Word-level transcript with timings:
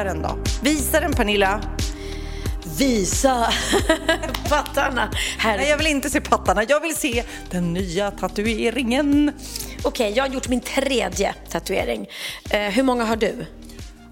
Visa 0.00 0.14
den 0.14 0.22
då. 0.22 0.38
Visa 0.62 1.00
den 1.00 1.12
Pernilla. 1.12 1.60
Visa 2.78 3.52
pattarna. 4.48 5.10
Här. 5.38 5.56
Nej, 5.56 5.68
jag 5.68 5.78
vill 5.78 5.86
inte 5.86 6.10
se 6.10 6.20
pattarna. 6.20 6.64
Jag 6.68 6.80
vill 6.80 6.96
se 6.96 7.24
den 7.50 7.72
nya 7.72 8.10
tatueringen. 8.10 9.32
Okej, 9.82 10.12
jag 10.16 10.24
har 10.24 10.28
gjort 10.34 10.48
min 10.48 10.60
tredje 10.60 11.34
tatuering. 11.50 12.06
Eh, 12.50 12.60
hur 12.60 12.82
många 12.82 13.04
har 13.04 13.16
du? 13.16 13.46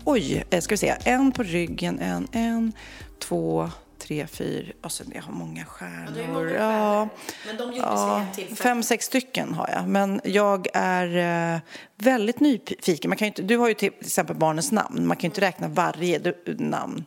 Oj, 0.04 0.44
eh, 0.50 0.60
ska 0.60 0.72
vi 0.72 0.76
se. 0.76 0.94
En 1.04 1.32
på 1.32 1.42
ryggen, 1.42 1.98
en, 1.98 2.28
en, 2.32 2.72
två, 3.18 3.70
tre, 4.08 4.26
fyra. 4.26 4.88
Sen 4.88 5.12
jag 5.14 5.22
har 5.22 5.32
många 5.32 5.64
stjärnor. 5.64 6.50
Ja, 6.50 7.08
Men 7.46 7.56
de 7.56 7.72
ja, 7.76 8.22
ett 8.22 8.34
tillfälle. 8.36 8.56
fem, 8.56 8.82
sex 8.82 9.04
stycken 9.06 9.54
har 9.54 9.68
jag. 9.72 9.88
Men 9.88 10.20
jag 10.24 10.66
är 10.74 11.16
eh, 11.54 11.60
väldigt 11.96 12.40
nyfiken. 12.40 13.08
Man 13.08 13.18
kan 13.18 13.26
ju 13.26 13.30
inte, 13.30 13.42
du 13.42 13.56
har 13.56 13.68
ju 13.68 13.74
till 13.74 13.92
exempel 14.00 14.36
barnens 14.36 14.72
namn. 14.72 15.06
Man 15.06 15.16
kan 15.16 15.22
ju 15.22 15.26
inte 15.28 15.40
räkna 15.40 15.68
varje 15.68 16.18
du, 16.18 16.34
namn. 16.58 17.04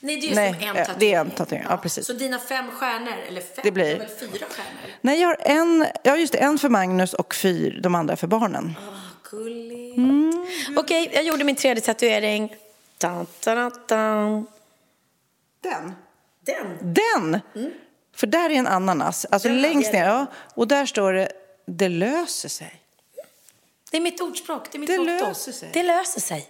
Nej, 0.00 0.16
det 0.20 0.26
är 0.26 0.28
ju 0.28 0.34
Nej, 0.34 0.54
som 0.54 0.62
en 0.68 0.76
eh, 0.76 0.84
tatuering. 0.84 0.98
det 0.98 1.14
är 1.14 1.20
en 1.20 1.30
tatuering. 1.30 1.66
Ja, 1.68 1.76
precis. 1.76 2.06
Så 2.06 2.12
dina 2.12 2.38
fem 2.38 2.70
stjärnor, 2.70 3.12
eller 3.28 3.40
fem, 3.40 3.60
Det 3.62 3.70
blir- 3.72 3.84
det 3.84 3.98
väl 3.98 4.08
fyra 4.08 4.46
stjärnor? 4.50 4.94
Nej, 5.00 5.20
jag 5.20 5.28
har 5.28 5.36
en, 5.40 5.86
ja, 6.04 6.16
just 6.16 6.32
det, 6.32 6.38
en 6.38 6.58
för 6.58 6.68
Magnus 6.68 7.14
och 7.14 7.34
fyra, 7.34 7.80
de 7.80 7.94
andra 7.94 8.16
för 8.16 8.26
barnen. 8.26 8.74
Gulligt. 9.30 9.96
Mm. 9.96 10.46
Okej, 10.76 11.10
jag 11.14 11.24
gjorde 11.24 11.44
min 11.44 11.56
tredje 11.56 11.80
tatuering. 11.82 12.54
Dun, 12.98 13.26
dun, 13.44 13.70
dun, 13.88 14.46
dun. 15.62 15.92
Den? 16.48 16.94
Den. 16.94 17.40
Den! 17.54 17.72
För 18.16 18.26
där 18.26 18.50
är 18.50 18.54
en 18.54 18.66
ananas, 18.66 19.26
alltså 19.30 19.48
Den 19.48 19.60
längst 19.60 19.92
ner. 19.92 20.04
Ja, 20.04 20.26
och 20.54 20.68
där 20.68 20.86
står 20.86 21.12
det, 21.12 21.32
det 21.66 21.88
löser 21.88 22.48
sig. 22.48 22.82
Det 23.90 23.96
är 23.96 24.00
mitt 24.00 24.20
ordspråk, 24.20 24.72
det 24.72 24.78
är 24.78 24.80
mitt 24.80 24.88
Det 24.88 24.98
löser 24.98 25.52
sig. 25.52 25.70
Det 25.72 25.82
löser 25.82 26.20
sig. 26.20 26.48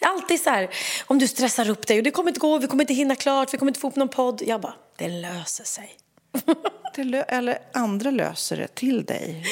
Alltid 0.00 0.40
så 0.40 0.50
här, 0.50 0.70
om 1.06 1.18
du 1.18 1.28
stressar 1.28 1.70
upp 1.70 1.86
dig 1.86 1.98
och 1.98 2.02
det 2.04 2.10
kommer 2.10 2.30
inte 2.30 2.40
gå, 2.40 2.58
vi 2.58 2.66
kommer 2.66 2.82
inte 2.82 2.94
hinna 2.94 3.16
klart, 3.16 3.54
vi 3.54 3.58
kommer 3.58 3.70
inte 3.70 3.80
få 3.80 3.88
upp 3.88 3.96
någon 3.96 4.08
podd. 4.08 4.42
Jag 4.46 4.60
bara, 4.60 4.74
det 4.96 5.08
löser 5.08 5.64
sig. 5.64 5.96
Det 6.96 7.24
eller 7.28 7.58
andra 7.72 8.10
löser 8.10 8.56
det 8.56 8.68
till 8.68 9.04
dig. 9.04 9.44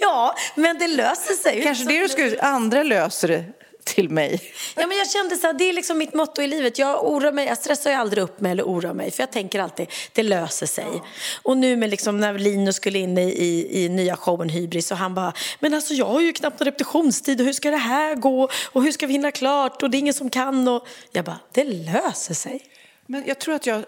ja, 0.00 0.36
men 0.54 0.78
det 0.78 0.86
löser 0.86 1.34
sig. 1.34 1.62
Kanske 1.62 1.84
det 1.84 2.00
du 2.00 2.08
skulle 2.08 2.40
andra 2.40 2.82
löser 2.82 3.28
det 3.28 3.44
till 3.84 4.10
mig. 4.10 4.40
Ja, 4.76 4.86
men 4.86 4.98
jag 4.98 5.10
kände 5.10 5.36
så 5.36 5.46
här, 5.46 5.54
det 5.54 5.64
är 5.64 5.72
liksom 5.72 5.98
mitt 5.98 6.14
motto 6.14 6.42
i 6.42 6.46
livet. 6.46 6.78
Jag 6.78 7.04
oroar 7.04 7.32
mig, 7.32 7.46
jag 7.46 7.58
stressar 7.58 7.90
ju 7.90 7.96
aldrig 7.96 8.22
upp 8.22 8.40
mig 8.40 8.52
eller 8.52 8.62
oroar 8.62 8.94
mig. 8.94 9.10
För 9.10 9.22
jag 9.22 9.32
tänker 9.32 9.60
alltid, 9.60 9.86
det 10.12 10.22
löser 10.22 10.66
sig. 10.66 11.02
Och 11.42 11.56
nu 11.56 11.76
med 11.76 11.90
liksom 11.90 12.20
när 12.20 12.38
Linus 12.38 12.76
skulle 12.76 12.98
in 12.98 13.18
i, 13.18 13.22
i, 13.22 13.84
i 13.84 13.88
nya 13.88 14.16
showen 14.16 14.48
Hybris 14.48 14.90
och 14.90 14.96
han 14.96 15.14
bara, 15.14 15.32
men 15.60 15.74
alltså 15.74 15.94
jag 15.94 16.06
har 16.06 16.20
ju 16.20 16.32
knappt 16.32 16.60
någon 16.60 16.66
repetitionstid 16.66 17.40
och 17.40 17.46
hur 17.46 17.52
ska 17.52 17.70
det 17.70 17.76
här 17.76 18.14
gå? 18.14 18.48
Och 18.72 18.82
hur 18.82 18.92
ska 18.92 19.06
vi 19.06 19.12
hinna 19.12 19.30
klart? 19.30 19.82
Och 19.82 19.90
det 19.90 19.96
är 19.96 20.00
ingen 20.00 20.14
som 20.14 20.30
kan. 20.30 20.68
Och 20.68 20.86
jag 21.12 21.24
bara, 21.24 21.38
det 21.52 21.64
löser 21.64 22.34
sig. 22.34 22.60
Men 23.06 23.24
jag 23.26 23.38
tror 23.38 23.54
att 23.54 23.66
jag 23.66 23.84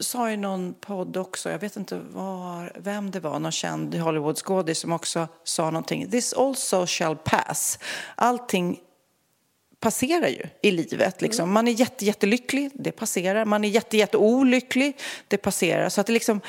sa 0.00 0.30
i 0.30 0.36
någon 0.36 0.74
podd 0.74 1.16
också, 1.16 1.50
jag 1.50 1.58
vet 1.58 1.76
inte 1.76 2.00
var, 2.12 2.72
vem 2.76 3.10
det 3.10 3.20
var, 3.20 3.38
någon 3.38 3.52
känd 3.52 3.94
Hollywoodskådis 3.94 4.78
som 4.78 4.92
också 4.92 5.28
sa 5.44 5.64
någonting. 5.64 6.10
This 6.10 6.32
also 6.32 6.86
shall 6.86 7.16
pass. 7.16 7.78
Allting 8.14 8.80
passerar 9.82 10.28
ju 10.28 10.42
i 10.62 10.70
livet. 10.70 11.22
Liksom. 11.22 11.52
Man 11.52 11.68
är 11.68 11.72
jätte, 11.72 12.04
jättelycklig, 12.04 12.70
det 12.74 12.92
passerar. 12.92 13.44
Man 13.44 13.64
är 13.64 13.68
jätte, 13.68 13.96
jätte 13.96 14.16
olycklig, 14.16 14.96
det 15.28 15.36
passerar. 15.36 15.88
Så 15.88 16.00
att 16.00 16.06
det, 16.06 16.12
liksom, 16.12 16.40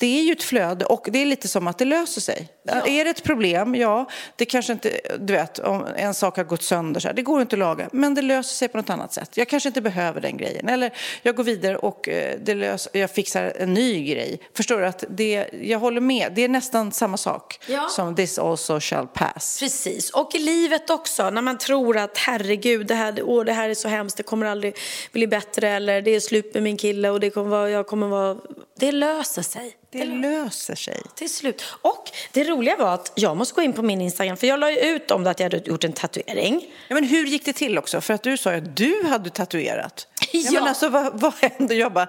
det 0.00 0.18
är 0.18 0.22
ju 0.22 0.32
ett 0.32 0.42
flöde 0.42 0.84
och 0.84 1.08
det 1.10 1.18
är 1.22 1.26
lite 1.26 1.48
som 1.48 1.66
att 1.66 1.78
det 1.78 1.84
löser 1.84 2.20
sig. 2.20 2.48
Är 2.86 3.04
det 3.04 3.10
ett 3.10 3.22
problem, 3.22 3.74
ja, 3.74 4.10
det 4.36 4.44
kanske 4.44 4.72
inte, 4.72 5.00
du 5.18 5.32
vet, 5.32 5.58
om 5.58 5.86
en 5.96 6.14
sak 6.14 6.36
har 6.36 6.44
gått 6.44 6.62
sönder, 6.62 7.00
så 7.00 7.08
här, 7.08 7.14
det 7.14 7.22
går 7.22 7.40
inte 7.40 7.56
att 7.56 7.60
laga, 7.60 7.88
men 7.92 8.14
det 8.14 8.22
löser 8.22 8.54
sig 8.54 8.68
på 8.68 8.76
något 8.76 8.90
annat 8.90 9.12
sätt. 9.12 9.36
Jag 9.36 9.48
kanske 9.48 9.68
inte 9.68 9.80
behöver 9.80 10.20
den 10.20 10.36
grejen. 10.36 10.68
Eller 10.68 10.92
jag 11.22 11.36
går 11.36 11.44
vidare 11.44 11.76
och 11.76 12.08
eh, 12.08 12.38
det 12.42 12.54
lös, 12.54 12.88
jag 12.92 13.10
fixar 13.10 13.52
en 13.56 13.74
ny 13.74 14.04
grej. 14.04 14.40
Förstår 14.54 14.78
du? 14.80 14.86
att 14.86 15.04
det, 15.08 15.46
Jag 15.62 15.78
håller 15.78 16.00
med, 16.00 16.32
det 16.34 16.44
är 16.44 16.48
nästan 16.48 16.92
samma 16.92 17.16
sak 17.16 17.60
Ja. 17.66 17.88
som 17.88 18.14
this 18.16 18.38
also 18.38 18.80
shall 18.80 19.06
pass. 19.06 19.56
Precis, 19.60 20.10
och 20.10 20.34
i 20.34 20.38
livet 20.38 20.90
också. 20.90 21.30
När 21.30 21.42
man 21.42 21.58
tror 21.58 21.96
att 21.96 22.18
herregud, 22.18 22.86
det 22.86 22.94
här, 22.94 23.22
åh, 23.22 23.44
det 23.44 23.52
här 23.52 23.70
är 23.70 23.74
så 23.74 23.88
hemskt, 23.88 24.16
det 24.16 24.22
kommer 24.22 24.46
aldrig 24.46 24.76
bli 25.12 25.26
bättre. 25.26 25.68
Eller 25.68 26.02
det 26.02 26.10
är 26.10 26.20
slut 26.20 26.54
med 26.54 26.62
min 26.62 26.76
kille 26.76 27.10
och 27.10 27.20
det 27.20 27.30
kommer 27.30 27.50
vara, 27.50 27.70
jag 27.70 27.86
kommer 27.86 28.06
vara... 28.06 28.36
Det 28.80 28.92
löser 28.92 29.42
sig. 29.42 29.76
Det 29.90 30.04
löser 30.04 30.74
sig. 30.74 31.02
Till 31.14 31.30
slut. 31.30 31.64
Och 31.82 32.10
det 32.32 32.44
roliga 32.44 32.76
var 32.76 32.94
att 32.94 33.12
jag 33.14 33.36
måste 33.36 33.54
gå 33.54 33.62
in 33.62 33.72
på 33.72 33.82
min 33.82 34.00
Instagram 34.00 34.36
för 34.36 34.46
jag 34.46 34.60
la 34.60 34.70
ju 34.70 34.78
ut 34.78 35.10
om 35.10 35.24
det 35.24 35.30
att 35.30 35.40
jag 35.40 35.44
hade 35.44 35.70
gjort 35.70 35.84
en 35.84 35.92
tatuering. 35.92 36.66
Ja, 36.88 36.94
men 36.94 37.04
hur 37.04 37.26
gick 37.26 37.44
det 37.44 37.52
till 37.52 37.78
också? 37.78 38.00
För 38.00 38.14
att 38.14 38.22
du 38.22 38.36
sa 38.36 38.52
ju 38.52 38.58
att 38.58 38.76
du 38.76 39.04
hade 39.04 39.30
tatuerat. 39.30 40.06
Ja. 40.32 40.40
Ja. 40.50 40.60
men 40.60 40.68
alltså, 40.68 40.88
vad, 40.88 41.20
vad 41.20 41.34
hände? 41.34 41.74
Jag 41.74 41.92
bara, 41.92 42.08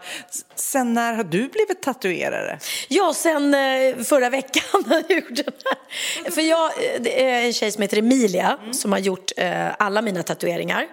sen 0.56 0.94
när 0.94 1.14
har 1.14 1.24
du 1.24 1.48
blivit 1.48 1.82
tatuerare? 1.82 2.60
Ja, 2.88 3.14
sen 3.14 3.54
eh, 3.54 4.04
förra 4.04 4.30
veckan 4.30 4.84
när 4.86 5.04
jag 5.08 5.12
gjorde 5.12 5.44
den 5.44 5.54
här. 5.66 6.32
För 6.32 6.42
jag, 6.42 6.66
eh, 6.66 7.02
det 7.02 7.24
är 7.24 7.46
en 7.46 7.54
tjej 7.54 7.72
som 7.72 7.82
heter 7.82 7.98
Emilia 7.98 8.58
som 8.72 8.92
har 8.92 9.00
gjort 9.00 9.32
eh, 9.38 9.68
alla 9.80 10.02
mina 10.02 10.24
tatueringar. 10.24 10.88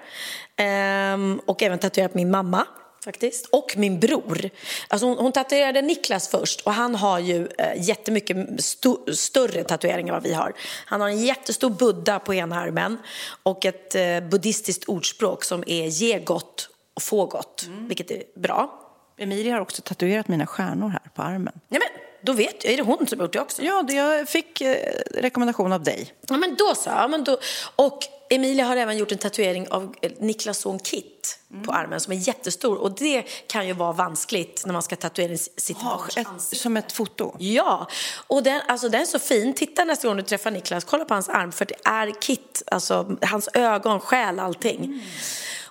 Ehm, 0.56 1.41
och 1.47 1.62
även 1.62 1.78
tatuerat 1.78 2.15
min 2.15 2.31
mamma 2.31 2.67
faktiskt. 3.04 3.47
Och 3.47 3.75
min 3.76 4.00
bror. 4.00 4.50
Alltså 4.88 5.06
hon, 5.06 5.19
hon 5.19 5.32
tatuerade 5.32 5.82
Niklas 5.82 6.28
först 6.28 6.60
och 6.60 6.72
han 6.72 6.94
har 6.94 7.19
ju 7.19 7.48
eh, 7.59 7.82
jättemycket 7.88 8.64
sto, 8.64 9.14
större 9.14 9.64
tatueringar 9.64 10.14
än 10.14 10.22
vad 10.22 10.22
vi 10.22 10.34
har. 10.34 10.53
Han 10.86 11.00
har 11.00 11.08
en 11.08 11.25
jättestor 11.25 11.70
buddha 11.70 12.19
på 12.19 12.34
ena 12.34 12.60
armen 12.60 12.97
och 13.42 13.64
ett 13.64 13.94
eh, 13.94 14.20
buddhistiskt 14.20 14.84
ordspråk 14.84 15.44
som 15.44 15.64
är 15.66 15.87
ge 15.87 16.19
gott 16.19 16.69
och 16.94 17.03
få 17.03 17.26
gott, 17.26 17.66
vilket 17.88 18.10
är 18.10 18.22
bra. 18.34 18.84
Emilia 19.19 19.54
har 19.54 19.60
också 19.60 19.82
tatuerat 19.82 20.28
mina 20.28 20.46
stjärnor 20.46 20.88
här 20.88 21.11
på 21.14 21.23
armen. 21.23 21.61
Nej 21.69 21.81
men, 21.81 22.02
då 22.23 22.32
vet 22.32 22.64
jag, 22.64 22.73
är 22.73 22.76
det 22.76 22.82
hon 22.82 23.06
som 23.06 23.19
har 23.19 23.26
gjort 23.26 23.32
det 23.32 23.40
också? 23.40 23.62
Ja, 23.62 23.82
det 23.82 23.93
jag 23.94 24.28
fick 24.28 24.61
eh, 24.61 24.76
rekommendation 25.14 25.73
av 25.73 25.82
dig. 25.82 26.12
Ja, 26.28 26.37
men 26.37 26.55
då 26.55 26.75
så. 26.75 26.90
Ja, 26.90 27.08
men 27.08 27.25
då. 27.25 27.38
Och 27.76 27.99
Emilia 28.30 28.64
har 28.64 28.76
även 28.76 28.96
gjort 28.96 29.12
en 29.12 29.19
tatuering 29.19 29.69
av 29.69 29.94
eh, 30.02 30.12
Niklas 30.19 30.58
son 30.58 30.78
Kit 30.78 31.38
på 31.64 31.72
armen 31.72 32.00
som 32.00 32.12
är 32.12 32.16
jättestor. 32.16 32.78
Och 32.78 32.92
det 32.92 33.22
kan 33.46 33.66
ju 33.66 33.72
vara 33.72 33.92
vanskligt 33.92 34.62
när 34.66 34.72
man 34.72 34.82
ska 34.82 34.96
tatuera 34.96 35.36
sitt 35.36 35.80
barns 35.80 36.16
ansikte. 36.16 36.62
som 36.62 36.76
ett 36.76 36.92
foto. 36.92 37.36
Ja, 37.38 37.88
och 38.26 38.42
den, 38.42 38.60
alltså, 38.69 38.88
den 38.88 39.00
är 39.00 39.04
så 39.04 39.19
fin. 39.19 39.54
Titta 39.54 39.84
nästa 39.84 40.08
gång 40.08 40.16
du 40.16 40.22
träffar 40.22 40.50
Niklas, 40.50 40.84
kolla 40.84 41.04
på 41.04 41.14
hans 41.14 41.28
arm 41.28 41.52
för 41.52 41.64
det 41.64 41.75
är 41.84 42.20
Kit, 42.20 42.62
alltså 42.66 43.16
hans 43.22 43.48
ögon, 43.54 44.00
själ, 44.00 44.38
allting. 44.38 45.02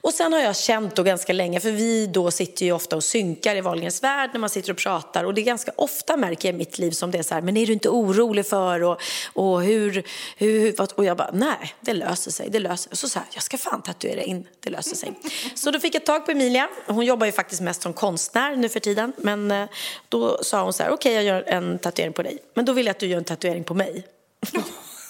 Och 0.08 0.14
sen 0.14 0.34
har 0.34 0.40
jag 0.40 0.56
känt 0.56 0.96
då 0.96 1.04
ganska 1.04 1.34
länge, 1.34 1.60
för 1.60 1.72
vi 1.72 2.08
då 2.08 2.32
sitter 2.32 2.66
ju 2.66 2.72
ofta 2.72 2.96
och 2.96 3.04
synkar 3.04 3.56
i 3.56 3.62
Wahlgrens 3.62 4.04
värld 4.04 4.30
när 4.34 4.40
man 4.40 4.50
sitter 4.50 4.72
och 4.72 4.78
pratar 4.78 5.24
och 5.24 5.34
det 5.34 5.42
är 5.42 5.44
ganska 5.44 5.72
ofta 5.76 6.18
märker 6.18 6.48
jag 6.48 6.56
i 6.56 6.58
mitt 6.58 6.80
liv 6.80 6.92
som 6.92 7.12
det 7.12 7.18
är 7.18 7.24
så 7.24 7.34
här, 7.34 7.42
men 7.42 7.58
är 7.58 7.66
du 7.66 7.74
inte 7.74 7.90
orolig 7.90 8.48
för 8.48 8.84
och, 8.84 9.02
och 9.34 9.64
hur, 9.64 10.04
hur 10.38 10.76
vad, 10.78 10.92
och 10.92 11.06
jag 11.06 11.18
bara, 11.18 11.30
nej, 11.34 11.76
det 11.82 11.94
löser 11.94 12.32
sig, 12.32 12.50
det 12.50 12.60
löser 12.60 12.90
sig. 12.90 12.98
Så 12.98 13.10
så 13.10 13.20
här, 13.20 13.28
jag 13.34 13.44
ska 13.44 13.58
fan 13.58 13.82
tatuera 13.82 14.22
in, 14.22 14.48
det 14.60 14.70
löser 14.70 14.96
sig. 14.96 15.14
Så 15.56 15.72
då 15.72 15.80
fick 15.80 15.96
jag 15.96 16.06
tag 16.06 16.26
på 16.26 16.32
Emilia. 16.32 16.70
Hon 16.86 17.06
jobbar 17.06 17.26
ju 17.26 17.32
faktiskt 17.32 17.62
mest 17.62 17.82
som 17.82 17.94
konstnär 17.94 18.56
nu 18.56 18.70
för 18.70 18.80
tiden. 18.80 19.14
Men 19.18 19.52
eh, 19.52 19.70
då 20.10 20.44
sa 20.44 20.64
hon 20.64 20.74
så 20.74 20.84
här, 20.84 20.92
okej 20.92 21.14
jag 21.14 21.24
gör 21.24 21.44
en 21.48 21.80
tatuering 21.80 22.14
på 22.14 22.24
dig. 22.24 22.38
Men 22.54 22.66
då 22.66 22.74
vill 22.74 22.86
jag 22.86 22.92
att 22.92 23.00
du 23.00 23.08
gör 23.08 23.18
en 23.18 23.24
tatuering 23.24 23.64
på 23.64 23.74
mig. 23.74 24.06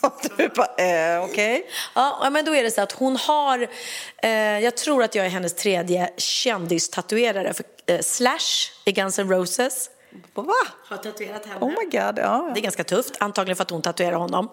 du 0.38 0.50
bara, 0.50 0.76
eh, 0.78 1.24
okej. 1.24 1.70
Ja, 1.96 2.30
men 2.32 2.46
då 2.46 2.56
är 2.56 2.64
det 2.64 2.72
så 2.72 2.82
att 2.82 2.92
hon 2.92 3.16
har, 3.16 3.68
eh, 4.18 4.32
jag 4.60 4.78
tror 4.78 5.04
att 5.04 5.16
jag 5.16 5.26
är 5.26 5.30
hennes 5.30 5.54
tredje 5.54 6.14
kändistatuerare. 6.18 7.54
För, 7.54 7.66
eh, 7.86 8.02
Slash 8.02 8.72
i 8.86 8.92
Guns 8.92 9.20
N' 9.20 9.30
Roses 9.30 9.90
Va? 10.34 10.54
har 10.86 10.98
tatuerat 10.98 11.46
henne. 11.46 11.60
Oh 11.60 11.70
my 11.70 11.84
god, 11.84 12.18
ja. 12.18 12.52
Det 12.54 12.60
är 12.60 12.62
ganska 12.62 12.84
tufft, 12.84 13.14
antagligen 13.20 13.56
för 13.56 13.64
att 13.64 13.70
hon 13.70 13.82
tatuerar 13.82 14.18
honom. 14.18 14.50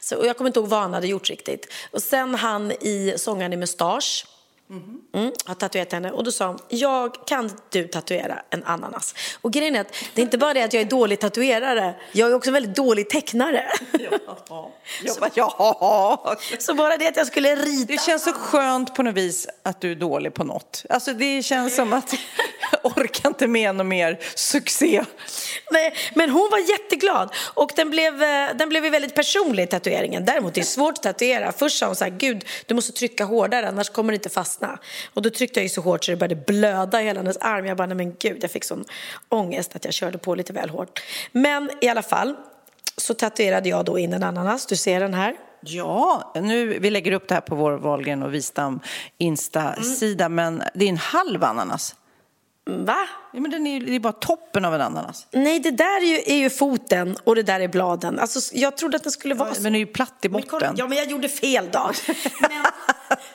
Så, 0.00 0.16
och 0.16 0.26
jag 0.26 0.36
kommer 0.36 0.48
inte 0.48 0.60
ihåg 0.60 0.68
vad 0.68 0.80
han 0.80 0.94
hade 0.94 1.06
gjort 1.06 1.30
riktigt. 1.30 1.72
Och 1.90 2.02
sen 2.02 2.34
han 2.34 2.72
i 2.72 3.14
sångaren 3.16 3.52
i 3.52 3.56
Mustasch. 3.56 4.26
Mm, 4.70 5.32
har 5.44 5.54
tatuerat 5.54 5.92
henne 5.92 6.12
och 6.12 6.24
då 6.24 6.32
sa 6.32 6.46
hon, 6.46 6.58
jag 6.68 7.26
kan 7.26 7.50
du 7.70 7.88
tatuera 7.88 8.42
en 8.50 8.64
ananas? 8.64 9.14
Och 9.40 9.52
grejen 9.52 9.76
är 9.76 9.80
att 9.80 9.92
det 10.14 10.20
är 10.20 10.24
inte 10.24 10.38
bara 10.38 10.54
det 10.54 10.62
att 10.62 10.72
jag 10.72 10.80
är 10.80 10.86
dålig 10.86 11.20
tatuerare, 11.20 11.94
jag 12.12 12.30
är 12.30 12.34
också 12.34 12.50
väldigt 12.50 12.76
dålig 12.76 13.10
tecknare. 13.10 13.64
Jag 15.02 15.16
bara, 15.20 15.30
ja. 15.34 16.36
Så 16.58 16.74
bara 16.74 16.96
det 16.96 17.08
att 17.08 17.16
jag 17.16 17.26
skulle 17.26 17.56
rita. 17.56 17.92
Det 17.92 18.00
känns 18.00 18.24
så 18.24 18.32
skönt 18.32 18.94
på 18.94 19.02
något 19.02 19.14
vis 19.14 19.48
att 19.62 19.80
du 19.80 19.92
är 19.92 19.96
dålig 19.96 20.34
på 20.34 20.44
något. 20.44 20.84
Alltså 20.88 21.12
det 21.12 21.42
känns 21.42 21.76
som 21.76 21.92
att 21.92 22.14
jag 22.86 23.04
orkar 23.04 23.28
inte 23.28 23.46
med 23.46 23.74
någon 23.74 23.88
mer 23.88 24.18
succé. 24.34 25.04
Nej, 25.70 25.94
men 26.14 26.30
hon 26.30 26.48
var 26.50 26.58
jätteglad 26.58 27.34
och 27.54 27.70
den 27.76 27.90
blev, 27.90 28.22
eh, 28.22 28.48
den 28.54 28.68
blev 28.68 28.84
ju 28.84 28.90
väldigt 28.90 29.14
personlig 29.14 29.70
tatueringen. 29.70 30.24
Däremot 30.24 30.54
det 30.54 30.60
är 30.60 30.64
svårt 30.64 30.92
att 30.92 31.02
tatuera. 31.02 31.52
Först 31.52 31.78
sa 31.78 31.86
hon 31.86 31.96
så 31.96 32.04
här, 32.04 32.10
gud 32.10 32.44
du 32.66 32.74
måste 32.74 32.92
trycka 32.92 33.24
hårdare 33.24 33.68
annars 33.68 33.90
kommer 33.90 34.12
det 34.12 34.16
inte 34.16 34.28
fastna. 34.28 34.78
Och 35.14 35.22
då 35.22 35.30
tryckte 35.30 35.60
jag 35.60 35.62
ju 35.62 35.68
så 35.68 35.80
hårt 35.80 36.04
så 36.04 36.10
det 36.10 36.16
började 36.16 36.36
blöda 36.46 37.02
i 37.02 37.04
hela 37.04 37.20
hennes 37.20 37.36
arm. 37.36 37.66
Jag 37.66 37.76
bara, 37.76 37.86
nej 37.86 37.96
men 37.96 38.14
gud 38.18 38.38
jag 38.42 38.50
fick 38.50 38.64
sån 38.64 38.84
ångest 39.28 39.76
att 39.76 39.84
jag 39.84 39.94
körde 39.94 40.18
på 40.18 40.34
lite 40.34 40.52
väl 40.52 40.70
hårt. 40.70 41.02
Men 41.32 41.70
i 41.80 41.88
alla 41.88 42.02
fall 42.02 42.36
så 42.96 43.14
tatuerade 43.14 43.68
jag 43.68 43.84
då 43.84 43.98
in 43.98 44.12
en 44.12 44.22
ananas, 44.22 44.66
du 44.66 44.76
ser 44.76 45.00
den 45.00 45.14
här. 45.14 45.36
Ja, 45.60 46.32
nu, 46.34 46.78
vi 46.78 46.90
lägger 46.90 47.12
upp 47.12 47.28
det 47.28 47.34
här 47.34 47.40
på 47.40 47.54
vår 47.54 47.72
Wahlgren 47.72 48.22
och 48.22 48.34
Wistam 48.34 48.80
Insta-sida, 49.18 50.28
men 50.28 50.62
det 50.74 50.84
är 50.84 50.88
en 50.88 50.96
halv 50.96 51.44
ananas. 51.44 51.94
Va? 52.70 53.08
Ja, 53.32 53.40
men 53.40 53.50
den 53.50 53.66
är, 53.66 53.80
det 53.80 53.94
är 53.94 54.00
bara 54.00 54.12
toppen 54.12 54.64
av 54.64 54.74
en 54.74 54.80
ananas. 54.80 55.26
Nej, 55.30 55.60
det 55.60 55.70
där 55.70 56.02
är 56.02 56.06
ju, 56.06 56.22
är 56.26 56.36
ju 56.36 56.50
foten 56.50 57.16
och 57.24 57.34
det 57.34 57.42
där 57.42 57.60
är 57.60 57.68
bladen. 57.68 58.18
Alltså, 58.18 58.54
jag 58.54 58.76
trodde 58.76 58.96
att 58.96 59.02
den 59.02 59.12
skulle 59.12 59.34
vara 59.34 59.48
så. 59.48 59.54
Men 59.54 59.62
den 59.62 59.74
är 59.74 59.78
ju 59.78 59.86
platt 59.86 60.14
i 60.22 60.28
Men 60.28 60.40
botten. 60.40 60.74
Ja, 60.76 60.88
men 60.88 60.98
jag 60.98 61.06
gjorde 61.10 61.28
fel 61.28 61.70
dag. 61.70 61.94
Men 62.40 62.50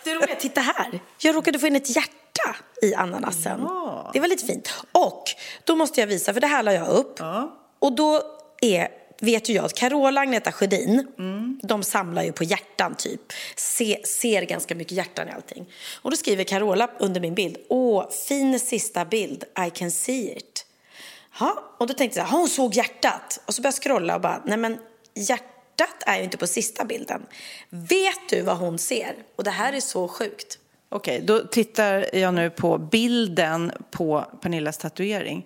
det 0.03 0.15
roliga, 0.15 0.35
titta 0.35 0.61
här. 0.61 0.99
Jag 1.17 1.35
råkade 1.35 1.59
få 1.59 1.67
in 1.67 1.75
ett 1.75 1.95
hjärta 1.95 2.55
i 2.81 2.93
ananasen. 2.95 3.59
Det 4.13 4.19
var 4.19 4.27
lite 4.27 4.45
fint. 4.45 4.83
Och 4.91 5.23
då 5.63 5.75
måste 5.75 5.99
jag 5.99 6.07
visa, 6.07 6.33
för 6.33 6.41
det 6.41 6.47
här 6.47 6.63
la 6.63 6.73
jag 6.73 6.87
upp. 6.87 7.19
Och 7.79 7.95
då 7.95 8.21
är, 8.61 8.87
vet 9.21 9.49
ju 9.49 9.53
jag 9.53 9.65
att 9.65 9.73
Carola 9.73 10.21
Agneta 10.21 10.51
Sjödin, 10.51 11.07
de 11.63 11.83
samlar 11.83 12.23
ju 12.23 12.31
på 12.31 12.43
hjärtan 12.43 12.95
typ. 12.95 13.21
Se, 13.55 14.01
ser 14.05 14.41
ganska 14.41 14.75
mycket 14.75 14.97
hjärtan 14.97 15.27
i 15.27 15.31
allting. 15.31 15.65
Och 16.01 16.11
då 16.11 16.17
skriver 16.17 16.43
Carola 16.43 16.89
under 16.99 17.21
min 17.21 17.35
bild, 17.35 17.57
åh, 17.69 18.09
fin 18.27 18.59
sista 18.59 19.05
bild, 19.05 19.43
I 19.67 19.69
can 19.69 19.91
see 19.91 20.37
it. 20.37 20.65
Ja, 21.39 21.75
och 21.77 21.87
då 21.87 21.93
tänkte 21.93 22.19
jag, 22.19 22.29
så 22.29 22.35
hon 22.35 22.47
såg 22.47 22.73
hjärtat. 22.73 23.41
Och 23.45 23.55
så 23.55 23.61
började 23.61 23.75
jag 23.75 23.83
scrolla 23.83 24.15
och 24.15 24.21
bara, 24.21 24.41
nej 24.45 24.57
men 24.57 24.77
hjärtat 25.13 26.03
är 26.05 26.17
ju 26.17 26.23
inte 26.23 26.37
på 26.37 26.47
sista 26.47 26.85
bilden. 26.85 27.25
Vet 27.69 28.29
du 28.29 28.41
vad 28.41 28.57
hon 28.57 28.77
ser? 28.77 29.15
Och 29.35 29.43
det 29.43 29.51
här 29.51 29.73
är 29.73 29.79
så 29.79 30.07
sjukt. 30.07 30.59
Okej, 30.89 31.21
då 31.21 31.39
tittar 31.39 32.15
jag 32.15 32.33
nu 32.33 32.49
på 32.49 32.77
bilden 32.77 33.71
på 33.91 34.25
Pernillas 34.41 34.77
tatuering. 34.77 35.45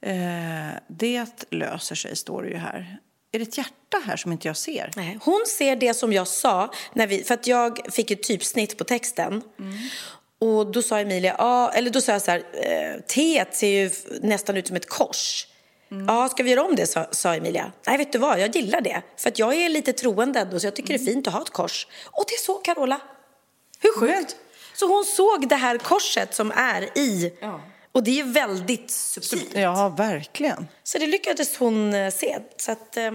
Eh, 0.00 0.78
det 0.88 1.26
löser 1.50 1.94
sig, 1.94 2.16
står 2.16 2.42
det 2.42 2.48
ju 2.48 2.56
här. 2.56 2.98
Är 3.34 3.38
det 3.38 3.42
ett 3.42 3.58
hjärta 3.58 3.98
här 4.06 4.16
som 4.16 4.32
inte 4.32 4.48
jag 4.48 4.56
ser? 4.56 4.90
Nej, 4.96 5.18
hon 5.22 5.44
ser 5.46 5.76
det 5.76 5.94
som 5.94 6.12
jag 6.12 6.28
sa, 6.28 6.70
när 6.92 7.06
vi, 7.06 7.24
för 7.24 7.34
att 7.34 7.46
jag 7.46 7.92
fick 7.92 8.10
ett 8.10 8.22
typsnitt 8.22 8.78
på 8.78 8.84
texten. 8.84 9.42
Och 10.38 10.72
då 10.72 10.82
sa 10.82 10.98
Emilia, 11.00 11.34
ja, 11.38 11.72
eller 11.72 11.90
då 11.90 12.00
sa 12.00 12.12
jag 12.12 12.22
så 12.22 12.30
här, 12.30 12.42
eh, 12.52 13.00
T 13.00 13.44
ser 13.50 13.68
ju 13.68 13.90
nästan 14.20 14.56
ut 14.56 14.66
som 14.66 14.76
ett 14.76 14.88
kors. 14.88 15.46
Ja, 16.08 16.28
ska 16.28 16.42
vi 16.42 16.50
göra 16.50 16.62
om 16.62 16.76
det, 16.76 16.86
sa, 16.86 17.06
sa 17.10 17.34
Emilia. 17.34 17.72
Nej, 17.86 17.98
vet 17.98 18.12
du 18.12 18.18
vad, 18.18 18.40
jag 18.40 18.56
gillar 18.56 18.80
det. 18.80 19.02
För 19.16 19.28
att 19.28 19.38
jag 19.38 19.54
är 19.54 19.68
lite 19.68 19.92
troende 19.92 20.40
ändå, 20.40 20.60
så 20.60 20.66
jag 20.66 20.76
tycker 20.76 20.98
det 20.98 21.04
är 21.04 21.06
fint 21.06 21.26
att 21.26 21.34
ha 21.34 21.42
ett 21.42 21.50
kors. 21.50 21.86
Och 22.04 22.24
det 22.28 22.40
såg 22.40 22.64
Carola. 22.64 23.00
Hur 23.80 23.92
sjukt? 24.00 24.36
Så 24.74 24.88
hon 24.88 25.04
såg 25.04 25.48
det 25.48 25.56
här 25.56 25.78
korset 25.78 26.34
som 26.34 26.50
är 26.50 26.98
i, 26.98 27.32
och 27.94 28.02
det 28.02 28.20
är 28.20 28.24
väldigt 28.24 28.90
subtilt. 28.90 29.50
Ja, 29.54 29.88
verkligen. 29.88 30.68
Så 30.82 30.98
det 30.98 31.06
lyckades 31.06 31.56
hon 31.56 31.94
eh, 31.94 32.10
se. 32.10 32.38
Så 32.56 32.72
att, 32.72 32.96
eh, 32.96 33.10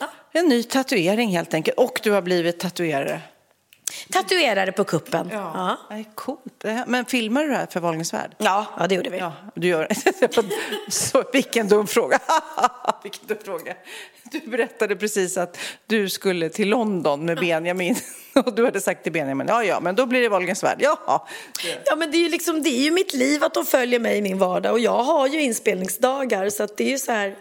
ja. 0.00 0.08
En 0.32 0.48
ny 0.48 0.62
tatuering 0.62 1.30
helt 1.30 1.54
enkelt. 1.54 1.78
Och 1.78 2.00
du 2.02 2.10
har 2.10 2.22
blivit 2.22 2.60
tatuerare. 2.60 3.20
Tatuerade 4.10 4.72
på 4.72 4.84
kuppen. 4.84 5.28
Ja. 5.32 5.76
Det 5.88 5.94
är 5.94 6.04
coolt. 6.14 6.40
Det 6.58 6.70
här- 6.70 6.84
Men 6.86 7.04
filmar 7.04 7.42
du 7.42 7.48
det 7.48 7.54
här 7.56 7.66
för 7.70 7.80
Wahlgrens 7.80 8.14
värld? 8.14 8.34
Ja, 8.38 8.66
ja, 8.78 8.86
det 8.86 8.94
gjorde 8.94 9.10
vi. 9.10 9.18
Ja, 9.18 9.32
du 9.54 9.68
gör 9.68 9.88
Så, 10.90 11.24
vilken 11.32 11.68
dum 11.68 11.86
fråga. 11.86 12.18
vilken 13.02 13.26
dum 13.26 13.38
fråga. 13.44 13.74
Du 14.22 14.40
berättade 14.40 14.96
precis 14.96 15.36
att 15.36 15.58
du 15.86 16.08
skulle 16.08 16.48
till 16.48 16.68
London 16.68 17.24
med 17.24 17.38
Benjamin. 17.38 17.96
Och 18.34 18.54
du 18.54 18.64
hade 18.64 18.80
sagt 18.80 19.02
till 19.02 19.12
Benjamin, 19.12 19.46
ja 19.48 19.64
ja, 19.64 19.80
men 19.80 19.94
då 19.94 20.06
blir 20.06 20.20
det 20.20 20.28
Wahlgrens 20.28 20.62
värld. 20.64 20.76
Ja. 20.80 21.26
Ja, 21.84 21.96
men 21.96 22.10
det 22.10 22.16
är 22.16 22.22
ju 22.22 22.28
liksom, 22.28 22.62
det 22.62 22.68
är 22.70 22.82
ju 22.82 22.90
mitt 22.90 23.14
liv 23.14 23.44
att 23.44 23.54
de 23.54 23.66
följer 23.66 24.00
mig 24.00 24.18
i 24.18 24.22
min 24.22 24.38
vardag 24.38 24.72
och 24.72 24.80
jag 24.80 25.02
har 25.02 25.26
ju 25.28 25.40
inspelningsdagar 25.42 26.50
så 26.50 26.62
att 26.62 26.76
det 26.76 26.84
är 26.84 26.90
ju 26.90 26.98
så 26.98 27.12
här 27.12 27.36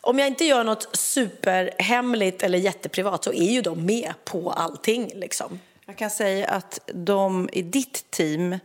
om 0.00 0.18
jag 0.18 0.28
inte 0.28 0.44
gör 0.44 0.64
något 0.64 0.96
superhemligt 0.96 2.42
eller 2.42 2.58
jätteprivat 2.58 3.24
så 3.24 3.32
är 3.32 3.50
ju 3.50 3.62
de 3.62 3.86
med 3.86 4.12
på 4.24 4.50
allting 4.50 5.12
liksom. 5.14 5.60
Jag 5.88 5.96
kan 5.96 6.10
säga 6.10 6.46
att 6.46 6.80
de 6.94 7.48
i 7.52 7.62
ditt 7.62 8.10
team 8.10 8.58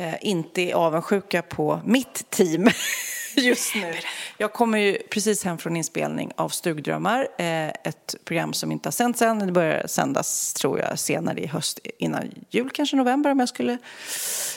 Eh, 0.00 0.14
inte 0.20 0.62
är 0.62 0.74
avundsjuka 0.74 1.42
på 1.42 1.80
mitt 1.84 2.30
team 2.30 2.68
just 3.34 3.74
nu. 3.74 3.94
Jag 4.38 4.52
kommer 4.52 4.78
ju 4.78 4.98
precis 5.10 5.44
hem 5.44 5.58
från 5.58 5.76
inspelning 5.76 6.32
av 6.36 6.48
Stugdrömmar, 6.48 7.28
eh, 7.38 7.68
ett 7.68 8.14
program 8.24 8.52
som 8.52 8.72
inte 8.72 8.86
har 8.86 8.92
sänts 8.92 9.22
än. 9.22 9.38
Det 9.38 9.52
börjar 9.52 9.86
sändas, 9.86 10.54
tror 10.54 10.78
jag, 10.78 10.98
senare 10.98 11.40
i 11.40 11.46
höst, 11.46 11.78
innan 11.98 12.30
jul, 12.50 12.70
kanske 12.70 12.96
november 12.96 13.30
om 13.30 13.40
jag 13.40 13.48
skulle 13.48 13.78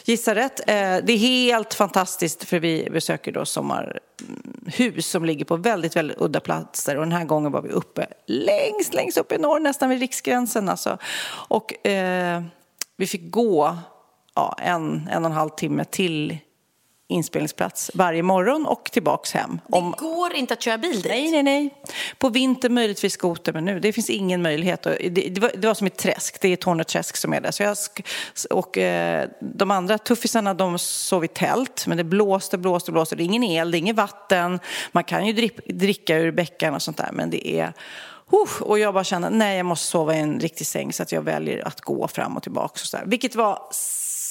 gissa 0.06 0.36
rätt. 0.36 0.60
Eh, 0.60 0.66
det 1.04 1.14
är 1.14 1.18
helt 1.18 1.74
fantastiskt 1.74 2.44
för 2.44 2.60
vi 2.60 2.90
besöker 2.92 3.32
då 3.32 3.46
sommarhus 3.46 5.08
som 5.08 5.26
ligger 5.26 5.46
på 5.46 5.56
väldigt, 5.56 5.96
väldigt 5.96 6.18
udda 6.22 6.40
platser 6.40 6.96
och 6.96 7.04
den 7.04 7.12
här 7.12 7.26
gången 7.26 7.52
var 7.52 7.62
vi 7.62 7.70
uppe 7.70 8.08
längst, 8.26 8.94
längst 8.94 9.18
upp 9.18 9.32
i 9.32 9.38
norr, 9.38 9.60
nästan 9.60 9.90
vid 9.90 10.00
riksgränsen 10.00 10.70
alltså. 10.70 10.98
Och 11.48 11.88
eh, 11.88 12.44
vi 12.98 13.08
fick 13.08 13.32
gå 13.32 13.78
ja, 14.36 14.56
en, 14.62 15.10
en 15.12 15.26
och 15.26 15.32
en 15.32 15.38
halv 15.38 15.50
timme 15.50 15.86
till 15.86 16.38
inspelningsplats 17.08 17.92
varje 17.94 18.24
morgon 18.24 18.66
och 18.66 18.90
tillbaks 18.92 19.34
hem. 19.34 19.60
Om, 19.70 19.92
Det 19.92 19.98
går 19.98 20.34
inte 20.34 20.54
att 20.54 20.62
köra 20.62 20.78
bil 20.78 21.02
dit. 21.02 21.06
Nej, 21.06 21.32
nej, 21.32 21.44
nej. 21.44 21.74
På 22.18 22.30
vintern 22.30 22.74
möjligtvis 22.74 23.14
skoter, 23.14 23.54
men 23.54 23.66
nu 23.66 23.80
det 23.80 23.94
finns 23.94 24.10
ingen 24.10 24.42
möjlighet. 24.42 24.84
Det, 24.84 25.10
det, 25.10 25.42
var, 25.42 25.52
det 25.58 25.68
var 25.68 25.74
som 25.74 25.88
ett 25.88 25.98
träsk, 25.98 26.42
det 26.42 26.48
är 26.48 26.56
Torneträsk 26.56 27.18
som 27.18 27.34
är 27.34 27.42
där. 27.42 27.52
Så 27.52 27.64
jag 27.64 27.78
och 28.50 28.78
eh, 28.78 29.30
de 29.40 29.72
andra 29.72 29.98
tuffisarna 29.98 30.54
de 30.54 30.80
sov 30.80 31.26
i 31.26 31.28
tält, 31.28 31.88
men 31.88 31.98
det 31.98 32.04
blåste, 32.04 32.58
blåste, 32.58 32.92
blåste. 32.92 33.16
Det 33.16 33.24
är 33.24 33.26
ingen 33.26 33.44
el, 33.44 33.72
det 33.72 33.78
är 33.78 33.80
inget 33.80 33.96
vatten. 33.96 34.60
Man 34.92 35.04
kan 35.04 35.28
ju 35.28 35.34
dripp, 35.34 35.68
dricka 35.68 36.18
ur 36.18 36.32
bäckarna 36.32 36.76
och 36.76 36.82
sånt 36.82 36.98
där, 36.98 37.10
men 37.12 37.30
det 37.30 37.48
är... 37.48 37.74
Och 38.62 38.80
jag 38.80 38.94
bara 38.94 39.04
kände, 39.04 39.30
nej 39.30 39.58
jag 39.58 39.66
måste 39.66 39.88
sova 39.88 40.16
i 40.16 40.20
en 40.20 40.40
riktig 40.40 40.68
säng 40.68 40.94
så 40.94 41.04
att 41.04 41.12
jag 41.12 41.22
väljer 41.22 41.68
att 41.68 41.82
gå 41.82 42.08
fram 42.08 42.38
och 42.38 42.44
tillbaka. 42.44 42.72
Och 42.72 42.80
så 42.80 42.98
där. 42.98 43.06
Vilket 43.06 43.36
var 43.36 43.60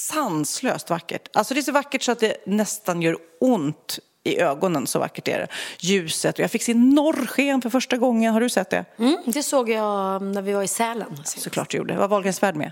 sanslöst 0.07 0.89
vackert. 0.89 1.29
Alltså 1.33 1.53
det 1.53 1.59
är 1.59 1.61
så 1.61 1.71
vackert 1.71 2.03
så 2.03 2.11
att 2.11 2.19
det 2.19 2.37
nästan 2.45 3.01
gör 3.01 3.17
ont 3.39 3.99
i 4.23 4.39
ögonen, 4.39 4.87
så 4.87 4.99
vackert 4.99 5.27
är 5.27 5.39
det. 5.39 5.47
Ljuset, 5.79 6.35
och 6.35 6.39
jag 6.43 6.51
fick 6.51 6.63
se 6.63 6.73
norrsken 6.73 7.61
för 7.61 7.69
första 7.69 7.97
gången. 7.97 8.33
Har 8.33 8.41
du 8.41 8.49
sett 8.49 8.69
det? 8.69 8.85
Mm, 8.99 9.17
det 9.25 9.43
såg 9.43 9.69
jag 9.69 10.21
när 10.21 10.41
vi 10.41 10.53
var 10.53 10.63
i 10.63 10.67
Sälen. 10.67 11.21
Såklart 11.25 11.69
du 11.69 11.77
gjorde. 11.77 11.95
Var 11.95 12.07
Wahlgrens 12.07 12.43
värld 12.43 12.55
med? 12.55 12.71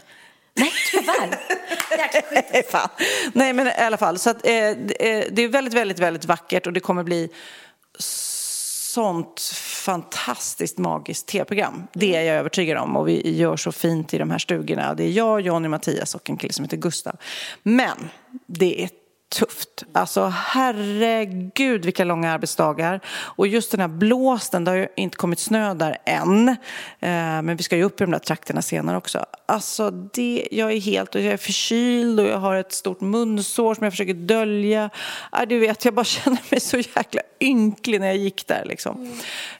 Nej, 0.53 0.71
tyvärr. 0.91 1.39
Fan. 2.71 2.89
Nej, 3.33 3.53
men 3.53 3.67
i 3.67 3.71
alla 3.71 3.97
fall. 3.97 4.19
Så 4.19 4.29
att, 4.29 4.45
eh, 4.45 4.51
det- 4.51 5.19
eh, 5.19 5.25
det 5.31 5.41
är 5.41 5.47
väldigt, 5.47 5.73
väldigt, 5.73 5.99
väldigt 5.99 6.25
vackert 6.25 6.67
och 6.67 6.73
det 6.73 6.79
kommer 6.79 7.03
bli 7.03 7.29
sånt 8.93 9.41
fantastiskt 9.85 10.77
magiskt 10.77 11.27
tv-program. 11.27 11.83
Det 11.93 12.15
är 12.15 12.21
jag 12.21 12.35
övertygad 12.35 12.77
om 12.77 12.97
och 12.97 13.07
vi 13.07 13.37
gör 13.37 13.57
så 13.57 13.71
fint 13.71 14.13
i 14.13 14.17
de 14.17 14.31
här 14.31 14.37
stugorna. 14.37 14.93
Det 14.93 15.03
är 15.03 15.11
jag, 15.11 15.41
Johnny, 15.41 15.67
Mattias 15.67 16.15
och 16.15 16.29
en 16.29 16.37
kille 16.37 16.53
som 16.53 16.65
heter 16.65 16.77
Gustav. 16.77 17.15
Men 17.63 18.09
det 18.47 18.83
är 18.83 18.89
tufft. 19.31 19.83
Alltså 19.93 20.33
herregud 20.35 21.85
vilka 21.85 22.03
långa 22.03 22.31
arbetsdagar. 22.31 22.99
Och 23.09 23.47
just 23.47 23.71
den 23.71 23.79
här 23.79 23.87
blåsten, 23.87 24.63
det 24.63 24.71
har 24.71 24.75
ju 24.75 24.87
inte 24.95 25.17
kommit 25.17 25.39
snö 25.39 25.73
där 25.73 25.97
än. 26.05 26.49
Eh, 26.49 26.57
men 27.41 27.55
vi 27.55 27.63
ska 27.63 27.77
ju 27.77 27.83
upp 27.83 28.01
i 28.01 28.03
de 28.03 28.11
där 28.11 28.19
trakterna 28.19 28.61
senare 28.61 28.97
också. 28.97 29.25
Alltså 29.45 29.91
det, 29.91 30.47
jag 30.51 30.71
är 30.71 30.79
helt, 30.79 31.15
och 31.15 31.21
jag 31.21 31.33
är 31.33 31.37
förkyld 31.37 32.19
och 32.19 32.25
jag 32.25 32.37
har 32.37 32.55
ett 32.55 32.71
stort 32.71 33.01
munsår 33.01 33.75
som 33.75 33.83
jag 33.83 33.93
försöker 33.93 34.13
dölja. 34.13 34.89
Äh, 35.39 35.47
du 35.47 35.59
vet, 35.59 35.85
jag 35.85 35.93
bara 35.93 36.05
känner 36.05 36.41
mig 36.51 36.59
så 36.59 36.77
jäkla 36.77 37.21
ynklig 37.39 37.99
när 37.99 38.07
jag 38.07 38.17
gick 38.17 38.47
där 38.47 38.65
liksom. 38.65 39.13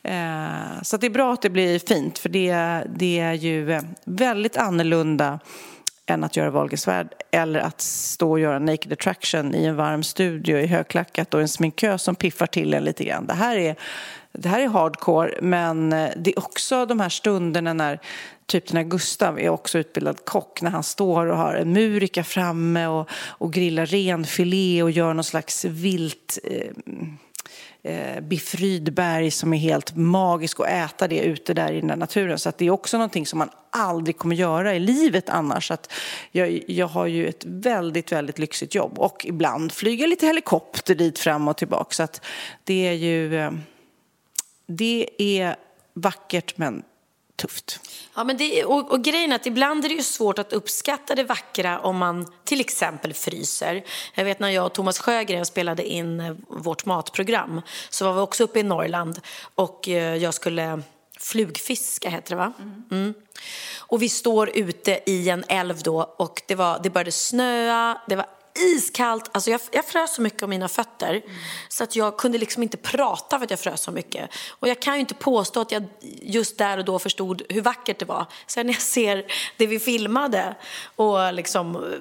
Mm. 0.04 0.76
Eh, 0.76 0.82
så 0.82 0.98
det 0.98 1.06
är 1.06 1.12
bra 1.12 1.34
att 1.34 1.42
det 1.42 1.50
blir 1.50 1.80
fint 1.80 2.20
för 2.20 2.30
det, 2.30 2.54
det 2.96 3.20
är 3.20 3.34
ju 3.34 3.72
eh, 3.72 3.82
väldigt 4.06 4.58
annorlunda 4.58 5.40
än 6.10 6.24
att 6.24 6.36
göra 6.36 6.50
Wahlgrens 6.50 6.88
värld 6.88 7.14
eller 7.32 7.60
att 7.60 7.82
stå 7.82 8.32
och 8.32 8.40
göra 8.40 8.60
Naked 8.60 8.94
Attraction 8.94 9.56
i 9.56 9.66
en 9.66 9.76
varm 9.76 10.04
studio 10.04 10.60
i 10.60 10.68
högklackat 10.68 11.34
och 11.34 11.42
en 11.42 11.48
sminkö 11.48 11.98
som 11.98 12.16
piffar 12.16 12.48
till 12.48 12.74
en 12.74 12.84
lite 12.84 13.04
grann. 13.04 13.28
Det 13.28 13.34
här 13.34 13.58
är, 13.58 13.76
det 14.32 14.50
här 14.50 14.60
är 14.60 14.68
hardcore, 14.68 15.40
men 15.42 15.94
eh, 15.94 16.10
det 16.18 16.32
är 16.32 16.40
också 16.40 16.86
de 16.86 17.00
här 17.00 17.10
stunderna 17.10 17.74
när 17.74 18.00
typ 18.46 18.68
den 18.68 18.78
här 18.78 18.84
Gustav 18.84 19.40
är 19.40 19.50
också 19.50 19.78
utbildad 19.78 20.26
kock 20.26 20.62
när 20.62 20.72
han 20.72 20.84
står 20.84 21.26
och 21.26 21.38
har 21.38 21.54
en 21.54 21.74
murika 21.74 22.24
framme 22.24 22.88
och, 22.88 23.10
och 23.28 23.54
grillar 23.54 23.86
renfilé 23.86 24.84
och 24.84 24.92
gör 24.92 25.14
någon 25.14 25.24
slags 25.24 25.66
vilt 25.66 26.40
eh, 26.44 26.72
eh, 27.84 28.22
Biff 28.22 28.56
Rydberg 28.56 29.32
som 29.32 29.54
är 29.54 29.58
helt 29.58 29.96
magisk 29.96 30.60
att 30.60 30.68
äta 30.68 31.08
det 31.08 31.20
ute 31.20 31.54
där 31.54 31.72
i 31.72 31.82
den 31.82 32.00
naturen. 32.00 32.40
Så 32.40 32.50
att 32.50 32.58
det 32.58 32.66
är 32.66 32.72
också 32.72 32.98
någonting 32.98 33.26
som 33.26 33.40
man 33.40 33.50
aldrig 33.70 34.18
kommer 34.18 34.36
göra 34.36 34.76
i 34.76 34.80
livet 34.80 35.30
annars. 35.30 35.72
Att 35.72 35.94
jag, 36.32 36.64
jag 36.68 36.88
har 36.88 37.06
ju 37.06 37.28
ett 37.28 37.46
väldigt, 37.46 38.12
väldigt 38.12 38.40
lyxigt 38.40 38.76
jobb 38.76 39.00
och 39.00 39.26
ibland 39.26 39.72
flyger 39.72 40.08
lite 40.08 40.26
helikopter 40.26 40.96
dit 40.96 41.20
fram 41.20 41.48
och 41.48 41.58
tillbaka. 41.58 41.94
Så 41.94 42.04
att 42.04 42.26
det 42.64 42.88
är 42.88 42.94
ju... 42.94 43.40
Eh, 43.40 43.52
det 44.68 45.10
är 45.18 45.56
vackert 45.94 46.58
men 46.58 46.84
tufft. 47.42 47.80
Ja, 48.16 48.24
men 48.24 48.38
det, 48.38 48.66
och, 48.66 48.92
och 48.92 49.04
grejen 49.04 49.32
är 49.32 49.36
att 49.36 49.46
ibland 49.46 49.86
är 49.86 49.90
det 49.90 49.96
ju 49.96 50.04
svårt 50.04 50.40
att 50.40 50.54
uppskatta 50.54 51.16
det 51.16 51.24
vackra 51.24 51.80
om 51.80 51.98
man 51.98 52.32
till 52.44 52.60
exempel 52.60 53.14
fryser. 53.14 53.84
Jag 54.14 54.26
vet 54.26 54.40
när 54.40 54.50
jag 54.50 54.66
och 54.66 54.74
Thomas 54.74 55.00
Sjögren 55.00 55.46
spelade 55.46 55.88
in 55.88 56.20
eh, 56.20 56.36
vårt 56.48 56.86
matprogram 56.86 57.62
så 57.90 58.06
var 58.06 58.14
vi 58.14 58.20
också 58.20 58.44
uppe 58.44 58.60
i 58.60 58.64
Norrland 58.64 59.20
och 59.56 59.90
eh, 59.90 60.16
jag 60.16 60.34
skulle 60.34 60.82
flugfiska 61.20 62.10
heter 62.10 62.30
det 62.30 62.36
va? 62.36 62.54
Mm. 62.60 62.84
Mm. 62.92 63.14
Och 63.78 64.02
vi 64.02 64.10
står 64.10 64.58
ute 64.58 65.00
i 65.06 65.30
en 65.30 65.44
älv 65.48 65.82
då 65.84 66.16
och 66.18 66.42
det, 66.48 66.56
var, 66.56 66.80
det 66.84 66.90
började 66.90 67.12
snöa, 67.12 68.02
det 68.08 68.16
var 68.16 68.26
iskallt. 68.56 69.30
Alltså 69.32 69.52
jag, 69.52 69.62
jag 69.72 69.86
frös 69.86 70.16
så 70.16 70.22
mycket 70.22 70.44
om 70.44 70.50
mina 70.50 70.68
fötter 70.68 71.14
mm. 71.14 71.30
så 71.70 71.84
att 71.84 71.96
jag 71.96 72.18
kunde 72.18 72.38
liksom 72.38 72.64
inte 72.64 72.78
prata 72.78 73.38
för 73.38 73.44
att 73.44 73.50
jag 73.50 73.60
frös 73.60 73.82
så 73.82 73.92
mycket. 73.92 74.30
Och 74.50 74.68
jag 74.68 74.82
kan 74.82 74.94
ju 74.94 75.00
inte 75.00 75.14
påstå 75.14 75.62
att 75.62 75.72
jag 75.72 75.84
just 76.22 76.58
där 76.58 76.78
och 76.78 76.86
då 76.86 77.00
förstod 77.00 77.42
hur 77.50 77.62
vackert 77.62 78.00
det 78.00 78.06
var. 78.06 78.26
Sen 78.48 78.66
när 78.66 78.74
jag 78.74 78.82
ser 78.82 79.26
det 79.58 79.68
vi 79.68 79.80
filmade 79.80 80.56
och 80.96 81.34
liksom 81.34 81.94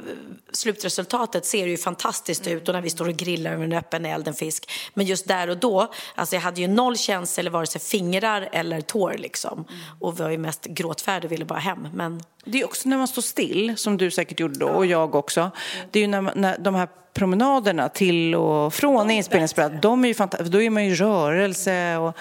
slutresultatet 0.53 1.47
ser 1.47 1.67
ju 1.67 1.77
fantastiskt 1.77 2.47
ut 2.47 2.69
och 2.69 2.75
när 2.75 2.83
vi 2.83 2.91
står 2.91 3.09
och 3.09 3.17
grillar 3.17 3.53
över 3.53 3.65
en 3.65 3.73
öppen 3.73 4.07
eld 4.07 4.29
en 4.29 4.35
fisk. 4.35 4.71
Men 4.95 5.07
just 5.07 5.29
där 5.29 5.51
och 5.51 5.57
då, 5.57 5.93
alltså 6.15 6.37
jag 6.37 6.41
hade 6.41 6.61
ju 6.61 6.69
noll 6.69 6.97
känsla 6.97 7.51
vare 7.51 7.67
sig 7.67 7.81
fingrar 7.81 8.49
eller 8.53 8.81
tår 8.81 9.15
liksom. 9.19 9.65
Mm. 9.69 9.81
Och 10.01 10.19
var 10.19 10.31
ju 10.31 10.39
mest 10.39 10.65
gråtfärdig 10.65 11.29
och 11.29 11.33
ville 11.33 11.45
bara 11.45 11.59
hem. 11.59 11.89
Men 11.95 12.23
det 12.45 12.61
är 12.61 12.65
också 12.65 12.89
när 12.89 12.99
man 12.99 13.09
står 13.09 13.23
still, 13.23 13.77
som 13.77 13.97
du 13.97 14.11
säkert 14.11 14.41
gjorde 14.41 14.59
då, 14.59 14.69
och 14.69 14.87
jag 14.87 15.15
också. 15.15 15.51
Det 15.91 15.99
är 15.99 16.01
ju 16.01 16.07
när, 16.07 16.35
när 16.41 16.59
de 16.59 16.75
här 16.75 16.89
promenaderna 17.15 17.89
till 17.89 18.35
och 18.35 18.75
från 18.75 19.11
inspelningsplatsen, 19.11 19.81
de 19.81 20.05
är 20.05 20.09
ju 20.09 20.15
fantastiska. 20.15 20.53
Då 20.53 20.63
är 20.63 20.71
man 20.71 20.85
ju 20.85 20.91
i 20.91 20.95
rörelse 20.95 21.97
och, 21.97 22.15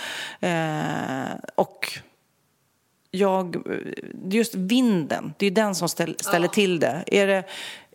eh, 0.47 1.35
och 1.55 1.99
jag, 3.11 3.55
just 4.29 4.55
vinden, 4.55 5.33
det 5.37 5.45
är 5.45 5.51
den 5.51 5.75
som 5.75 5.89
ställ, 5.89 6.15
ställer 6.19 6.47
till 6.47 6.79
det. 6.79 7.03
Är 7.07 7.27
det 7.27 7.43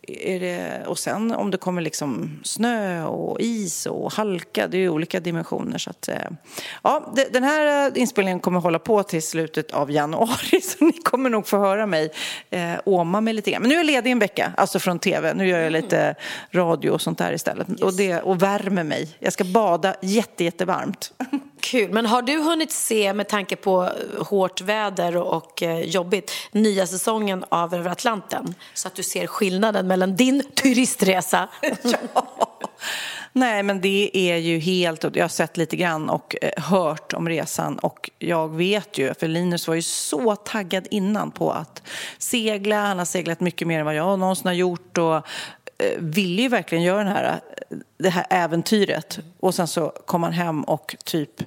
är 0.07 0.39
det, 0.39 0.85
och 0.87 0.99
sen 0.99 1.31
om 1.31 1.51
det 1.51 1.57
kommer 1.57 1.81
liksom 1.81 2.39
snö 2.43 3.05
och 3.05 3.41
is 3.41 3.85
och 3.85 4.11
halka, 4.11 4.67
det 4.67 4.77
är 4.77 4.81
ju 4.81 4.89
olika 4.89 5.19
dimensioner. 5.19 5.77
Så 5.77 5.89
att, 5.89 6.07
eh, 6.07 6.15
ja, 6.83 7.13
den 7.31 7.43
här 7.43 7.97
inspelningen 7.97 8.39
kommer 8.39 8.59
hålla 8.59 8.79
på 8.79 9.03
till 9.03 9.23
slutet 9.23 9.71
av 9.71 9.91
januari 9.91 10.61
så 10.63 10.85
ni 10.85 10.91
kommer 10.91 11.29
nog 11.29 11.47
få 11.47 11.57
höra 11.57 11.85
mig 11.85 12.11
eh, 12.49 12.73
åma 12.85 13.21
mig 13.21 13.33
lite 13.33 13.51
grann. 13.51 13.61
Men 13.61 13.69
nu 13.69 13.75
är 13.75 13.79
jag 13.79 13.85
ledig 13.85 14.11
en 14.11 14.19
vecka, 14.19 14.51
alltså 14.57 14.79
från 14.79 14.99
tv. 14.99 15.33
Nu 15.33 15.47
gör 15.47 15.59
jag 15.59 15.71
lite 15.71 16.15
radio 16.51 16.89
och 16.89 17.01
sånt 17.01 17.17
där 17.17 17.33
istället 17.33 17.81
och, 17.81 17.93
det, 17.93 18.21
och 18.21 18.43
värmer 18.43 18.83
mig. 18.83 19.15
Jag 19.19 19.33
ska 19.33 19.43
bada 19.43 19.95
jätte, 20.01 20.43
jättevarmt. 20.43 21.13
Kul. 21.59 21.91
Men 21.91 22.05
har 22.05 22.21
du 22.21 22.41
hunnit 22.41 22.71
se, 22.71 23.13
med 23.13 23.27
tanke 23.27 23.55
på 23.55 23.89
hårt 24.19 24.61
väder 24.61 25.17
och 25.17 25.63
eh, 25.63 25.79
jobbigt, 25.79 26.31
nya 26.51 26.87
säsongen 26.87 27.45
av 27.49 27.73
Över 27.73 27.91
Atlanten? 27.91 28.55
Så 28.73 28.87
att 28.87 28.95
du 28.95 29.03
ser 29.03 29.27
skillnaden 29.27 29.87
mellan 29.95 30.15
din 30.15 30.43
turistresa. 30.55 31.49
ja. 31.83 32.27
Nej, 33.31 33.63
men 33.63 33.81
det 33.81 34.11
är 34.13 34.37
ju 34.37 34.59
helt... 34.59 35.03
Jag 35.03 35.23
har 35.23 35.27
sett 35.27 35.57
lite 35.57 35.75
grann 35.75 36.09
och 36.09 36.35
eh, 36.41 36.63
hört 36.63 37.13
om 37.13 37.29
resan 37.29 37.79
och 37.79 38.09
jag 38.19 38.55
vet 38.55 38.97
ju, 38.97 39.13
för 39.13 39.27
Linus 39.27 39.67
var 39.67 39.75
ju 39.75 39.81
så 39.81 40.35
taggad 40.35 40.87
innan 40.91 41.31
på 41.31 41.51
att 41.51 41.83
segla. 42.17 42.85
Han 42.85 42.97
har 42.97 43.05
seglat 43.05 43.39
mycket 43.39 43.67
mer 43.67 43.79
än 43.79 43.85
vad 43.85 43.95
jag 43.95 44.19
någonsin 44.19 44.47
har 44.47 44.53
gjort 44.53 44.97
och 44.97 45.15
eh, 45.15 45.21
ville 45.97 46.41
ju 46.41 46.47
verkligen 46.47 46.83
göra 46.83 46.97
den 46.97 47.07
här, 47.07 47.39
det 47.97 48.09
här 48.09 48.25
äventyret. 48.29 49.19
Och 49.39 49.55
sen 49.55 49.67
så 49.67 49.89
kom 49.89 50.23
han 50.23 50.33
hem 50.33 50.63
och 50.63 50.95
typ 51.03 51.41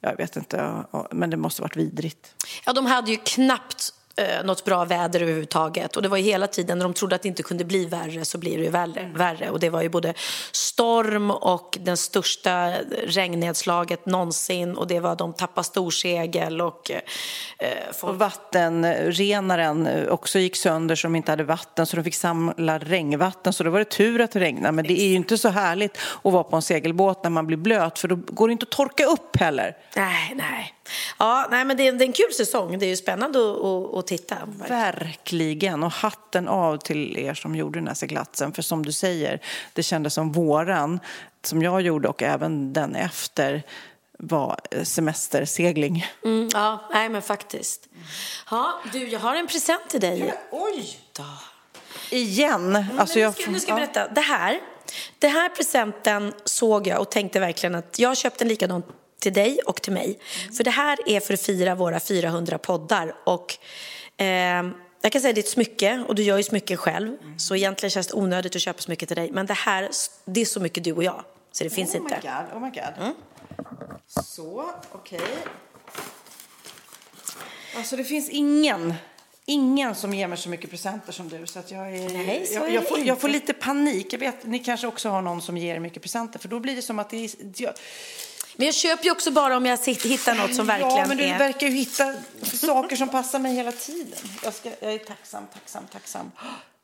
jag 0.00 0.16
vet 0.16 0.36
inte, 0.36 0.84
men 1.10 1.30
det 1.30 1.36
måste 1.36 1.62
varit 1.62 1.76
vidrigt. 1.76 2.34
Ja, 2.66 2.72
de 2.72 2.86
hade 2.86 3.10
ju 3.10 3.16
knappt 3.16 3.93
eh, 4.16 4.44
något 4.44 4.64
bra 4.64 4.84
väder 4.84 5.20
överhuvudtaget. 5.20 5.96
Och 5.96 6.02
det 6.02 6.08
var 6.08 6.18
hela 6.18 6.46
tiden 6.46 6.78
när 6.78 6.84
de 6.84 6.94
trodde 6.94 7.16
att 7.16 7.22
det 7.22 7.28
inte 7.28 7.42
kunde 7.42 7.64
bli 7.64 7.86
värre 7.86 8.24
så 8.24 8.38
blir 8.38 8.58
det 8.58 8.70
värre. 8.70 9.12
Värre. 9.14 9.50
Och 9.50 9.60
det 9.60 9.70
var 9.70 9.82
ju 9.82 9.88
både 9.88 10.14
storm 10.52 11.30
och 11.30 11.78
den 11.80 11.96
största 11.96 12.72
regnnedslaget 13.06 14.06
någonsin 14.06 14.76
och 14.76 14.86
det 14.86 15.00
var 15.00 15.16
de 15.16 15.32
tappade 15.32 15.64
storsegel 15.64 16.60
och... 16.60 16.90
Eh, 16.90 17.68
folk... 17.92 18.12
Och 18.12 18.18
vattenrenaren 18.18 20.08
också 20.08 20.38
gick 20.38 20.56
sönder 20.56 21.00
de 21.02 21.16
inte 21.16 21.32
hade 21.32 21.44
vatten 21.44 21.86
så 21.86 21.96
de 21.96 22.02
fick 22.02 22.14
samla 22.14 22.78
regnvatten 22.78 23.52
så 23.52 23.64
då 23.64 23.70
var 23.70 23.78
det 23.78 23.84
tur 23.84 24.20
att 24.20 24.32
det 24.32 24.40
regnade. 24.40 24.72
Men 24.72 24.86
det 24.86 25.00
är 25.00 25.08
ju 25.08 25.14
inte 25.14 25.38
så 25.38 25.48
härligt 25.48 25.98
att 26.24 26.32
vara 26.32 26.44
på 26.44 26.56
en 26.56 26.62
segelbåt 26.62 27.22
när 27.22 27.30
man 27.30 27.46
blir 27.46 27.56
blöt 27.56 27.98
för 27.98 28.08
då 28.08 28.16
går 28.16 28.48
det 28.48 28.52
inte 28.52 28.64
att 28.64 28.70
torka 28.70 29.04
upp 29.04 29.36
heller. 29.36 29.76
Nej, 29.96 30.32
nej. 30.36 30.74
Ja, 31.18 31.48
nej, 31.50 31.64
men 31.64 31.76
det 31.76 31.88
är, 31.88 31.92
det 31.92 32.04
är 32.04 32.06
en 32.06 32.12
kul 32.12 32.32
säsong. 32.32 32.78
Det 32.78 32.86
är 32.86 32.90
ju 32.90 32.96
spännande 32.96 33.38
att, 33.38 33.64
att, 33.64 33.94
att 33.94 34.06
titta. 34.06 34.36
Verkligen. 34.68 35.82
Och 35.82 35.92
hatten 35.92 36.48
av 36.48 36.76
till 36.76 37.18
er 37.18 37.34
som 37.34 37.56
gjorde 37.56 37.78
den 37.78 37.86
här 37.86 37.94
seglatsen. 37.94 38.52
För 38.52 38.62
som 38.62 38.84
du 38.84 38.92
säger, 38.92 39.40
det 39.72 39.82
kändes 39.82 40.14
som 40.14 40.32
våran, 40.32 41.00
som 41.42 41.62
jag 41.62 41.80
gjorde 41.80 42.08
och 42.08 42.22
även 42.22 42.72
den 42.72 42.96
efter 42.96 43.62
var 44.18 44.60
semestersegling. 44.82 46.06
Mm, 46.24 46.48
ja, 46.52 46.88
nej 46.92 47.08
men 47.08 47.22
faktiskt. 47.22 47.88
Ja, 48.50 48.80
du, 48.92 49.08
jag 49.08 49.20
har 49.20 49.36
en 49.36 49.46
present 49.46 49.88
till 49.88 50.00
dig. 50.00 50.18
Ja, 50.18 50.34
oj! 50.50 50.98
Då. 51.12 51.24
Igen? 52.10 52.76
Mm, 52.76 52.98
alltså, 52.98 53.18
jag, 53.20 53.34
nu 53.36 53.42
ska, 53.42 53.50
nu 53.50 53.60
ska 53.60 53.70
jag 53.70 53.78
berätta. 53.78 54.08
Det 54.08 54.20
här, 54.20 54.60
den 55.18 55.30
här 55.30 55.48
presenten 55.48 56.32
såg 56.44 56.86
jag 56.86 57.00
och 57.00 57.10
tänkte 57.10 57.40
verkligen 57.40 57.74
att 57.74 57.98
jag 57.98 58.16
köpte 58.16 58.44
en 58.44 58.48
likadan 58.48 58.82
till 59.24 59.32
dig 59.32 59.58
och 59.66 59.82
till 59.82 59.92
mig. 59.92 60.18
Mm. 60.42 60.54
För 60.54 60.64
det 60.64 60.70
här 60.70 60.98
är 61.06 61.20
för 61.20 61.34
att 61.34 61.40
fira 61.40 61.74
våra 61.74 62.00
400 62.00 62.58
poddar. 62.58 63.14
Och, 63.24 63.56
eh, 64.16 64.26
jag 65.02 65.12
kan 65.12 65.20
säga 65.20 65.28
att 65.28 65.34
det 65.34 65.40
är 65.40 65.42
ett 65.42 65.48
smycke 65.48 66.04
och 66.08 66.14
du 66.14 66.22
gör 66.22 66.36
ju 66.36 66.42
smycken 66.42 66.76
själv. 66.76 67.08
Mm. 67.22 67.38
Så 67.38 67.56
egentligen 67.56 67.90
känns 67.90 68.06
det 68.06 68.14
onödigt 68.14 68.56
att 68.56 68.62
köpa 68.62 68.80
smycke 68.80 69.06
till 69.06 69.16
dig. 69.16 69.30
Men 69.30 69.46
det 69.46 69.54
här, 69.54 69.90
det 70.24 70.40
är 70.40 70.44
så 70.44 70.60
mycket 70.60 70.84
du 70.84 70.92
och 70.92 71.04
jag. 71.04 71.24
Så 71.52 71.64
det 71.64 71.70
finns 71.70 71.94
oh 71.94 71.96
inte. 71.96 72.14
My 72.14 72.20
God, 72.22 72.56
oh 72.56 72.60
my 72.60 72.70
god. 72.70 73.04
Mm. 73.04 73.14
Så, 74.06 74.70
okej. 74.92 75.18
Okay. 75.18 75.34
Alltså 77.76 77.96
det 77.96 78.04
finns 78.04 78.28
ingen 78.28 78.94
ingen 79.46 79.94
som 79.94 80.14
ger 80.14 80.28
mig 80.28 80.38
så 80.38 80.48
mycket 80.48 80.70
presenter 80.70 81.12
som 81.12 81.28
du. 81.28 81.46
Så 81.46 81.58
att 81.58 81.70
jag, 81.70 81.96
är, 81.96 82.26
Nej, 82.26 82.46
så 82.46 82.54
jag, 82.54 82.72
jag, 82.72 82.88
får, 82.88 82.98
jag, 82.98 83.20
får, 83.20 83.28
lite 83.28 83.52
panik. 83.52 84.12
Jag 84.12 84.18
vet, 84.18 84.46
ni 84.46 84.58
kanske 84.58 84.86
också 84.86 85.08
har 85.08 85.22
någon 85.22 85.42
som 85.42 85.56
ger 85.56 85.78
mycket 85.78 86.02
presenter. 86.02 86.38
För 86.38 86.48
då 86.48 86.60
blir 86.60 86.76
det 86.76 86.82
som 86.82 86.98
att 86.98 87.10
det 87.10 87.16
är... 87.16 87.74
Men 88.56 88.66
jag 88.66 88.74
köper 88.74 89.04
ju 89.04 89.10
också 89.10 89.30
bara 89.30 89.56
om 89.56 89.66
jag 89.66 89.78
hittar 89.86 90.34
något 90.34 90.54
som 90.54 90.66
verkligen 90.66 90.92
är... 90.92 90.98
Ja, 90.98 91.06
men 91.06 91.16
du 91.16 91.24
är... 91.24 91.38
verkar 91.38 91.66
ju 91.66 91.72
hitta 91.72 92.14
saker 92.42 92.96
som 92.96 93.08
passar 93.08 93.38
mig 93.38 93.54
hela 93.54 93.72
tiden. 93.72 94.18
Jag, 94.42 94.54
ska, 94.54 94.70
jag 94.80 94.94
är 94.94 94.98
tacksam, 94.98 95.42
tacksam, 95.54 95.82
tacksam. 95.92 96.30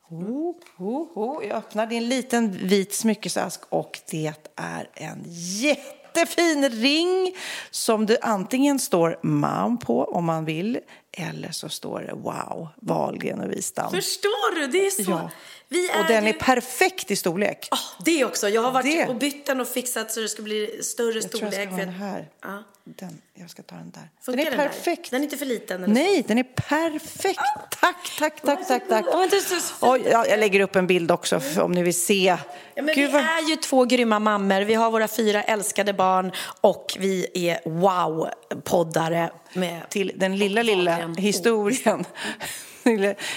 Oh, 0.09 0.55
oh, 0.77 1.17
oh. 1.17 1.45
Jag 1.45 1.57
öppnar, 1.57 1.93
en 1.93 2.09
liten 2.09 2.67
vit 2.67 2.93
smyckesask 2.93 3.61
och 3.69 3.99
det 4.09 4.33
är 4.55 4.89
en 4.93 5.23
jättefin 5.61 6.69
ring 6.69 7.35
som 7.71 8.05
det 8.05 8.19
antingen 8.21 8.79
står 8.79 9.19
mam 9.21 9.77
på 9.77 10.03
om 10.03 10.25
man 10.25 10.45
vill 10.45 10.79
eller 11.11 11.51
så 11.51 11.69
står 11.69 12.01
det 12.01 12.13
wow, 12.13 12.67
Wahlgren 12.75 13.39
och 13.39 13.51
Wistam. 13.51 13.91
Förstår 13.91 14.55
du? 14.55 14.67
Det 14.67 14.85
är 14.85 15.03
så... 15.03 15.11
Ja. 15.11 15.29
Och 15.99 16.05
den 16.07 16.23
ju... 16.23 16.29
är 16.29 16.33
perfekt 16.33 17.11
i 17.11 17.15
storlek. 17.15 17.67
Ah, 17.71 17.77
det 18.05 18.25
också. 18.25 18.49
Jag 18.49 18.61
har 18.61 18.71
varit 18.71 18.85
Det. 18.85 19.07
och 19.07 19.15
bytt 19.15 19.45
den 19.45 19.61
och 19.61 19.67
fixat 19.67 20.11
så 20.11 20.19
det 20.19 20.29
ska 20.29 20.41
bli 20.41 20.79
större 20.83 21.13
jag 21.13 21.31
tror 21.31 21.43
jag 21.43 21.53
storlek. 21.53 21.69
ska 21.69 21.75
ha 21.75 21.85
den 21.85 21.89
här. 21.93 22.27
Ja. 22.41 22.63
Den, 22.83 23.21
jag 23.33 23.49
ska 23.49 23.63
ta 23.63 23.75
den 23.75 23.91
där. 23.91 24.09
Funkar 24.21 24.43
den 24.45 24.53
är 24.59 24.67
perfekt. 24.67 25.11
Den 25.11 25.19
är 25.21 25.23
inte 25.23 25.37
för 25.37 25.45
liten? 25.45 25.83
Eller 25.83 25.93
Nej, 25.93 26.23
den 26.27 26.37
är 26.37 26.43
perfekt. 26.43 27.39
Tack, 27.81 27.95
tack, 28.19 28.41
tack, 28.41 28.67
tack, 28.67 28.83
tack. 28.89 29.05
Ja, 29.11 29.17
men 29.19 29.29
det 29.29 29.35
är 29.35 29.39
så 29.39 29.55
fint. 29.55 29.73
Oj, 29.81 30.01
ja, 30.11 30.25
jag 30.27 30.39
lägger 30.39 30.59
upp 30.59 30.75
en 30.75 30.87
bild 30.87 31.11
också 31.11 31.39
för- 31.39 31.61
om 31.61 31.71
ni 31.71 31.83
vill 31.83 32.01
se. 32.01 32.37
Ja, 32.75 32.81
men 32.83 32.85
Gud, 32.85 32.95
vi 32.97 33.07
vad- 33.07 33.21
är 33.21 33.49
ju 33.49 33.55
två 33.55 33.85
grymma 33.85 34.19
mammor. 34.19 34.61
Vi 34.61 34.73
har 34.73 34.91
våra 34.91 35.07
fyra 35.07 35.43
älskade 35.43 35.93
barn 35.93 36.31
och 36.61 36.95
vi 36.99 37.27
är 37.33 37.59
wow-poddare 37.65 39.29
med 39.53 39.89
till 39.89 40.11
den 40.15 40.37
lilla, 40.37 40.63
lilla 40.63 41.07
historien 41.17 42.05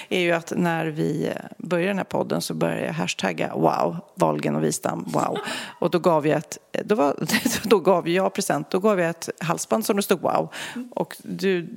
är 0.08 0.20
ju 0.20 0.32
att 0.32 0.52
när 0.56 0.86
vi 0.86 1.32
började 1.58 1.90
den 1.90 1.98
här 1.98 2.04
podden 2.04 2.42
så 2.42 2.54
började 2.54 2.86
jag 2.86 2.92
hashtagga 2.92 3.54
wow, 3.54 3.96
Wahlgren 4.14 4.56
och 4.56 4.64
Wistam, 4.64 5.04
wow. 5.06 5.38
Och 5.80 5.90
då 5.90 5.98
gav 5.98 6.26
jag 6.26 6.38
ett, 6.38 6.58
då, 6.84 6.94
var, 6.94 7.16
då 7.68 7.78
gav 7.78 8.08
jag 8.08 8.34
present, 8.34 8.70
då 8.70 8.78
gav 8.78 9.00
jag 9.00 9.10
ett 9.10 9.28
halsband 9.40 9.86
som 9.86 9.96
det 9.96 10.02
stod 10.02 10.20
wow. 10.20 10.52
Och 10.90 11.16
du 11.22 11.68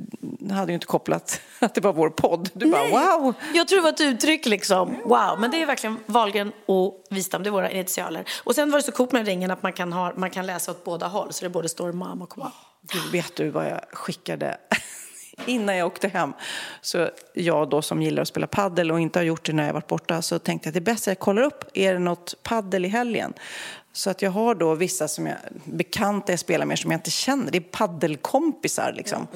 hade 0.51 0.71
ju 0.71 0.73
inte 0.73 0.85
kopplat 0.85 1.41
att 1.59 1.75
det 1.75 1.81
var 1.81 1.93
vår 1.93 2.09
podd. 2.09 2.49
Du 2.53 2.71
bara 2.71 2.89
wow. 2.89 3.33
Jag 3.53 3.67
tror 3.67 3.77
det 3.77 3.83
var 3.83 3.89
ett 3.89 4.01
uttryck 4.01 4.45
liksom. 4.45 4.95
Wow, 5.05 5.39
men 5.39 5.51
det 5.51 5.61
är 5.61 5.65
verkligen 5.65 5.97
Wahlgren 6.05 6.51
och 6.65 7.03
Wistam, 7.09 7.43
det 7.43 7.49
är 7.49 7.51
våra 7.51 7.71
initialer. 7.71 8.23
Och 8.43 8.55
sen 8.55 8.71
var 8.71 8.79
det 8.79 8.83
så 8.83 8.91
coolt 8.91 9.11
med 9.11 9.25
ringen 9.25 9.51
att 9.51 9.63
man 9.63 9.73
kan, 9.73 9.93
ha, 9.93 10.13
man 10.15 10.29
kan 10.29 10.45
läsa 10.45 10.71
åt 10.71 10.83
båda 10.83 11.07
håll, 11.07 11.33
så 11.33 11.45
det 11.45 11.49
både 11.49 11.69
står 11.69 11.91
mamma 11.91 12.23
och 12.23 12.37
wow. 12.37 12.51
Gud, 12.93 13.11
vet 13.11 13.35
du 13.35 13.49
vad 13.49 13.65
jag 13.65 13.81
skickade 13.91 14.57
innan 15.45 15.77
jag 15.77 15.87
åkte 15.87 16.07
hem? 16.07 16.33
Så 16.81 17.09
jag 17.33 17.69
då 17.69 17.81
som 17.81 18.01
gillar 18.01 18.21
att 18.21 18.27
spela 18.27 18.47
paddel 18.47 18.91
och 18.91 18.99
inte 18.99 19.19
har 19.19 19.23
gjort 19.23 19.45
det 19.45 19.53
när 19.53 19.65
jag 19.65 19.73
varit 19.73 19.87
borta 19.87 20.21
så 20.21 20.39
tänkte 20.39 20.67
jag 20.67 20.71
att 20.71 20.73
det 20.73 20.91
är 20.91 20.93
bäst 20.93 21.07
att 21.07 21.11
jag 21.11 21.19
kollar 21.19 21.41
upp, 21.41 21.63
är 21.73 21.93
det 21.93 21.99
något 21.99 22.43
paddel 22.43 22.85
i 22.85 22.87
helgen? 22.87 23.33
Så 23.91 24.09
att 24.09 24.21
jag 24.21 24.31
har 24.31 24.55
då 24.55 24.75
vissa 24.75 25.07
som 25.07 25.27
jag, 25.27 25.37
bekanta 25.65 26.31
jag 26.31 26.39
spelar 26.39 26.65
med 26.65 26.79
som 26.79 26.91
jag 26.91 26.97
inte 26.97 27.11
känner, 27.11 27.51
det 27.51 27.57
är 27.57 27.61
paddelkompisar 27.61 28.93
liksom. 28.97 29.27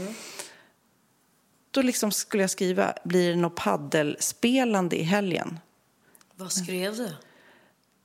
Då 1.72 1.82
liksom 1.82 2.12
skulle 2.12 2.44
jag 2.44 2.50
skriva, 2.50 2.94
blir 3.04 3.30
det 3.30 3.36
något 3.36 3.56
paddelspelande 3.56 5.00
i 5.00 5.04
helgen? 5.04 5.60
Vad 6.36 6.52
skrev 6.52 6.96
du? 6.96 7.10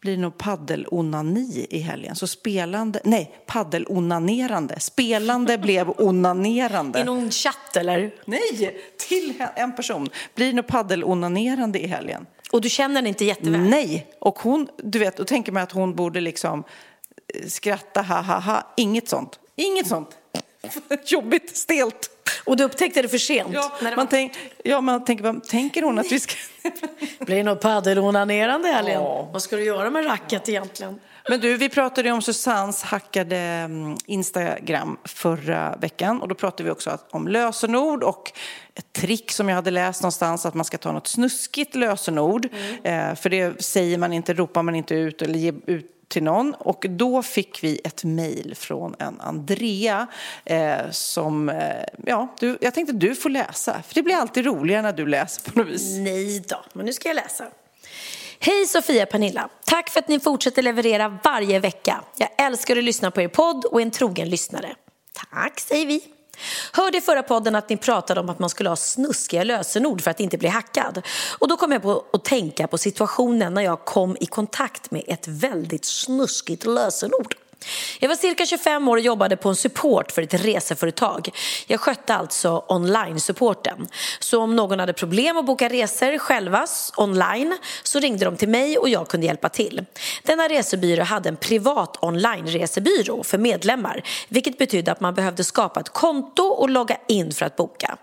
Blir 0.07 0.17
det 0.17 0.23
nog 0.23 0.39
paddelonani 0.39 1.67
i 1.71 1.79
helgen. 1.79 2.17
Så 2.17 2.27
spelande, 2.27 3.01
nej, 3.05 3.35
paddelonanerande. 3.47 4.81
Spelande 4.81 5.59
blev 5.67 5.91
onanerande. 5.91 7.01
I 7.01 7.05
någon 7.05 7.31
chatt 7.31 7.77
eller? 7.77 8.15
Nej, 8.25 8.81
till 9.09 9.43
en 9.57 9.77
person. 9.77 10.09
Blir 10.35 10.47
det 10.47 10.53
nog 10.53 10.67
paddelonanerande 10.67 11.81
i 11.81 11.87
helgen? 11.87 12.27
Och 12.53 12.61
du 12.61 12.69
känner 12.69 12.95
den 12.95 13.07
inte 13.07 13.25
jätteväl? 13.25 13.61
Nej, 13.61 14.07
och 14.19 14.39
hon, 14.39 14.69
du 14.79 14.99
vet, 14.99 15.17
då 15.17 15.25
tänker 15.25 15.53
man 15.53 15.63
att 15.63 15.73
hon 15.73 15.95
borde 15.95 16.21
liksom 16.21 16.65
eh, 17.35 17.47
skratta, 17.49 18.03
ha, 18.03 18.21
ha, 18.21 18.39
ha. 18.39 18.73
Inget 18.77 19.09
sånt. 19.09 19.41
Inget 19.57 19.87
sånt. 19.87 20.09
Jobbigt, 21.05 21.57
stelt. 21.57 22.11
Och 22.45 22.57
du 22.57 22.65
upptäckte 22.65 23.03
det 23.03 23.09
för 23.09 23.19
sent? 23.19 23.49
Ja, 23.53 23.73
det 23.79 23.85
man, 23.85 23.97
var... 23.97 24.07
tänk, 24.07 24.33
ja, 24.65 24.81
man 24.81 25.05
tänker, 25.05 25.25
vad 25.25 25.45
tänker 25.45 25.83
hon 25.83 25.99
att 25.99 26.13
vi 26.13 26.21
ska... 26.21 26.35
Blir 27.19 27.37
det 27.37 27.43
något 27.43 27.61
paddelonanerande 27.61 28.69
i 28.69 28.73
helgen? 28.73 29.03
Ja. 29.03 29.29
Vad 29.33 29.43
ska 29.43 29.57
du 29.57 29.65
göra 29.65 29.91
med 29.91 30.07
racket 30.07 30.49
egentligen? 30.49 31.01
Men 31.29 31.41
du, 31.41 31.57
vi 31.57 31.69
pratade 31.69 32.09
ju 32.09 32.15
om 32.15 32.23
Susannes 32.23 32.83
hackade 32.83 33.37
mm, 33.37 33.97
Instagram 34.07 34.97
förra 35.05 35.77
veckan 35.77 36.23
och 36.23 36.29
då 36.29 36.35
pratade 36.35 36.63
vi 36.63 36.71
också 36.71 36.99
om 37.11 37.29
lösenord 37.29 38.03
och 38.03 38.33
ett 38.75 38.93
trick 38.93 39.33
som 39.33 39.49
jag 39.49 39.57
hade 39.57 39.71
läst 39.71 40.03
någonstans 40.03 40.47
att 40.47 40.55
man 40.55 40.65
ska 40.65 40.79
ta 40.79 40.93
något 40.93 41.07
snuskigt 41.07 41.75
lösenord 41.75 42.49
eh, 42.83 43.15
för 43.15 43.31
det 43.31 43.63
säger 43.65 43.99
man 43.99 44.13
inte, 44.13 44.35
ropar 44.35 44.63
man 44.63 44.75
inte 44.75 44.95
ut 44.95 45.23
eller 45.23 45.39
ger 45.39 45.55
ut 45.67 45.96
till 46.09 46.23
någon 46.23 46.55
och 46.55 46.87
då 46.89 47.23
fick 47.23 47.65
vi 47.65 47.81
ett 47.85 48.05
mejl 48.05 48.55
från 48.55 48.95
en 48.99 49.21
Andrea 49.21 50.07
eh, 50.45 50.91
som, 50.91 51.49
eh, 51.49 51.85
ja, 52.07 52.35
du, 52.41 52.59
jag 52.61 52.75
tänkte 52.75 52.93
du 52.93 53.15
får 53.15 53.31
läsa 53.31 53.83
för 53.83 53.95
det 53.95 54.03
blir 54.03 54.15
alltid 54.15 54.45
roligare 54.45 54.83
när 54.83 54.93
du 54.93 55.07
läser 55.07 55.51
på 55.51 55.59
något 55.59 55.69
vis. 55.69 55.97
Nej 55.97 56.41
då, 56.49 56.65
men 56.73 56.87
nu 56.87 56.93
ska 56.93 57.09
jag 57.09 57.15
läsa. 57.15 57.45
Hej 58.41 58.67
Sofia 58.67 59.03
och 59.03 59.09
Pernilla. 59.09 59.49
Tack 59.65 59.91
för 59.91 60.01
att 60.01 60.09
ni 60.09 60.21
fortsätter 60.21 60.63
leverera 60.63 61.19
varje 61.25 61.59
vecka. 61.59 62.05
Jag 62.17 62.29
älskar 62.39 62.77
att 62.77 62.85
lyssna 62.85 63.11
på 63.11 63.23
er 63.23 63.29
podd 63.29 63.65
och 63.65 63.81
är 63.81 63.83
en 63.83 63.91
trogen 63.91 64.29
lyssnare. 64.29 64.75
Tack 65.31 65.61
säger 65.61 65.87
vi. 65.87 66.16
Hörde 66.73 66.99
i 66.99 67.01
förra 67.01 67.23
podden 67.23 67.55
att 67.55 67.69
ni 67.69 67.77
pratade 67.77 68.21
om 68.21 68.31
att 68.31 68.39
man 68.39 68.51
skulle 68.51 68.69
ha 68.69 68.77
snuskiga 68.77 69.45
lösenord 69.45 70.03
för 70.03 70.11
att 70.11 70.21
inte 70.21 70.39
bli 70.39 70.49
hackad. 70.49 71.03
Och 71.39 71.49
då 71.49 71.57
kom 71.57 71.73
jag 71.73 71.83
på 71.83 72.05
att 72.13 72.25
tänka 72.25 72.67
på 72.67 72.79
situationen 72.79 73.55
när 73.55 73.63
jag 73.63 73.85
kom 73.85 74.17
i 74.21 74.27
kontakt 74.27 74.91
med 74.91 75.03
ett 75.07 75.29
väldigt 75.29 75.85
snuskigt 75.85 76.67
lösenord. 76.67 77.35
Jag 77.99 78.09
var 78.09 78.17
cirka 78.17 78.47
25 78.47 78.89
år 78.89 78.97
och 78.97 79.03
jobbade 79.03 79.37
på 79.37 79.49
en 79.49 79.57
support 79.57 80.13
för 80.13 80.23
ett 80.23 80.35
reseföretag. 80.35 81.31
Jag 81.67 81.81
skötte 81.81 82.15
alltså 82.15 82.65
online-supporten. 82.69 83.89
Så 84.19 84.43
om 84.43 84.57
någon 84.57 84.81
hade 84.81 84.93
problem 84.93 85.37
att 85.37 85.47
boka 85.47 85.69
resor 85.69 86.19
själva 86.19 86.67
online 86.97 87.59
så 87.83 87.99
ringde 87.99 88.25
de 88.25 88.37
till 88.37 88.49
mig 88.49 88.79
och 88.79 88.89
jag 88.89 89.09
kunde 89.09 89.27
hjälpa 89.27 89.49
till. 89.49 89.85
Denna 90.23 90.49
resebyrå 90.49 91.05
hade 91.05 91.29
en 91.29 91.37
privat 91.37 91.97
online-resebyrå 92.03 93.23
för 93.23 93.39
medlemmar 93.39 94.03
vilket 94.29 94.59
betydde 94.59 94.93
att 94.93 95.01
man 95.01 95.15
behövde 95.15 95.45
skapa 95.45 95.81
ett 95.81 95.89
konto 95.89 96.43
och 96.43 96.71
logga 96.71 96.97
in 97.09 97.33
för 97.33 97.47
att 97.47 97.57
boka. 97.57 97.97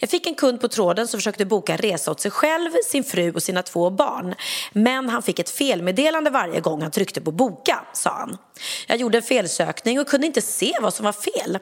Jag 0.00 0.10
fick 0.10 0.26
en 0.26 0.34
kund 0.34 0.60
på 0.60 0.68
tråden 0.68 1.08
som 1.08 1.20
försökte 1.20 1.44
boka 1.44 1.72
en 1.72 1.78
resa 1.78 2.10
åt 2.10 2.20
sig 2.20 2.30
själv, 2.30 2.70
sin 2.86 3.04
fru 3.04 3.32
och 3.32 3.42
sina 3.42 3.62
två 3.62 3.90
barn. 3.90 4.34
Men 4.72 5.08
han 5.08 5.22
fick 5.22 5.38
ett 5.38 5.50
felmeddelande 5.50 6.30
varje 6.30 6.60
gång 6.60 6.82
han 6.82 6.90
tryckte 6.90 7.20
på 7.20 7.30
boka, 7.32 7.80
sa 7.92 8.10
han. 8.10 8.38
Jag 8.86 8.98
gjorde 8.98 9.18
en 9.18 9.22
felsökning 9.22 10.00
och 10.00 10.08
kunde 10.08 10.26
inte 10.26 10.42
se 10.42 10.72
vad 10.80 10.94
som 10.94 11.04
var 11.04 11.12
fel. 11.12 11.58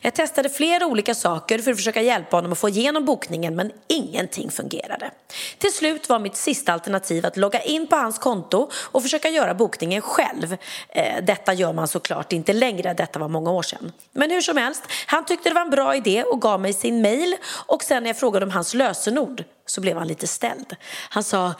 Jag 0.00 0.14
testade 0.14 0.48
flera 0.48 0.86
olika 0.86 1.14
saker 1.14 1.58
för 1.58 1.70
att 1.70 1.76
försöka 1.76 2.02
hjälpa 2.02 2.36
honom 2.36 2.52
att 2.52 2.58
få 2.58 2.68
igenom 2.68 3.04
bokningen 3.04 3.56
men 3.56 3.72
ingenting 3.88 4.50
fungerade. 4.50 5.10
Till 5.58 5.72
slut 5.72 6.08
var 6.08 6.18
mitt 6.18 6.36
sista 6.36 6.72
alternativ 6.72 7.26
att 7.26 7.36
logga 7.36 7.60
in 7.60 7.86
på 7.86 7.96
hans 7.96 8.18
konto 8.18 8.70
och 8.74 9.02
försöka 9.02 9.28
göra 9.28 9.54
bokningen 9.54 10.02
själv. 10.02 10.56
Eh, 10.88 11.24
detta 11.24 11.54
gör 11.54 11.72
man 11.72 11.88
såklart 11.88 12.32
inte 12.32 12.52
längre, 12.52 12.94
detta 12.94 13.18
var 13.18 13.28
många 13.28 13.50
år 13.50 13.62
sedan. 13.62 13.92
Men 14.12 14.30
hur 14.30 14.40
som 14.40 14.56
helst, 14.56 14.82
han 15.06 15.24
tyckte 15.24 15.48
det 15.48 15.54
var 15.54 15.62
en 15.62 15.70
bra 15.70 15.96
idé 15.96 16.22
och 16.22 16.42
gav 16.42 16.60
mig 16.60 16.72
sin 16.72 17.02
mail 17.02 17.36
och 17.66 17.82
sen 17.82 18.02
när 18.02 18.10
jag 18.10 18.18
frågade 18.18 18.46
om 18.46 18.52
hans 18.52 18.74
lösenord 18.74 19.44
så 19.66 19.80
blev 19.80 19.96
han 19.96 20.08
lite 20.08 20.26
ställd. 20.26 20.76
Han 21.10 21.24
sa 21.24 21.54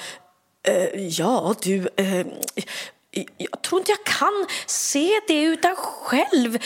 eh, 0.62 1.06
ja 1.08 1.54
du, 1.62 1.88
eh, 1.96 2.26
jag 3.36 3.62
tror 3.62 3.80
inte 3.80 3.92
jag 3.92 4.04
kan 4.04 4.46
se 4.66 5.20
det 5.28 5.42
utan 5.42 5.76
själv. 5.76 6.58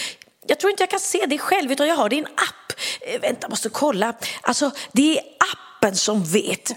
Jag 0.46 0.60
tror 0.60 0.70
inte 0.70 0.82
jag 0.82 0.90
kan 0.90 1.00
se 1.00 1.26
det 1.26 1.38
själv 1.38 1.72
utan 1.72 1.88
jag 1.88 1.96
har 1.96 2.08
det 2.08 2.16
i 2.16 2.18
en 2.18 2.26
app. 2.26 2.72
Eh, 3.00 3.20
vänta, 3.20 3.38
jag 3.40 3.50
måste 3.50 3.68
kolla. 3.68 4.14
Alltså, 4.40 4.70
det 4.92 5.18
är 5.18 5.24
appen 5.78 5.96
som 5.96 6.24
vet. 6.24 6.70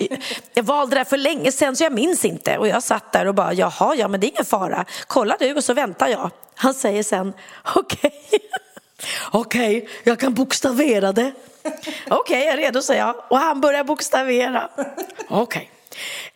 Jag 0.53 0.63
valde 0.63 0.95
det 0.95 0.99
här 0.99 1.05
för 1.05 1.17
länge 1.17 1.51
sedan 1.51 1.75
så 1.75 1.83
jag 1.83 1.93
minns 1.93 2.25
inte. 2.25 2.57
Och 2.57 2.67
jag 2.67 2.83
satt 2.83 3.11
där 3.11 3.25
och 3.25 3.35
bara, 3.35 3.53
jaha, 3.53 3.95
ja 3.95 4.07
men 4.07 4.19
det 4.19 4.27
är 4.27 4.29
ingen 4.29 4.45
fara. 4.45 4.85
Kolla 5.07 5.37
du 5.39 5.53
och 5.53 5.63
så 5.63 5.73
väntar 5.73 6.07
jag. 6.07 6.31
Han 6.55 6.73
säger 6.73 7.03
sen, 7.03 7.33
okej. 7.75 8.21
Okej, 9.31 9.89
jag 10.03 10.19
kan 10.19 10.33
bokstavera 10.33 11.11
det. 11.11 11.31
Okej, 12.09 12.45
jag 12.45 12.53
är 12.53 12.57
redo, 12.57 12.81
säger 12.81 13.01
jag. 13.01 13.15
Och 13.29 13.37
han 13.37 13.61
börjar 13.61 13.83
bokstavera. 13.83 14.69
Okej. 15.29 15.71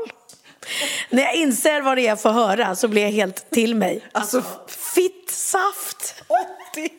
När 1.10 1.22
jag 1.22 1.34
inser 1.34 1.80
vad 1.80 1.96
det 1.96 2.02
är 2.02 2.08
jag 2.08 2.22
får 2.22 2.30
höra 2.30 2.76
så 2.76 2.88
blir 2.88 3.02
jag 3.02 3.10
helt 3.10 3.50
till 3.50 3.74
mig. 3.74 4.04
Alltså, 4.12 4.42
fittsaft. 4.68 6.22
80! 6.72 6.90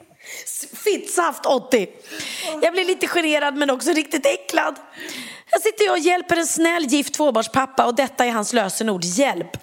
Fittsaft 0.75 1.45
80. 1.45 1.89
Jag 2.61 2.73
blir 2.73 2.85
lite 2.85 3.07
generad 3.07 3.57
men 3.57 3.69
också 3.69 3.91
riktigt 3.91 4.25
äcklad. 4.25 4.75
Jag 5.51 5.61
sitter 5.61 5.91
och 5.91 5.99
hjälper 5.99 6.37
en 6.37 6.47
snäll 6.47 6.85
gift 6.85 7.13
tvåbarnspappa 7.13 7.85
och 7.85 7.95
detta 7.95 8.25
är 8.25 8.31
hans 8.31 8.53
lösenord, 8.53 9.03
hjälp. 9.03 9.57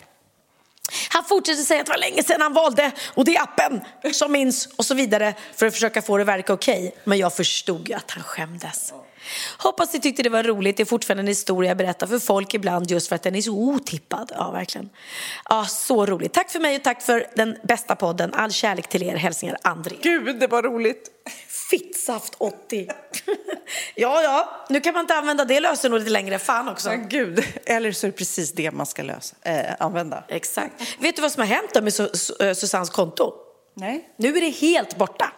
Han 1.09 1.25
fortsätter 1.25 1.63
säga 1.63 1.81
att 1.81 1.87
det 1.87 1.93
var 1.93 1.99
länge 1.99 2.23
sedan 2.23 2.41
han 2.41 2.53
valde 2.53 2.93
och 3.15 3.25
det 3.25 3.37
är 3.37 3.43
appen 3.43 3.81
som 4.13 4.33
minns 4.33 4.67
och 4.77 4.85
så 4.85 4.95
vidare 4.95 5.35
för 5.55 5.67
att 5.67 5.73
försöka 5.73 6.03
få 6.03 6.17
det 6.17 6.23
att 6.23 6.29
verka 6.29 6.53
okej. 6.53 6.95
Men 7.05 7.19
jag 7.19 7.35
förstod 7.37 7.89
ju 7.89 7.95
att 7.95 8.11
han 8.11 8.23
skämdes. 8.23 8.93
Hoppas 9.59 9.93
ni 9.93 10.01
tyckte 10.01 10.23
det 10.23 10.31
var 10.31 10.43
roligt. 10.43 10.77
Det 10.77 10.83
är 10.83 10.85
fortfarande 10.85 11.23
en 11.23 11.27
historia 11.27 11.71
jag 11.71 11.77
berättar 11.77 12.07
för 12.07 12.19
folk 12.19 12.55
ibland 12.55 12.91
just 12.91 13.09
för 13.09 13.17
att 13.17 13.23
den 13.23 13.35
är 13.35 13.41
så 13.41 13.53
otippad. 13.53 14.33
Ja, 14.35 14.51
verkligen. 14.51 14.91
Ja, 15.49 15.65
så 15.65 16.07
roligt. 16.07 16.33
Tack 16.33 16.51
för 16.51 16.61
mig 16.61 16.77
och 16.77 16.85
tack 16.85 17.03
för 17.03 17.27
den 17.37 17.57
bästa 17.63 17.97
podden. 17.97 18.35
All 18.35 18.53
kärlek 18.53 18.89
till 18.89 19.03
er. 19.03 19.17
Hälsningar 19.17 19.57
André. 19.63 19.97
Gud, 20.03 20.41
det 20.41 20.47
var 20.47 20.63
roligt. 20.63 21.11
Fittsaft 21.71 22.35
80. 22.39 22.89
ja, 23.95 24.23
ja, 24.23 24.67
nu 24.69 24.81
kan 24.81 24.95
man 24.95 25.01
inte 25.01 25.15
använda 25.15 25.45
det 25.45 25.61
lösenordet 25.61 26.09
längre. 26.11 26.39
Fan 26.39 26.69
också. 26.69 26.89
Men 26.89 27.09
gud, 27.09 27.45
eller 27.67 27.93
så 27.93 28.07
är 28.07 28.11
det 28.11 28.17
precis 28.17 28.53
det 28.53 28.71
man 28.71 28.87
ska 28.87 29.03
lösa, 29.03 29.37
eh, 29.43 29.75
använda. 29.79 30.25
Exakt. 30.29 30.73
Vet 30.99 31.17
du 31.17 31.23
vad 31.23 31.33
som 31.33 31.41
har 31.41 31.47
hänt 31.49 31.71
då 31.75 31.81
med 31.83 31.93
Su- 31.93 32.13
Su- 32.13 32.47
eh, 32.49 32.55
Susannes 32.55 32.91
konto? 32.91 33.33
Nej. 33.75 34.09
Nu 34.17 34.37
är 34.37 34.41
det 34.41 34.51
helt 34.51 34.97
borta. 34.99 35.33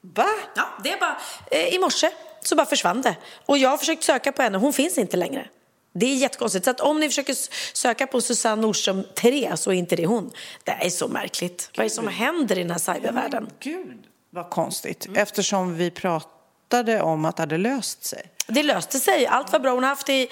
Va? 0.00 0.26
Ja, 0.56 0.68
det 0.84 0.92
är 0.92 1.00
bara, 1.00 1.16
eh, 1.50 1.74
I 1.74 1.78
morse 1.78 2.10
så 2.42 2.56
bara 2.56 2.66
försvann 2.66 3.02
det. 3.02 3.16
Och 3.46 3.58
jag 3.58 3.70
har 3.70 3.78
försökt 3.78 4.02
söka 4.04 4.32
på 4.32 4.42
henne, 4.42 4.58
hon 4.58 4.72
finns 4.72 4.98
inte 4.98 5.16
längre. 5.16 5.48
Det 5.94 6.06
är 6.06 6.14
jättekonstigt. 6.14 6.64
Så 6.64 6.70
att 6.70 6.80
om 6.80 7.00
ni 7.00 7.08
försöker 7.08 7.36
söka 7.76 8.06
på 8.06 8.20
Susanne 8.20 8.62
Nordström 8.62 9.04
Therese 9.14 9.60
så 9.60 9.70
är 9.70 9.74
inte 9.74 9.96
det 9.96 10.06
hon. 10.06 10.30
Det 10.64 10.70
är 10.70 10.90
så 10.90 11.08
märkligt. 11.08 11.70
Vad 11.76 11.84
är 11.84 11.88
det 11.88 11.94
som 11.94 12.08
händer 12.08 12.58
i 12.58 12.62
den 12.62 12.70
här 12.70 12.78
cybervärlden? 12.94 13.50
Gud, 13.60 13.98
vad 14.30 14.50
konstigt. 14.50 15.08
Eftersom 15.14 15.76
vi 15.76 15.90
pratade 15.90 17.02
om 17.02 17.24
att 17.24 17.36
det 17.36 17.42
hade 17.42 17.58
löst 17.58 18.04
sig. 18.04 18.22
Det 18.46 18.62
löste 18.62 18.98
sig. 18.98 19.26
Allt 19.26 19.52
var 19.52 19.60
bra. 19.60 19.70
Hon 19.70 19.82
har 19.82 19.90
haft 19.90 20.06
det 20.06 20.22
i, 20.22 20.28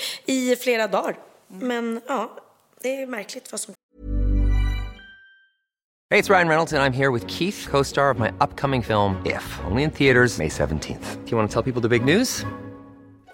i 0.53 0.57
flera 0.57 0.87
dagar. 0.87 1.19
Men 1.49 2.01
ja, 2.09 2.31
det 2.83 3.03
är 3.03 3.07
märkligt 3.07 3.53
vad 3.53 3.61
som 3.61 3.75
Hey, 6.11 6.19
it's 6.19 6.31
Ryan 6.31 6.49
Reynolds, 6.49 6.73
and 6.73 6.83
I'm 6.83 6.95
here 6.95 7.11
with 7.11 7.27
Keith, 7.27 7.67
co 7.71 7.85
star 7.85 8.11
of 8.11 8.19
my 8.19 8.33
upcoming 8.41 8.81
film, 8.83 9.21
If, 9.27 9.61
only 9.71 9.83
in 9.83 9.91
theaters, 9.91 10.39
May 10.39 10.49
17th. 10.49 11.25
Do 11.25 11.31
you 11.31 11.37
want 11.37 11.51
to 11.51 11.53
tell 11.53 11.63
people 11.63 11.83
the 11.83 11.89
big 11.89 12.03
news? 12.03 12.47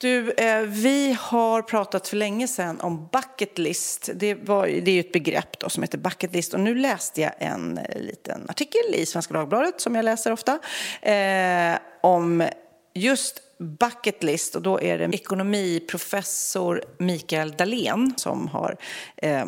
Du, 0.00 0.30
eh, 0.30 0.60
vi 0.60 1.16
har 1.20 1.62
pratat 1.62 2.08
för 2.08 2.16
länge 2.16 2.48
sedan 2.48 2.80
om 2.80 3.08
bucket 3.12 3.58
list. 3.58 4.10
Det, 4.14 4.34
var, 4.34 4.66
det 4.66 4.90
är 4.90 4.94
ju 4.94 5.00
ett 5.00 5.12
begrepp 5.12 5.58
då 5.58 5.68
som 5.68 5.82
heter 5.82 5.98
bucket 5.98 6.34
list. 6.34 6.54
Och 6.54 6.60
nu 6.60 6.74
läste 6.74 7.20
jag 7.20 7.32
en 7.38 7.78
eh, 7.78 8.00
liten 8.00 8.46
artikel 8.48 8.94
i 8.94 9.06
Svenska 9.06 9.34
Dagbladet, 9.34 9.80
som 9.80 9.94
jag 9.94 10.04
läser 10.04 10.32
ofta, 10.32 10.58
eh, 11.02 11.78
om 12.00 12.48
just 12.94 13.42
bucket 13.58 14.22
list. 14.22 14.56
Och 14.56 14.62
då 14.62 14.80
är 14.80 14.98
det 14.98 15.14
ekonomiprofessor 15.14 16.84
Mikael 16.98 17.50
Dahlén 17.50 18.14
som 18.16 18.48
har 18.48 18.76
eh, 19.16 19.46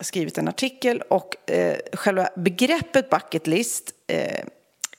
skrivit 0.00 0.38
en 0.38 0.48
artikel. 0.48 1.02
Och 1.02 1.50
eh, 1.50 1.76
själva 1.92 2.28
begreppet 2.36 3.10
bucket 3.10 3.46
list 3.46 3.94
eh, 4.06 4.44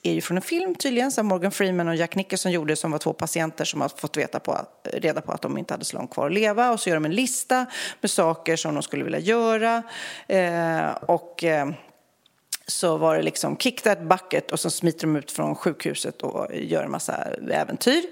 är 0.04 0.12
ju 0.12 0.20
från 0.20 0.36
en 0.36 0.42
film 0.42 0.74
tydligen 0.74 1.12
som 1.12 1.26
Morgan 1.26 1.52
Freeman 1.52 1.88
och 1.88 1.96
Jack 1.96 2.14
Nicholson 2.14 2.52
gjorde 2.52 2.76
som 2.76 2.90
var 2.90 2.98
två 2.98 3.12
patienter 3.12 3.64
som 3.64 3.80
har 3.80 3.88
fått 3.88 4.16
veta 4.16 4.40
på, 4.40 4.58
reda 4.92 5.20
på 5.20 5.32
att 5.32 5.42
de 5.42 5.58
inte 5.58 5.74
hade 5.74 5.84
så 5.84 5.96
långt 5.96 6.10
kvar 6.10 6.26
att 6.26 6.32
leva. 6.32 6.72
Och 6.72 6.80
så 6.80 6.88
gör 6.88 6.96
de 6.96 7.04
en 7.04 7.14
lista 7.14 7.66
med 8.00 8.10
saker 8.10 8.56
som 8.56 8.74
de 8.74 8.82
skulle 8.82 9.04
vilja 9.04 9.18
göra. 9.18 9.82
Eh, 10.28 10.88
och 11.06 11.44
eh, 11.44 11.68
så 12.66 12.96
var 12.96 13.16
det 13.16 13.22
liksom 13.22 13.56
kick 13.56 13.82
that 13.82 14.02
bucket 14.02 14.52
och 14.52 14.60
så 14.60 14.70
smiter 14.70 15.06
de 15.06 15.16
ut 15.16 15.30
från 15.30 15.54
sjukhuset 15.54 16.22
och 16.22 16.46
gör 16.54 16.82
en 16.82 16.90
massa 16.90 17.14
äventyr. 17.50 18.02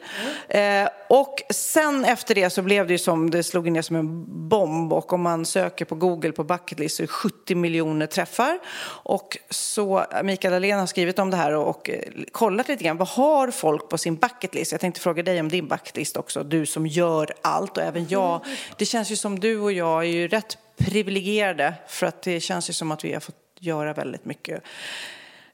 Mm. 0.50 0.84
Eh, 0.84 0.90
och 1.08 1.42
sen 1.50 2.04
efter 2.04 2.34
det 2.34 2.50
så 2.50 2.62
blev 2.62 2.86
det 2.86 2.92
ju 2.92 2.98
som, 2.98 3.30
det 3.30 3.42
slog 3.42 3.70
ner 3.70 3.82
som 3.82 3.96
en 3.96 4.24
bomb 4.48 4.92
och 4.92 5.12
om 5.12 5.22
man 5.22 5.46
söker 5.46 5.84
på 5.84 5.94
Google 5.94 6.32
på 6.32 6.44
bucket 6.44 6.78
list 6.78 6.96
så 6.96 7.02
är 7.02 7.06
det 7.06 7.12
70 7.12 7.54
miljoner 7.54 8.06
träffar. 8.06 8.58
Och 9.04 9.38
så 9.50 10.04
Mikael 10.22 10.52
Dahlén 10.52 10.78
har 10.78 10.86
skrivit 10.86 11.18
om 11.18 11.30
det 11.30 11.36
här 11.36 11.52
och, 11.52 11.68
och 11.68 11.90
kollat 12.32 12.68
lite 12.68 12.84
grann, 12.84 12.96
vad 12.96 13.08
har 13.08 13.50
folk 13.50 13.88
på 13.88 13.98
sin 13.98 14.16
bucket 14.16 14.54
list? 14.54 14.72
Jag 14.72 14.80
tänkte 14.80 15.00
fråga 15.00 15.22
dig 15.22 15.40
om 15.40 15.48
din 15.48 15.68
bucket 15.68 15.96
list 15.96 16.16
också, 16.16 16.42
du 16.42 16.66
som 16.66 16.86
gör 16.86 17.34
allt 17.42 17.76
och 17.76 17.82
även 17.82 18.08
jag. 18.08 18.44
Det 18.78 18.86
känns 18.86 19.10
ju 19.10 19.16
som 19.16 19.40
du 19.40 19.60
och 19.60 19.72
jag 19.72 20.02
är 20.02 20.08
ju 20.08 20.28
rätt 20.28 20.58
privilegierade 20.76 21.74
för 21.88 22.06
att 22.06 22.22
det 22.22 22.40
känns 22.40 22.70
ju 22.70 22.72
som 22.72 22.92
att 22.92 23.04
vi 23.04 23.12
har 23.12 23.20
fått 23.20 23.41
göra 23.62 23.92
väldigt 23.92 24.24
mycket. 24.24 24.62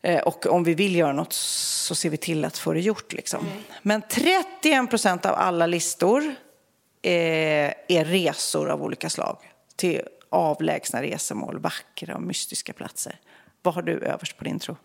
Eh, 0.02 0.20
och 0.20 0.46
om 0.46 0.64
vi 0.64 0.74
vill 0.74 0.96
göra 0.96 1.12
något 1.12 1.32
så 1.32 1.94
ser 1.94 2.10
vi 2.10 2.16
till 2.16 2.44
att 2.44 2.58
få 2.58 2.72
det 2.72 2.80
gjort. 2.80 3.12
Liksom. 3.12 3.46
Mm. 3.46 3.62
Men 3.82 4.02
31 4.08 4.90
procent 4.90 5.26
av 5.26 5.34
alla 5.34 5.66
listor 5.66 6.22
eh, 7.02 7.12
är 7.88 8.04
resor 8.04 8.70
av 8.70 8.82
olika 8.82 9.10
slag 9.10 9.38
till 9.76 10.02
avlägsna 10.30 11.02
resemål, 11.02 11.58
vackra 11.58 12.14
och 12.14 12.22
mystiska 12.22 12.72
platser. 12.72 13.20
Vad 13.62 13.74
har 13.74 13.82
du 13.82 13.98
överst 13.98 14.38
på 14.38 14.44
din 14.44 14.58
tro? 14.58 14.76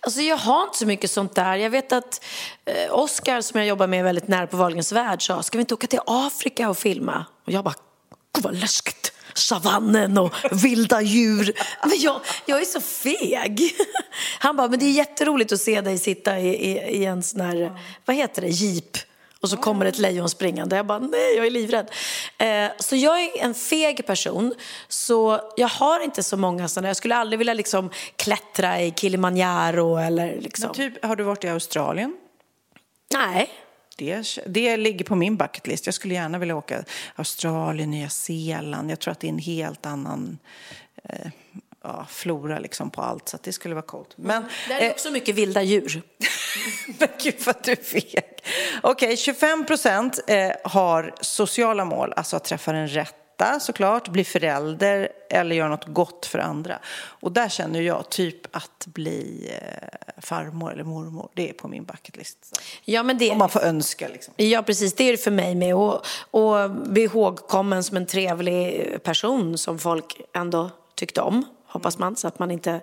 Alltså 0.00 0.20
jag 0.20 0.36
har 0.36 0.62
inte 0.62 0.78
så 0.78 0.86
mycket 0.86 1.10
sånt 1.10 1.34
där. 1.34 1.56
Jag 1.56 1.70
vet 1.70 1.92
att 1.92 2.24
eh, 2.64 2.94
Oscar 2.94 3.40
som 3.40 3.60
jag 3.60 3.68
jobbar 3.68 3.86
med 3.86 4.04
väldigt 4.04 4.28
nära 4.28 4.46
på 4.46 4.56
Wahlgrens 4.56 4.92
värld 4.92 5.26
sa, 5.26 5.42
ska 5.42 5.58
vi 5.58 5.60
inte 5.60 5.74
åka 5.74 5.86
till 5.86 6.00
Afrika 6.06 6.68
och 6.70 6.78
filma? 6.78 7.26
Och 7.44 7.52
jag 7.52 7.64
bara, 7.64 7.74
gud 8.34 8.44
vad 8.44 8.54
läskigt 8.54 9.12
savannen 9.38 10.18
och 10.18 10.34
vilda 10.52 11.02
djur. 11.02 11.52
Men 11.82 12.00
jag, 12.00 12.20
jag 12.46 12.60
är 12.60 12.64
så 12.64 12.80
feg. 12.80 13.76
Han 14.38 14.56
bara, 14.56 14.68
men 14.68 14.78
det 14.78 14.84
är 14.84 14.92
jätteroligt 14.92 15.52
att 15.52 15.60
se 15.60 15.80
dig 15.80 15.98
sitta 15.98 16.38
i, 16.38 16.48
i, 16.48 16.78
i 16.78 17.04
en 17.04 17.22
sån 17.22 17.40
här, 17.40 17.80
vad 18.04 18.16
heter 18.16 18.42
det, 18.42 18.48
jeep. 18.48 18.96
Och 19.40 19.50
så 19.50 19.56
kommer 19.56 19.86
ett 19.86 19.98
lejon 19.98 20.30
springande. 20.30 20.76
Jag 20.76 20.86
bara, 20.86 20.98
nej, 20.98 21.36
jag 21.36 21.46
är 21.46 21.50
livrädd. 21.50 21.90
Eh, 22.38 22.70
så 22.78 22.96
jag 22.96 23.22
är 23.22 23.30
en 23.38 23.54
feg 23.54 24.06
person. 24.06 24.54
Så 24.88 25.40
jag 25.56 25.68
har 25.68 26.00
inte 26.00 26.22
så 26.22 26.36
många 26.36 26.68
sådana. 26.68 26.88
Jag 26.88 26.96
skulle 26.96 27.16
aldrig 27.16 27.38
vilja 27.38 27.54
liksom 27.54 27.90
klättra 28.16 28.82
i 28.82 28.92
Kilimanjaro 28.96 29.96
eller 29.96 30.40
liksom. 30.40 30.66
Men 30.66 30.74
typ, 30.74 31.04
har 31.04 31.16
du 31.16 31.24
varit 31.24 31.44
i 31.44 31.48
Australien? 31.48 32.16
Nej 33.12 33.50
det, 33.98 34.38
det 34.46 34.76
ligger 34.76 35.04
på 35.04 35.14
min 35.14 35.36
bucketlist. 35.36 35.86
Jag 35.86 35.94
skulle 35.94 36.14
gärna 36.14 36.38
vilja 36.38 36.56
åka 36.56 36.84
Australien, 37.14 37.90
Nya 37.90 38.08
Zeeland. 38.08 38.90
Jag 38.90 38.98
tror 38.98 39.12
att 39.12 39.20
det 39.20 39.26
är 39.26 39.32
en 39.32 39.38
helt 39.38 39.86
annan 39.86 40.38
eh, 41.04 41.30
ja, 41.82 42.06
flora 42.10 42.58
liksom 42.58 42.90
på 42.90 43.02
allt, 43.02 43.28
så 43.28 43.38
det 43.42 43.52
skulle 43.52 43.74
vara 43.74 43.86
coolt. 43.86 44.14
Men, 44.16 44.44
det 44.68 44.74
är 44.74 44.86
eh, 44.86 44.90
också 44.90 45.10
mycket 45.10 45.34
vilda 45.34 45.62
djur. 45.62 46.02
Men 46.98 47.08
gud 47.22 47.34
vad 47.46 47.64
du 47.64 47.76
feg. 47.76 48.22
Okej, 48.82 49.06
okay, 49.06 49.16
25 49.16 49.66
procent 49.66 50.20
eh, 50.26 50.50
har 50.64 51.14
sociala 51.20 51.84
mål, 51.84 52.12
alltså 52.16 52.36
att 52.36 52.44
träffa 52.44 52.72
den 52.72 52.88
rätt 52.88 53.14
tvätta 53.38 53.60
såklart, 53.60 54.08
bli 54.08 54.24
förälder 54.24 55.08
eller 55.30 55.56
göra 55.56 55.68
något 55.68 55.86
gott 55.86 56.26
för 56.26 56.38
andra. 56.38 56.78
Och 57.20 57.32
där 57.32 57.48
känner 57.48 57.80
jag 57.80 58.10
typ 58.10 58.56
att 58.56 58.86
bli 58.86 59.50
eh, 59.62 60.22
farmor 60.22 60.72
eller 60.72 60.84
mormor, 60.84 61.28
det 61.34 61.48
är 61.48 61.52
på 61.52 61.68
min 61.68 61.84
bucketlist. 61.84 62.60
Ja, 62.84 63.02
men 63.02 63.18
det... 63.18 63.30
Om 63.30 63.38
man 63.38 63.48
får 63.48 63.60
önska 63.60 64.08
liksom. 64.08 64.34
Ja, 64.36 64.62
precis, 64.62 64.94
det 64.94 65.04
är 65.04 65.12
det 65.12 65.18
för 65.18 65.30
mig 65.30 65.54
med. 65.54 65.74
Och, 65.74 66.06
och 66.30 66.70
bli 66.70 67.02
ihågkommen 67.02 67.84
som 67.84 67.96
en 67.96 68.06
trevlig 68.06 69.02
person 69.02 69.58
som 69.58 69.78
folk 69.78 70.20
ändå 70.34 70.70
tyckte 70.94 71.20
om, 71.20 71.44
hoppas 71.66 71.98
man, 71.98 72.16
så 72.16 72.28
att 72.28 72.38
man 72.38 72.50
inte 72.50 72.80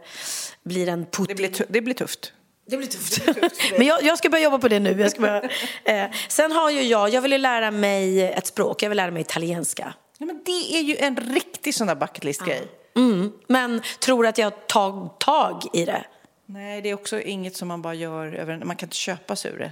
blir 0.63 0.87
en 0.87 1.05
Putin. 1.05 1.25
Det 1.27 1.35
blir, 1.35 1.65
det 1.67 1.81
blir 1.81 1.93
tufft. 1.93 2.33
Det 2.67 2.77
blir 2.77 2.87
tufft. 2.87 3.25
Det 3.25 3.33
blir 3.33 3.49
tufft 3.49 3.71
Men 3.77 3.87
jag, 3.87 4.03
jag, 4.03 4.17
ska 4.17 4.29
börja 4.29 4.43
jobba 4.43 4.57
på 4.57 4.67
det 4.67 4.79
nu. 4.79 5.01
Jag 5.01 5.11
ska 5.11 5.21
börja, 5.21 5.41
eh. 5.83 6.11
Sen 6.29 6.51
har 6.51 6.71
ju 6.71 6.81
jag, 6.81 7.09
jag 7.09 7.21
vill 7.21 7.41
lära 7.41 7.71
mig 7.71 8.21
ett 8.21 8.47
språk, 8.47 8.83
jag 8.83 8.89
vill 8.89 8.97
lära 8.97 9.11
mig 9.11 9.21
italienska. 9.21 9.93
Ja, 10.17 10.25
men 10.25 10.41
det 10.45 10.77
är 10.77 10.81
ju 10.81 10.97
en 10.97 11.17
riktig 11.17 11.75
sån 11.75 11.87
där 11.87 11.95
bucketlist-grej. 11.95 12.67
Mm. 12.95 13.31
Men 13.47 13.81
tror 13.99 14.27
att 14.27 14.37
jag 14.37 14.67
tar 14.67 15.09
tag 15.19 15.63
i 15.73 15.85
det. 15.85 16.05
Nej, 16.47 16.81
det 16.81 16.89
är 16.89 16.93
också 16.93 17.21
inget 17.21 17.55
som 17.55 17.67
man 17.67 17.81
bara 17.81 17.93
gör 17.93 18.33
över 18.33 18.57
Man 18.65 18.75
kan 18.75 18.87
inte 18.87 18.95
köpa 18.95 19.35
sig 19.35 19.51
ur 19.51 19.59
det. 19.59 19.71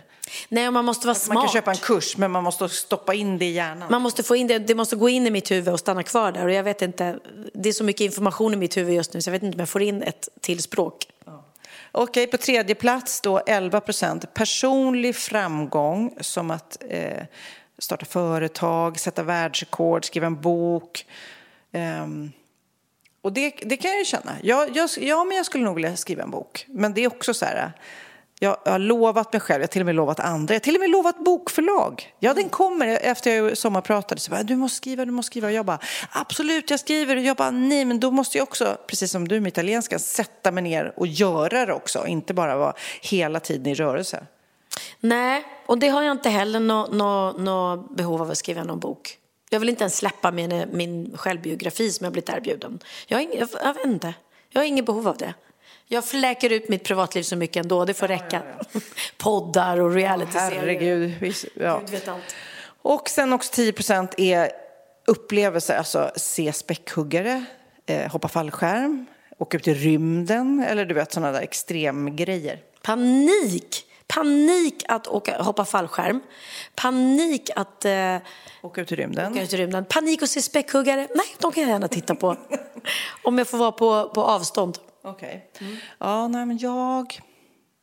Nej, 0.49 0.71
man 0.71 0.85
måste 0.85 1.07
vara 1.07 1.15
smart. 1.15 1.35
Man 1.35 1.43
kan 1.43 1.53
köpa 1.53 1.71
en 1.71 1.77
kurs, 1.77 2.17
men 2.17 2.31
man 2.31 2.43
måste 2.43 2.69
stoppa 2.69 3.13
in 3.13 3.37
det 3.37 3.45
i 3.45 3.51
hjärnan. 3.51 3.91
Man 3.91 4.01
måste 4.01 4.23
få 4.23 4.35
in 4.35 4.47
det, 4.47 4.59
det 4.59 4.75
måste 4.75 4.95
gå 4.95 5.09
in 5.09 5.27
i 5.27 5.31
mitt 5.31 5.51
huvud 5.51 5.73
och 5.73 5.79
stanna 5.79 6.03
kvar 6.03 6.31
där. 6.31 6.45
Och 6.45 6.51
jag 6.51 6.63
vet 6.63 6.81
inte, 6.81 7.19
det 7.53 7.69
är 7.69 7.73
så 7.73 7.83
mycket 7.83 8.01
information 8.01 8.53
i 8.53 8.55
mitt 8.55 8.77
huvud 8.77 8.95
just 8.95 9.13
nu 9.13 9.21
så 9.21 9.29
jag 9.29 9.31
vet 9.31 9.43
inte 9.43 9.55
om 9.55 9.59
jag 9.59 9.69
får 9.69 9.81
in 9.81 10.03
ett 10.03 10.29
till 10.41 10.61
språk. 10.61 11.07
Ja. 11.25 11.45
Okej, 11.91 12.27
på 12.27 12.37
tredje 12.37 12.75
plats 12.75 13.21
då 13.21 13.39
11 13.39 13.81
procent 13.81 14.33
personlig 14.33 15.15
framgång 15.15 16.17
som 16.21 16.51
att 16.51 16.83
eh, 16.89 17.23
starta 17.83 18.05
företag, 18.05 18.99
sätta 18.99 19.23
världsrekord, 19.23 20.05
skriva 20.05 20.27
en 20.27 20.41
bok. 20.41 21.05
Um, 21.71 22.31
och 23.21 23.33
det, 23.33 23.49
det 23.61 23.77
kan 23.77 23.91
jag 23.91 23.99
ju 23.99 24.05
känna. 24.05 24.35
Jag, 24.43 24.77
jag, 24.77 24.89
ja, 24.97 25.23
men 25.23 25.37
jag 25.37 25.45
skulle 25.45 25.63
nog 25.63 25.75
vilja 25.75 25.95
skriva 25.95 26.23
en 26.23 26.31
bok. 26.31 26.65
Men 26.67 26.93
det 26.93 27.03
är 27.03 27.07
också 27.07 27.33
så 27.33 27.45
här, 27.45 27.71
jag, 28.39 28.57
jag 28.65 28.71
har 28.71 28.79
lovat 28.79 29.33
mig 29.33 29.39
själv, 29.39 29.61
jag 29.61 29.67
har 29.67 29.71
till 29.71 29.81
och 29.81 29.85
med 29.85 29.95
lovat 29.95 30.19
andra, 30.19 30.53
jag 30.53 30.59
har 30.59 30.63
till 30.63 30.75
och 30.75 30.79
med 30.79 30.89
lovat 30.89 31.19
bokförlag. 31.19 32.13
Ja, 32.19 32.33
den 32.33 32.49
kommer. 32.49 32.87
Efter 32.87 33.31
jag 33.35 33.57
sommarpratade 33.57 34.21
så 34.21 34.31
bara, 34.31 34.43
du 34.43 34.55
måste 34.55 34.77
skriva, 34.77 35.05
du 35.05 35.11
måste 35.11 35.27
skriva. 35.27 35.47
Och 35.47 35.53
jag 35.53 35.65
bara, 35.65 35.79
absolut, 36.11 36.69
jag 36.69 36.79
skriver. 36.79 37.15
Och 37.15 37.23
jag 37.23 37.37
bara, 37.37 37.51
nej, 37.51 37.85
men 37.85 37.99
då 37.99 38.11
måste 38.11 38.37
jag 38.37 38.43
också, 38.43 38.77
precis 38.87 39.11
som 39.11 39.27
du 39.27 39.39
med 39.39 39.47
italienska, 39.47 39.99
sätta 39.99 40.51
mig 40.51 40.63
ner 40.63 40.93
och 40.95 41.07
göra 41.07 41.65
det 41.65 41.73
också. 41.73 42.07
Inte 42.07 42.33
bara 42.33 42.57
vara 42.57 42.73
hela 43.01 43.39
tiden 43.39 43.67
i 43.67 43.75
rörelse. 43.75 44.23
Nej, 44.99 45.43
och 45.65 45.77
det 45.77 45.87
har 45.87 46.03
jag 46.03 46.11
inte 46.11 46.29
heller 46.29 46.59
något 46.59 46.91
no, 46.91 47.43
no 47.43 47.87
behov 47.95 48.21
av 48.21 48.31
att 48.31 48.37
skriva 48.37 48.63
någon 48.63 48.79
bok. 48.79 49.17
Jag 49.49 49.59
vill 49.59 49.69
inte 49.69 49.83
ens 49.83 49.97
släppa 49.97 50.31
min, 50.31 50.65
min 50.71 51.17
självbiografi 51.17 51.91
som 51.91 52.03
jag 52.03 52.13
blivit 52.13 52.29
erbjuden. 52.29 52.79
Jag, 53.07 53.17
har 53.17 53.27
jag, 53.33 53.49
jag 53.63 53.73
vet 53.73 53.85
inte, 53.85 54.13
jag 54.49 54.61
har 54.61 54.65
inget 54.65 54.85
behov 54.85 55.07
av 55.07 55.17
det. 55.17 55.33
Jag 55.87 56.05
fläker 56.05 56.49
ut 56.49 56.69
mitt 56.69 56.83
privatliv 56.83 57.23
så 57.23 57.35
mycket 57.35 57.63
ändå, 57.63 57.85
det 57.85 57.93
får 57.93 58.11
ja, 58.11 58.15
räcka. 58.15 58.41
Ja, 58.57 58.65
ja. 58.71 58.79
Poddar 59.17 59.79
och 59.79 59.93
realityserier. 59.93 60.59
Herregud. 60.59 61.35
Ja. 61.53 61.79
Gud 61.79 61.89
vet 61.89 62.07
allt. 62.07 62.35
Och 62.81 63.09
sen 63.09 63.33
också 63.33 63.53
10 63.53 63.71
procent 63.71 64.13
är 64.17 64.51
upplevelser, 65.07 65.77
alltså 65.77 66.11
se 66.15 66.53
späckhuggare, 66.53 67.45
eh, 67.85 68.11
hoppa 68.11 68.27
fallskärm, 68.27 69.05
åka 69.37 69.57
ut 69.57 69.67
i 69.67 69.73
rymden 69.73 70.65
eller 70.67 70.85
du 70.85 70.93
vet 70.93 71.13
sådana 71.13 71.31
där 71.31 71.41
extremgrejer. 71.41 72.59
Panik! 72.81 73.85
Panik 74.07 74.83
att 74.87 75.07
åka, 75.07 75.43
hoppa 75.43 75.65
fallskärm. 75.65 76.21
Panik 76.75 77.49
att... 77.55 77.85
Eh, 77.85 78.17
åka 78.61 78.81
ut 78.81 78.91
i 78.91 78.95
rymden. 78.95 79.31
Åka 79.31 79.43
ut 79.43 79.53
i 79.53 79.57
rymden. 79.57 79.85
Panik 79.85 80.23
att 80.23 80.29
se 80.29 80.41
späckhuggare. 80.41 81.07
Nej, 81.15 81.25
de 81.39 81.51
kan 81.51 81.63
jag 81.63 81.69
gärna 81.69 81.87
titta 81.87 82.15
på. 82.15 82.37
Om 83.23 83.37
jag 83.37 83.47
får 83.47 83.57
vara 83.57 83.71
på, 83.71 84.09
på 84.09 84.23
avstånd. 84.23 84.77
Okej. 85.03 85.49
Okay. 85.55 85.67
Mm. 85.67 85.79
Ja, 85.99 86.27
nej 86.27 86.45
men 86.45 86.57
jag... 86.57 87.19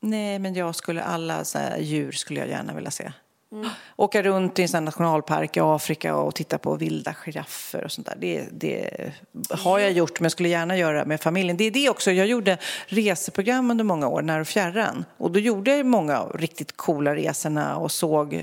Nej, 0.02 0.38
men 0.38 0.54
jag 0.54 0.74
skulle 0.74 1.02
alla 1.02 1.44
så 1.44 1.58
djur 1.78 2.12
skulle 2.12 2.40
jag 2.40 2.48
gärna 2.48 2.74
vilja 2.74 2.90
se. 2.90 3.12
Åka 3.96 4.22
runt 4.22 4.58
i 4.58 4.62
en 4.62 4.68
sån 4.68 4.84
nationalpark 4.84 5.56
i 5.56 5.60
Afrika 5.60 6.16
och 6.16 6.34
titta 6.34 6.58
på 6.58 6.76
vilda 6.76 7.14
giraffer 7.14 7.84
och 7.84 7.92
sånt 7.92 8.06
där. 8.06 8.16
Det, 8.20 8.48
det 8.52 9.12
har 9.50 9.78
jag 9.78 9.92
gjort, 9.92 10.20
men 10.20 10.24
jag 10.24 10.32
skulle 10.32 10.48
gärna 10.48 10.76
göra 10.76 11.04
med 11.04 11.20
familjen. 11.20 11.56
Det 11.56 11.64
är 11.64 11.70
det 11.70 11.90
också, 11.90 12.12
jag 12.12 12.26
gjorde 12.26 12.58
reseprogram 12.86 13.70
under 13.70 13.84
många 13.84 14.08
år, 14.08 14.22
när 14.22 14.40
och 14.40 14.46
fjärran. 14.46 15.04
Och 15.16 15.30
då 15.30 15.40
gjorde 15.40 15.76
jag 15.76 15.86
många 15.86 16.22
riktigt 16.22 16.76
coola 16.76 17.14
resorna 17.14 17.76
och 17.76 17.92
såg 17.92 18.34
eh, 18.34 18.42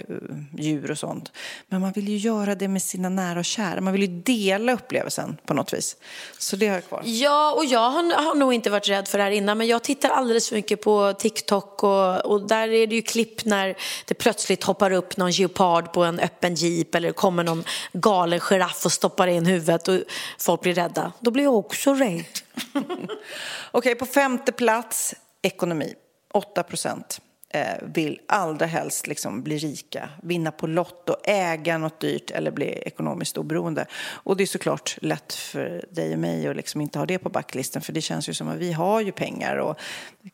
djur 0.57 0.91
och 0.91 0.97
sånt. 0.97 1.31
Men 1.67 1.81
man 1.81 1.91
vill 1.91 2.07
ju 2.07 2.17
göra 2.17 2.55
det 2.55 2.67
med 2.67 2.81
sina 2.81 3.09
nära 3.09 3.39
och 3.39 3.45
kära. 3.45 3.81
Man 3.81 3.93
vill 3.93 4.01
ju 4.01 4.21
dela 4.21 4.73
upplevelsen 4.73 5.37
på 5.45 5.53
något 5.53 5.73
vis. 5.73 5.97
Så 6.37 6.55
det 6.55 6.67
har 6.67 6.75
jag 6.75 6.87
kvar. 6.87 7.01
Ja, 7.05 7.53
och 7.53 7.65
jag 7.65 7.89
har, 7.89 8.23
har 8.23 8.35
nog 8.35 8.53
inte 8.53 8.69
varit 8.69 8.89
rädd 8.89 9.07
för 9.07 9.17
det 9.17 9.23
här 9.23 9.31
innan, 9.31 9.57
men 9.57 9.67
jag 9.67 9.83
tittar 9.83 10.09
alldeles 10.09 10.49
för 10.49 10.55
mycket 10.55 10.81
på 10.81 11.13
TikTok 11.13 11.83
och, 11.83 12.25
och 12.25 12.47
där 12.47 12.67
är 12.67 12.87
det 12.87 12.95
ju 12.95 13.01
klipp 13.01 13.45
när 13.45 13.77
det 14.05 14.13
plötsligt 14.13 14.63
hoppar 14.63 14.91
upp 14.91 14.96
någon 15.17 15.31
geopard 15.31 15.93
på 15.93 16.03
en 16.03 16.19
öppen 16.19 16.55
jeep 16.55 16.95
eller 16.95 17.11
kommer 17.11 17.43
någon 17.43 17.63
galen 17.93 18.39
giraff 18.39 18.85
och 18.85 18.91
stoppar 18.91 19.27
in 19.27 19.45
huvudet 19.45 19.87
och 19.87 19.99
folk 20.39 20.61
blir 20.61 20.73
rädda. 20.73 21.11
Då 21.19 21.31
blir 21.31 21.43
jag 21.43 21.55
också 21.55 21.93
rädd. 21.93 22.25
Okej, 23.71 23.95
på 23.95 24.05
femte 24.05 24.51
plats, 24.51 25.15
ekonomi. 25.41 25.93
8 26.33 26.63
procent 26.63 27.21
eh, 27.49 27.87
vill 27.93 28.19
allra 28.27 28.65
helst 28.65 29.07
liksom 29.07 29.43
bli 29.43 29.57
rika, 29.57 30.09
vinna 30.23 30.51
på 30.51 30.67
Lotto, 30.67 31.15
äga 31.23 31.77
något 31.77 31.99
dyrt 31.99 32.31
eller 32.31 32.51
bli 32.51 32.65
ekonomiskt 32.65 33.37
oberoende. 33.37 33.85
Och 33.95 34.37
det 34.37 34.43
är 34.43 34.47
såklart 34.47 34.97
lätt 35.01 35.33
för 35.33 35.85
dig 35.91 36.13
och 36.13 36.19
mig 36.19 36.47
att 36.47 36.55
liksom 36.55 36.81
inte 36.81 36.99
ha 36.99 37.05
det 37.05 37.19
på 37.19 37.29
backlisten 37.29 37.81
för 37.81 37.93
det 37.93 38.01
känns 38.01 38.29
ju 38.29 38.33
som 38.33 38.47
att 38.47 38.57
vi 38.57 38.73
har 38.73 39.01
ju 39.01 39.11
pengar 39.11 39.57
och 39.57 39.79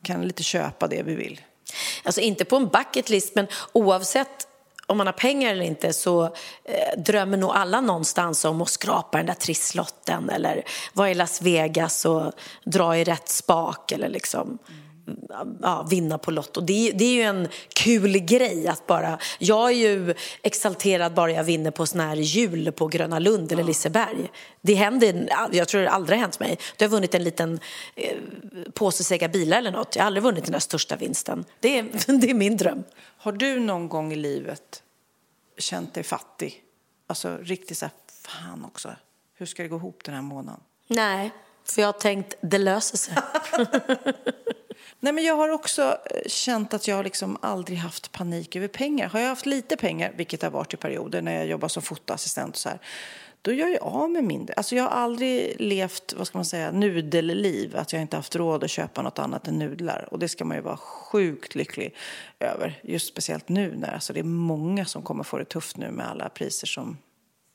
kan 0.02 0.22
lite 0.22 0.44
köpa 0.44 0.88
det 0.88 1.04
vi 1.04 1.16
vill. 1.16 1.42
Alltså 2.04 2.22
inte 2.22 2.46
på 2.46 2.56
en 2.56 2.68
bucket 2.68 3.10
list, 3.10 3.36
men 3.36 3.48
oavsett 3.74 4.48
om 4.94 4.98
man 4.98 5.08
har 5.08 5.14
pengar 5.14 5.52
eller 5.52 5.66
inte 5.66 5.94
så 5.94 6.24
eh, 6.64 7.00
drömmer 7.00 7.38
nog 7.38 7.52
alla 7.52 7.82
någonstans 7.82 8.46
om 8.46 8.62
att 8.62 8.70
skrapa 8.70 9.18
den 9.18 9.26
där 9.26 9.34
trisslotten 9.34 10.30
eller 10.30 10.64
vara 10.94 11.12
i 11.12 11.14
Las 11.14 11.42
Vegas 11.42 12.06
och 12.06 12.32
dra 12.66 12.98
i 12.98 13.04
rätt 13.04 13.30
spak 13.30 13.92
eller 13.92 14.10
liksom 14.10 14.58
ja, 15.62 15.88
vinna 15.90 16.18
på 16.18 16.32
Lotto. 16.32 16.62
Det, 16.62 16.92
det 16.92 17.06
är 17.06 17.14
ju 17.14 17.22
en 17.22 17.48
kul 17.76 18.18
grej 18.18 18.68
att 18.68 18.88
bara... 18.88 19.20
Jag 19.40 19.70
är 19.70 19.76
ju 19.76 20.14
exalterad 20.42 21.14
bara 21.14 21.32
jag 21.32 21.44
vinner 21.44 21.72
på 21.72 21.86
sån 21.86 22.00
här 22.00 22.16
jul 22.16 22.72
på 22.72 22.88
Gröna 22.88 23.20
Lund 23.20 23.52
eller 23.52 23.64
Liseberg. 23.64 24.32
Det 24.62 24.74
händer, 24.74 25.30
jag 25.52 25.68
tror 25.68 25.82
det 25.82 25.90
aldrig 25.90 26.18
har 26.18 26.22
hänt 26.22 26.40
mig. 26.40 26.58
Du 26.78 26.86
har 26.86 26.90
vunnit 26.90 27.16
en 27.16 27.24
liten 27.24 27.60
eh, 27.96 28.18
påse 28.74 29.04
Sega 29.04 29.28
bilar 29.28 29.58
eller 29.58 29.72
något. 29.72 29.96
Jag 29.96 30.04
har 30.04 30.08
aldrig 30.08 30.24
vunnit 30.24 30.44
den 30.44 30.52
där 30.52 30.60
största 30.60 30.96
vinsten. 30.96 31.46
Det 31.60 31.80
är, 31.80 31.84
det 32.20 32.30
är 32.30 32.34
min 32.34 32.58
dröm. 32.58 32.84
Har 33.18 33.32
du 33.32 33.60
någon 33.60 33.90
gång 33.90 34.14
i 34.14 34.16
livet 34.16 34.84
känt 35.58 35.94
dig 35.94 36.04
fattig? 36.04 36.64
Alltså 37.08 37.38
riktigt 37.42 37.78
så 37.78 37.86
här, 37.86 37.94
fan 38.22 38.66
också, 38.66 38.96
hur 39.38 39.46
ska 39.46 39.64
det 39.64 39.70
gå 39.70 39.76
ihop 39.76 40.04
den 40.04 40.16
här 40.16 40.22
månaden? 40.22 40.62
Nej, 40.88 41.32
för 41.66 41.82
jag 41.82 41.88
har 41.88 41.94
tänkt 41.94 42.36
det 42.42 42.58
löser 42.58 42.98
sig. 42.98 43.14
Nej, 45.04 45.14
men 45.14 45.24
jag 45.24 45.36
har 45.36 45.50
också 45.50 45.82
eh, 45.82 46.28
känt 46.28 46.74
att 46.74 46.88
jag 46.88 47.04
liksom 47.04 47.38
aldrig 47.42 47.78
haft 47.78 48.12
panik 48.12 48.56
över 48.56 48.68
pengar. 48.68 49.10
Har 49.10 49.20
jag 49.20 49.30
haft 49.30 49.46
lite 49.46 49.78
pengar, 49.78 50.14
vilket 50.18 50.42
har 50.42 50.50
varit 50.50 50.74
i 50.74 50.78
perioder 50.78 51.22
när 51.22 51.36
jag 51.36 51.48
jobbar 51.48 51.68
som 51.68 51.84
fotoassistent 51.84 52.56
och 52.56 52.58
så 52.58 52.70
här, 52.70 52.80
då 53.42 53.52
gör 53.52 53.68
jag 53.68 53.84
av 53.84 54.10
med 54.10 54.24
mindre. 54.24 54.54
Alltså 54.54 54.76
jag 54.76 54.84
har 54.84 54.90
aldrig 54.90 55.56
levt, 55.60 56.14
vad 56.18 56.28
ska 56.28 56.38
man 56.38 56.46
säga, 56.46 56.72
nudelliv. 56.72 57.78
Att 57.78 57.94
jag 57.94 58.02
inte 58.02 58.16
haft 58.16 58.36
råd 58.36 58.64
att 58.64 58.70
köpa 58.70 59.02
något 59.02 59.20
annat 59.20 59.48
än 59.48 59.60
nudlar. 59.60 60.08
Och 60.12 60.20
det 60.20 60.30
ska 60.30 60.46
man 60.46 60.58
ju 60.58 60.64
vara 60.64 60.78
sjukt 60.78 61.56
lycklig 61.56 61.96
över. 62.40 62.80
Just 62.84 63.08
speciellt 63.08 63.50
nu 63.50 63.76
när 63.76 63.94
alltså 63.94 64.14
det 64.14 64.20
är 64.20 64.24
många 64.24 64.86
som 64.86 65.02
kommer 65.02 65.24
få 65.24 65.38
det 65.38 65.46
tufft 65.46 65.78
nu 65.78 65.92
med 65.92 66.08
alla 66.08 66.30
priser 66.30 66.68
som 66.68 66.98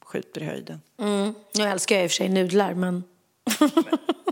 skjuter 0.04 0.42
i 0.42 0.44
höjden. 0.44 0.80
Mm. 0.98 1.34
Jag 1.52 1.70
älskar 1.70 1.96
jag 1.96 2.04
i 2.04 2.06
och 2.06 2.10
för 2.10 2.16
sig 2.16 2.28
nudlar, 2.28 2.74
men... 2.74 3.04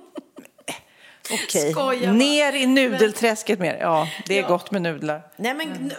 Okej, 1.30 1.72
Skojar 1.72 2.06
bara. 2.06 2.12
ner 2.12 2.52
i 2.52 2.66
nudelträsket 2.66 3.58
mer. 3.58 3.78
Ja, 3.80 4.08
det 4.26 4.38
är 4.38 4.48
gott 4.48 4.70
med 4.70 4.82
nudlar. 4.82 5.22
Nej, 5.36 5.54
men, 5.54 5.92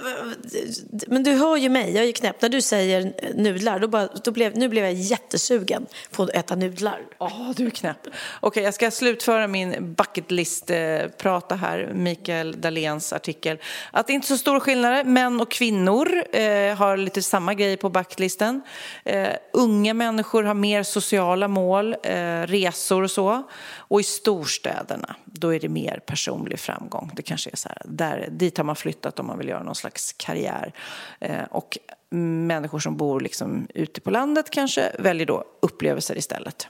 men 1.08 1.24
du 1.24 1.32
hör 1.32 1.58
ju 1.58 1.70
mig, 1.70 1.94
jag 1.94 2.04
är 2.04 2.08
ju 2.08 2.14
knäpp. 2.14 2.42
När 2.42 2.50
du 2.50 2.62
säger 2.62 3.14
nudlar, 3.36 3.80
då, 3.80 3.88
bara, 3.88 4.08
då 4.24 4.32
blev, 4.32 4.58
nu 4.58 4.70
blev 4.70 4.84
jag 4.84 4.94
jättesugen 4.94 5.86
på 6.12 6.24
att 6.24 6.30
äta 6.30 6.56
nudlar. 6.56 7.00
Ja, 7.20 7.54
du 7.56 7.66
är 7.66 7.70
knäpp. 7.70 8.08
Okej, 8.40 8.64
jag 8.64 8.74
ska 8.74 8.92
slutföra 8.92 9.48
min 9.48 9.94
bucket 9.94 10.32
list-prata 10.32 11.56
här, 11.56 11.92
Mikael 11.94 12.62
Dahléns 12.62 13.14
artikel. 13.14 13.58
Att 13.92 14.08
det 14.08 14.14
inte 14.14 14.26
är 14.26 14.28
så 14.28 14.38
stora 14.38 14.60
skillnader. 14.60 15.04
Män 15.04 15.42
och 15.42 15.52
kvinnor 15.52 16.24
eh, 16.32 16.76
har 16.76 16.98
lite 16.98 17.22
samma 17.22 17.54
grej 17.54 17.78
på 17.78 17.90
bucketlisten. 17.90 18.62
Eh, 19.06 19.28
unga 19.54 19.94
människor 19.94 20.44
har 20.44 20.54
mer 20.54 20.84
sociala 20.84 21.48
mål, 21.48 21.96
eh, 22.04 22.42
resor 22.42 23.04
och 23.04 23.12
så. 23.12 23.44
Och 23.78 24.00
i 24.00 24.04
storstäderna, 24.04 25.16
då 25.26 25.56
är 25.56 25.60
det 25.60 25.70
mer 25.70 26.00
personlig 26.06 26.60
framgång. 26.60 27.12
Det 27.16 27.22
kanske 27.22 27.50
är 27.50 27.56
så 27.56 27.70
här, 27.70 27.82
där, 27.86 28.28
dit 28.32 28.58
har 28.58 28.64
man 28.64 28.76
flyttat 28.76 29.20
om 29.20 29.28
man 29.28 29.38
vill 29.38 29.48
göra 29.48 29.64
någon 29.64 29.76
slags 29.76 30.14
karriär. 30.18 30.74
Eh, 31.20 31.44
och 31.44 31.78
människor 32.10 32.80
som 32.80 32.98
bor 32.98 33.20
liksom 33.20 33.68
ute 33.74 34.02
på 34.02 34.12
landet 34.12 34.50
kanske 34.50 34.96
väljer 35.00 35.26
då 35.26 35.44
upplevelser 35.60 36.18
istället. 36.18 36.68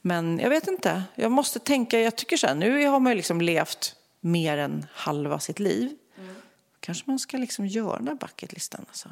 Men 0.00 0.38
jag 0.38 0.50
vet 0.50 0.68
inte, 0.68 1.02
jag 1.14 1.32
måste 1.32 1.58
tänka, 1.58 2.00
jag 2.00 2.16
tycker 2.16 2.36
så 2.36 2.46
här, 2.46 2.54
nu 2.54 2.86
har 2.86 3.00
man 3.00 3.12
ju 3.12 3.16
liksom 3.16 3.40
levt 3.40 3.94
mer 4.20 4.58
än 4.58 4.86
halva 4.92 5.38
sitt 5.38 5.58
liv. 5.58 5.96
Kanske 6.80 7.04
man 7.06 7.18
ska 7.18 7.36
liksom 7.36 7.66
göra 7.66 7.96
den 7.96 8.04
där 8.04 8.14
bucketlistan 8.14 8.84
alltså. 8.88 9.08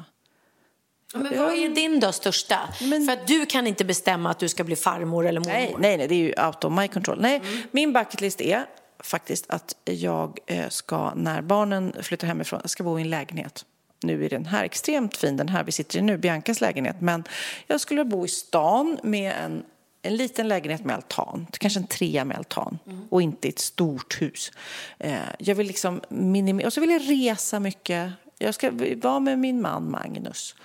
Men 1.13 1.37
vad 1.37 1.53
är 1.53 1.69
din 1.69 1.99
då 1.99 2.11
största? 2.11 2.59
Men- 2.81 3.05
För 3.05 3.13
att 3.13 3.27
du 3.27 3.45
kan 3.45 3.67
inte 3.67 3.85
bestämma 3.85 4.29
att 4.31 4.39
du 4.39 4.49
ska 4.49 4.63
bli 4.63 4.75
farmor 4.75 5.27
eller 5.27 5.39
mormor. 5.39 5.53
Nej, 5.53 5.75
nej, 5.79 5.97
nej, 5.97 6.07
det 6.07 6.15
är 6.15 6.17
ju 6.17 6.45
out 6.45 6.63
of 6.63 6.73
my 6.73 6.87
control. 6.87 7.21
Nej, 7.21 7.41
min 7.71 7.93
bucketlist 7.93 8.41
är 8.41 8.65
faktiskt 9.03 9.45
att 9.49 9.75
jag 9.85 10.39
eh, 10.45 10.69
ska, 10.69 11.13
när 11.15 11.41
barnen 11.41 11.93
flyttar 12.01 12.27
hemifrån, 12.27 12.61
ska 12.65 12.83
bo 12.83 12.99
i 12.99 13.01
en 13.01 13.09
lägenhet. 13.09 13.65
Nu 14.03 14.25
är 14.25 14.29
den 14.29 14.45
här 14.45 14.63
extremt 14.63 15.17
fin, 15.17 15.37
den 15.37 15.49
här 15.49 15.63
vi 15.63 15.71
sitter 15.71 15.99
i 15.99 16.01
nu, 16.01 16.17
Biancas 16.17 16.61
lägenhet. 16.61 17.01
Men 17.01 17.23
jag 17.67 17.81
skulle 17.81 18.05
bo 18.05 18.25
i 18.25 18.27
stan 18.27 18.97
med 19.03 19.33
en, 19.45 19.63
en 20.01 20.15
liten 20.15 20.47
lägenhet 20.47 20.85
med 20.85 20.95
altan, 20.95 21.47
kanske 21.51 21.79
en 21.79 21.87
trea 21.87 22.25
med 22.25 22.37
altan 22.37 22.79
och 23.09 23.21
inte 23.21 23.47
ett 23.47 23.59
stort 23.59 24.21
hus. 24.21 24.51
Eh, 24.99 25.13
jag 25.39 25.55
vill 25.55 25.67
liksom 25.67 26.01
minimera, 26.09 26.67
och 26.67 26.73
så 26.73 26.81
vill 26.81 26.89
jag 26.89 27.09
resa 27.09 27.59
mycket. 27.59 28.11
Jag 28.37 28.55
ska 28.55 28.71
vara 29.01 29.19
med 29.19 29.39
min 29.39 29.61
man 29.61 29.91
Magnus 29.91 30.55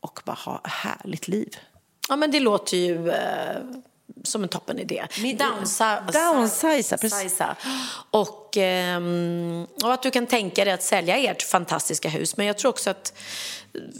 och 0.00 0.20
bara 0.24 0.36
ha 0.36 0.60
ett 0.64 0.70
härligt 0.70 1.28
liv. 1.28 1.56
Ja, 2.08 2.16
men 2.16 2.30
det 2.30 2.40
låter 2.40 2.76
ju 2.76 3.10
eh, 3.10 3.56
som 4.24 4.42
en 4.42 4.48
toppen 4.48 4.78
idé. 4.78 5.06
Downsa- 5.44 6.12
Downsiza, 6.12 6.98
precis. 6.98 7.38
Och, 8.10 8.56
ehm, 8.56 9.66
och 9.84 9.92
att 9.92 10.02
du 10.02 10.10
kan 10.10 10.26
tänka 10.26 10.64
dig 10.64 10.74
att 10.74 10.82
sälja 10.82 11.16
ert 11.16 11.42
fantastiska 11.42 12.08
hus. 12.08 12.36
Men 12.36 12.46
jag 12.46 12.58
tror 12.58 12.68
också 12.68 12.90
att, 12.90 13.12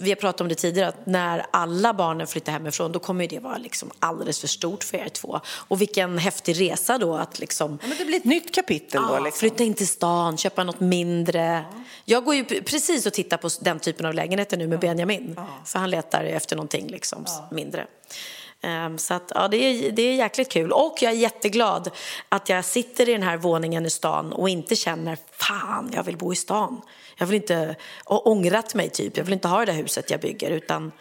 vi 0.00 0.10
har 0.10 0.16
pratat 0.16 0.40
om 0.40 0.48
det 0.48 0.54
tidigare, 0.54 0.88
att 0.88 1.06
när 1.06 1.46
alla 1.50 1.94
barnen 1.94 2.26
flyttar 2.26 2.52
hemifrån 2.52 2.92
då 2.92 2.98
kommer 2.98 3.26
det 3.28 3.38
vara 3.38 3.58
liksom 3.58 3.90
alldeles 3.98 4.40
för 4.40 4.48
stort 4.48 4.84
för 4.84 4.98
er 4.98 5.08
två. 5.08 5.40
Och 5.48 5.80
vilken 5.80 6.18
häftig 6.18 6.60
resa 6.60 6.98
då 6.98 7.14
att 7.16 7.38
liksom 7.38 7.78
Ja, 7.82 7.88
men 7.88 7.98
det 7.98 8.04
blir 8.04 8.16
ett 8.18 8.24
nytt 8.24 8.54
kapitel 8.54 9.02
då. 9.02 9.14
Ja, 9.14 9.18
Liksom. 9.20 9.38
Flytta 9.40 9.64
in 9.64 9.74
till 9.74 9.88
stan, 9.88 10.36
köpa 10.36 10.64
något 10.64 10.80
mindre. 10.80 11.64
Jag 12.04 12.24
går 12.24 12.34
ju 12.34 12.44
precis 12.44 13.06
och 13.06 13.12
tittar 13.12 13.36
på 13.36 13.48
den 13.60 13.80
typen 13.80 14.06
av 14.06 14.14
lägenheter 14.14 14.56
nu 14.56 14.66
med 14.66 14.78
Benjamin. 14.80 15.40
För 15.64 15.78
han 15.78 15.90
letar 15.90 16.24
efter 16.24 16.56
någonting 16.56 16.86
liksom 16.88 17.24
mindre. 17.50 17.86
Ehm, 18.66 18.98
så 18.98 19.14
att, 19.14 19.32
ja, 19.34 19.48
det, 19.48 19.56
är, 19.56 19.92
det 19.92 20.02
är 20.02 20.14
jäkligt 20.14 20.52
kul. 20.52 20.72
Och 20.72 20.98
jag 21.00 21.12
är 21.12 21.16
jätteglad 21.16 21.90
att 22.28 22.48
jag 22.48 22.64
sitter 22.64 23.08
i 23.08 23.12
den 23.12 23.22
här 23.22 23.36
våningen 23.36 23.86
i 23.86 23.90
stan 23.90 24.32
och 24.32 24.48
inte 24.48 24.76
känner 24.76 25.18
fan, 25.32 25.90
jag 25.94 26.02
vill 26.02 26.16
bo 26.16 26.32
i 26.32 26.36
stan. 26.36 26.80
Jag 27.16 27.26
vill 27.26 27.36
inte, 27.36 27.76
och 28.04 28.26
ångrat 28.26 28.74
mig 28.74 28.90
typ, 28.90 29.16
jag 29.16 29.24
vill 29.24 29.32
inte 29.32 29.48
ha 29.48 29.58
det 29.58 29.64
där 29.64 29.72
huset 29.72 30.10
jag 30.10 30.20
bygger 30.20 30.50
utan, 30.50 30.92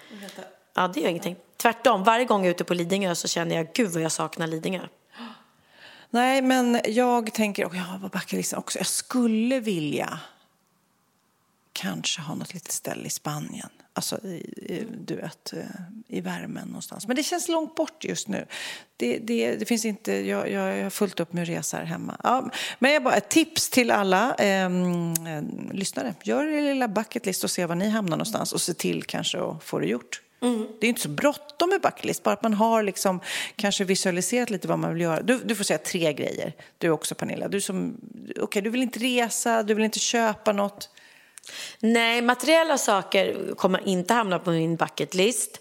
ja 0.74 0.88
det 0.88 1.00
gör 1.00 1.10
ingenting. 1.10 1.36
Tvärtom, 1.58 2.04
varje 2.04 2.26
gång 2.26 2.42
jag 2.42 2.48
är 2.48 2.52
ute 2.52 2.64
på 2.64 2.74
Lidingö 2.74 3.16
så 3.16 3.28
känner 3.28 3.56
jag, 3.56 3.74
gud 3.74 3.92
vad 3.92 4.02
jag 4.02 4.12
saknar 4.12 4.48
Lidingö. 4.48 4.82
Nej, 6.10 6.42
men 6.42 6.82
jag 6.86 7.34
tänker, 7.34 7.66
och 7.66 7.76
jag 7.76 8.02
på 8.02 8.08
bucketlistan 8.08 8.60
också, 8.60 8.80
jag 8.80 8.88
skulle 8.88 9.60
vilja 9.60 10.20
kanske 11.74 12.22
ha 12.22 12.36
något 12.36 12.54
litet 12.54 12.72
ställe 12.72 13.06
i 13.08 13.10
Spanien. 13.10 13.70
Alltså, 13.98 14.20
i, 14.24 14.36
i, 14.56 14.86
du 15.06 15.16
vet, 15.16 15.54
eh, 15.54 15.60
i 16.08 16.22
värmen 16.22 16.68
någonstans. 16.68 17.08
Men 17.08 17.16
det 17.16 17.24
känns 17.24 17.48
långt 17.48 17.76
bort 17.76 18.04
just 18.04 18.28
nu. 18.28 18.46
Det, 18.98 19.18
det, 19.18 19.56
det 19.56 19.66
finns 19.66 19.86
inte, 19.86 20.14
jag, 20.14 20.52
jag, 20.52 20.78
jag 20.78 20.84
har 20.84 20.90
fullt 20.90 21.20
upp 21.20 21.34
med 21.34 21.48
här 21.48 21.84
hemma. 21.84 22.18
Ja, 22.24 22.52
men 22.80 22.94
jag 22.94 23.04
bara, 23.04 23.16
ett 23.16 23.30
tips 23.30 23.70
till 23.70 23.92
alla 23.92 24.36
eh, 24.36 24.70
lyssnare. 25.72 26.14
Gör 26.24 26.46
er 26.46 26.62
lilla 26.62 26.88
bucketlist 26.88 27.44
och 27.44 27.52
se 27.52 27.66
var 27.66 27.76
ni 27.76 27.90
hamnar 27.90 28.18
någonstans 28.18 28.54
och 28.54 28.62
se 28.62 28.74
till 28.74 29.04
kanske 29.04 29.42
att 29.42 29.64
få 29.64 29.80
det 29.80 29.88
gjort. 29.88 30.22
Mm. 30.42 30.68
Det 30.80 30.88
är 30.88 30.90
inte 30.90 31.02
så 31.02 31.10
bråttom 31.10 31.70
med 31.70 31.82
bucketlist, 31.82 32.24
bara 32.24 32.34
att 32.34 32.44
man 32.44 32.54
har 32.54 32.84
liksom 32.84 33.20
kanske 33.56 33.84
visualiserat 33.84 34.50
lite 34.50 34.68
vad 34.68 34.80
man 34.80 34.94
vill 34.94 35.02
göra. 35.02 35.22
Du, 35.22 35.40
du 35.46 35.56
får 35.56 35.64
säga 35.64 35.78
tre 35.78 36.14
grejer, 36.14 36.54
du 36.78 36.90
också 36.90 37.16
Pernilla. 37.16 37.48
Du, 37.48 37.62
som, 37.62 37.98
okay, 38.42 38.62
du 38.62 38.70
vill 38.70 38.82
inte 38.82 39.00
resa, 39.00 39.64
du 39.64 39.74
vill 39.74 39.84
inte 39.86 40.00
köpa 40.00 40.52
något. 40.52 40.90
Nej, 41.80 42.22
materiella 42.22 42.78
saker 42.78 43.56
kommer 43.56 43.88
inte 43.88 44.14
hamna 44.14 44.40
på 44.40 44.52
min 44.52 44.76
bucketlist. 44.76 45.60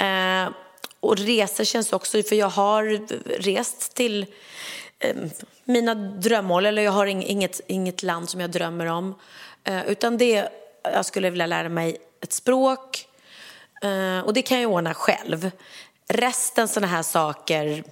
Eh, 0.00 0.52
och 1.00 1.18
resor 1.18 1.64
känns 1.64 1.92
också, 1.92 2.22
för 2.22 2.36
jag 2.36 2.48
har 2.48 3.06
rest 3.40 3.94
till 3.94 4.26
eh, 4.98 5.16
mina 5.64 5.94
drömmål, 5.94 6.66
eller 6.66 6.82
jag 6.82 6.92
har 6.92 7.06
inget, 7.06 7.60
inget 7.66 8.02
land 8.02 8.28
som 8.28 8.40
jag 8.40 8.50
drömmer 8.50 8.86
om. 8.86 9.14
Eh, 9.64 9.86
utan 9.86 10.18
det, 10.18 10.48
jag 10.82 11.06
skulle 11.06 11.30
vilja 11.30 11.46
lära 11.46 11.68
mig 11.68 11.96
ett 12.20 12.32
språk, 12.32 13.08
Eh, 13.82 14.20
och 14.20 14.32
det 14.32 14.42
kan 14.42 14.60
jag 14.60 14.72
ordna 14.72 14.94
själv. 14.94 15.50
Resten 16.08 16.68
sådana 16.68 16.86
här 16.86 17.02
saker, 17.02 17.84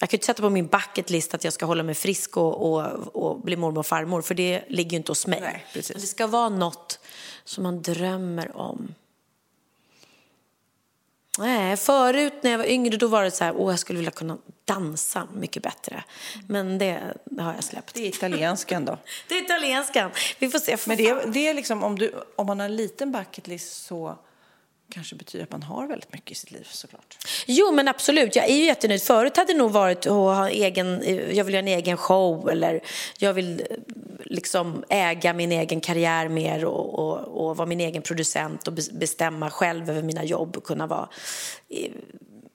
jag 0.00 0.08
kan 0.08 0.16
ju 0.16 0.16
inte 0.16 0.26
sätta 0.26 0.42
på 0.42 0.50
min 0.50 0.66
bucketlist 0.66 1.34
att 1.34 1.44
jag 1.44 1.52
ska 1.52 1.66
hålla 1.66 1.82
mig 1.82 1.94
frisk 1.94 2.36
och, 2.36 2.72
och, 2.72 3.16
och 3.16 3.40
bli 3.40 3.56
mormor 3.56 3.78
och 3.78 3.86
farmor, 3.86 4.22
för 4.22 4.34
det 4.34 4.64
ligger 4.68 4.90
ju 4.90 4.96
inte 4.96 5.10
hos 5.10 5.26
mig. 5.26 5.40
Nej, 5.40 5.66
precis. 5.72 5.96
det 5.96 6.06
ska 6.06 6.26
vara 6.26 6.48
något 6.48 6.98
som 7.44 7.62
man 7.62 7.82
drömmer 7.82 8.56
om. 8.56 8.94
Nej, 11.38 11.76
förut 11.76 12.32
när 12.42 12.50
jag 12.50 12.58
var 12.58 12.64
yngre 12.64 12.96
då 12.96 13.06
var 13.06 13.24
det 13.24 13.30
så 13.30 13.44
här, 13.44 13.54
åh 13.56 13.72
jag 13.72 13.78
skulle 13.78 13.96
vilja 13.96 14.10
kunna 14.10 14.38
dansa 14.64 15.28
mycket 15.34 15.62
bättre. 15.62 16.04
Men 16.46 16.78
det, 16.78 17.14
det 17.24 17.42
har 17.42 17.54
jag 17.54 17.64
släppt. 17.64 17.94
Det 17.94 18.02
är 18.02 18.08
italienskan 18.08 18.84
då. 18.84 18.98
det 19.28 19.34
är 19.34 19.42
italienskan. 19.42 20.10
Vi 20.38 20.48
får 20.48 20.58
se. 20.58 20.76
Men 20.86 20.96
det, 20.96 21.26
det 21.26 21.48
är 21.48 21.54
liksom, 21.54 21.82
om, 21.82 21.98
du, 21.98 22.12
om 22.36 22.46
man 22.46 22.60
har 22.60 22.66
en 22.66 22.76
liten 22.76 23.12
bucketlist 23.12 23.86
så 23.86 24.18
kanske 24.88 25.14
betyder 25.16 25.44
att 25.44 25.52
man 25.52 25.62
har 25.62 25.86
väldigt 25.86 26.12
mycket 26.12 26.30
i 26.30 26.34
sitt 26.34 26.50
liv 26.50 26.68
såklart. 26.70 27.18
Jo 27.46 27.72
men 27.72 27.88
absolut, 27.88 28.36
jag 28.36 28.44
är 28.50 28.56
ju 28.56 28.64
jättenöjd. 28.64 29.02
Förut 29.02 29.36
hade 29.36 29.52
det 29.52 29.58
nog 29.58 29.70
varit 29.70 30.06
att 30.06 30.12
ha 30.12 30.48
egen, 30.48 31.02
jag 31.34 31.44
vill 31.44 31.54
göra 31.54 31.62
en 31.66 31.68
egen 31.68 31.96
show 31.96 32.50
eller 32.50 32.80
jag 33.18 33.34
vill 33.34 33.60
eh, 33.70 33.76
liksom 34.24 34.84
äga 34.88 35.32
min 35.32 35.52
egen 35.52 35.80
karriär 35.80 36.28
mer 36.28 36.64
och, 36.64 36.98
och, 36.98 37.18
och 37.18 37.56
vara 37.56 37.68
min 37.68 37.80
egen 37.80 38.02
producent 38.02 38.68
och 38.68 38.72
bestämma 38.72 39.50
själv 39.50 39.90
över 39.90 40.02
mina 40.02 40.24
jobb 40.24 40.56
och 40.56 40.64
kunna 40.64 40.86
vara, 40.86 41.08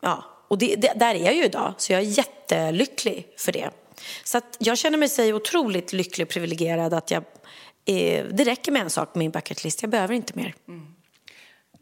ja, 0.02 0.24
och 0.48 0.58
det, 0.58 0.76
det, 0.76 0.94
där 0.96 1.16
är 1.16 1.26
jag 1.26 1.36
ju 1.36 1.46
idag 1.46 1.74
så 1.78 1.94
jag 1.94 2.02
är 2.02 2.06
jättelycklig 2.06 3.28
för 3.38 3.52
det. 3.52 3.70
Så 4.24 4.42
jag 4.60 4.78
känner 4.78 4.98
mig 4.98 5.10
sig 5.10 5.34
otroligt 5.34 5.94
lycklig 5.94 6.28
och 6.28 6.34
privilegierad 6.34 6.94
att 6.94 7.12
jag, 7.12 7.24
eh, 7.86 8.26
det 8.26 8.44
räcker 8.44 8.72
med 8.72 8.82
en 8.82 8.90
sak 8.90 9.14
på 9.14 9.20
min 9.20 9.32
bucketlist, 9.32 9.82
jag 9.82 9.92
behöver 9.92 10.14
inte 10.14 10.34
mer. 10.36 10.56
Mm 10.68 10.88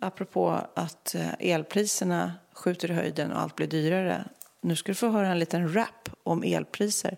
apropå 0.02 0.62
att 0.76 1.16
eh, 1.16 1.28
elpriserna 1.39 2.34
skjuter 2.56 2.91
i 2.91 2.93
höjden 2.93 3.32
och 3.32 3.41
allt 3.41 3.56
blir 3.56 3.68
dyrare. 3.68 4.24
Nu 4.62 4.76
ska 4.76 4.91
du 4.91 4.95
få 4.95 5.10
höra 5.10 5.28
en 5.28 5.39
liten 5.39 5.74
rap 5.76 6.10
om 6.24 6.43
elpriser. 6.43 7.18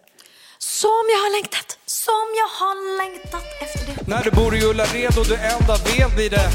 Som 0.58 1.04
jag 1.14 1.18
har 1.18 1.32
längtat, 1.38 1.80
som 1.86 2.28
jag 2.42 2.52
har 2.62 2.98
längtat 2.98 3.46
efter 3.62 3.86
det. 3.86 4.08
När 4.08 4.24
du 4.24 4.32
bor 4.32 4.56
i 4.56 4.64
Ullared 4.64 5.18
och 5.18 5.26
du 5.26 5.36
eldar 5.36 5.78
ved 5.86 6.16
blir 6.16 6.30
det. 6.30 6.50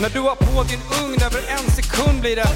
När 0.00 0.10
du 0.10 0.20
har 0.20 0.36
på 0.36 0.62
din 0.62 0.80
ugn 1.02 1.22
över 1.26 1.42
en 1.56 1.70
sekund 1.78 2.20
blir 2.20 2.36
det. 2.36 2.52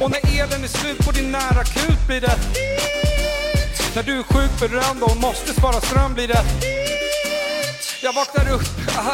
Och 0.00 0.10
när 0.10 0.20
elen 0.40 0.64
är 0.64 0.68
slut 0.68 0.98
på 0.98 1.12
din 1.12 1.32
nära 1.32 1.64
kut 1.64 2.06
blir 2.06 2.20
det. 2.20 2.36
När 3.94 4.02
du 4.02 4.18
är 4.18 4.22
sjukt 4.22 4.60
berömd 4.60 5.02
och 5.02 5.16
måste 5.16 5.54
spara 5.54 5.80
ström 5.80 6.14
blir 6.14 6.28
det. 6.28 6.42
Jag 8.02 8.12
vaknar 8.12 8.54
upp, 8.54 8.62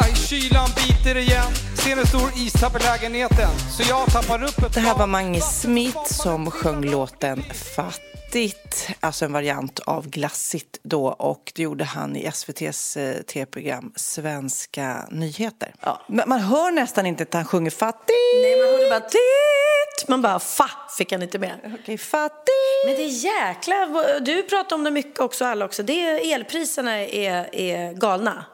aj, 0.01 0.15
kylan 0.15 0.69
biter 0.75 1.17
igen. 1.17 1.51
Ser 1.83 1.97
en 1.97 2.07
stor 2.07 2.31
istapp 2.35 2.75
i 2.75 2.83
lägenheten, 2.83 3.49
så 3.77 3.83
jag 3.89 4.11
tappar 4.11 4.43
upp 4.43 4.57
ett 4.57 4.73
Det 4.73 4.79
här 4.79 4.97
var 4.97 5.07
Mange 5.07 5.41
Smith 5.41 6.03
som 6.03 6.51
sjöng 6.51 6.85
låten 6.85 7.43
Fattigt, 7.75 8.89
alltså 8.99 9.25
en 9.25 9.33
variant 9.33 9.79
av 9.79 10.09
Glassigt 10.09 10.79
då 10.83 11.07
och 11.07 11.51
det 11.55 11.61
gjorde 11.61 11.83
han 11.83 12.15
i 12.15 12.25
SVTs 12.25 12.97
eh, 12.97 13.21
tv-program 13.21 13.93
Svenska 13.95 15.07
nyheter. 15.11 15.73
Ja. 15.81 16.01
Man 16.07 16.39
hör 16.39 16.71
nästan 16.71 17.05
inte 17.05 17.23
att 17.23 17.33
han 17.33 17.45
sjunger 17.45 17.71
fattigt. 17.71 18.09
Nej, 18.41 18.57
man 18.57 18.73
hörde 18.73 18.89
bara 18.89 19.09
titt. 19.09 20.07
Man 20.07 20.21
bara 20.21 20.39
fa 20.39 20.69
fick 20.97 21.11
han 21.11 21.21
inte 21.21 21.39
med. 21.39 21.55
Okej, 21.63 21.79
okay, 21.83 21.97
fattigt. 21.97 22.85
Men 22.85 22.95
det 22.95 23.03
är 23.03 23.25
jäkla, 23.25 23.87
du 24.19 24.43
pratar 24.43 24.75
om 24.75 24.83
det 24.83 24.91
mycket 24.91 25.19
också 25.19 25.45
alla 25.45 25.65
också. 25.65 25.83
Det 25.83 26.01
är, 26.01 26.35
elpriserna 26.35 26.91
är, 26.97 27.55
är 27.55 27.93
galna. 27.93 28.45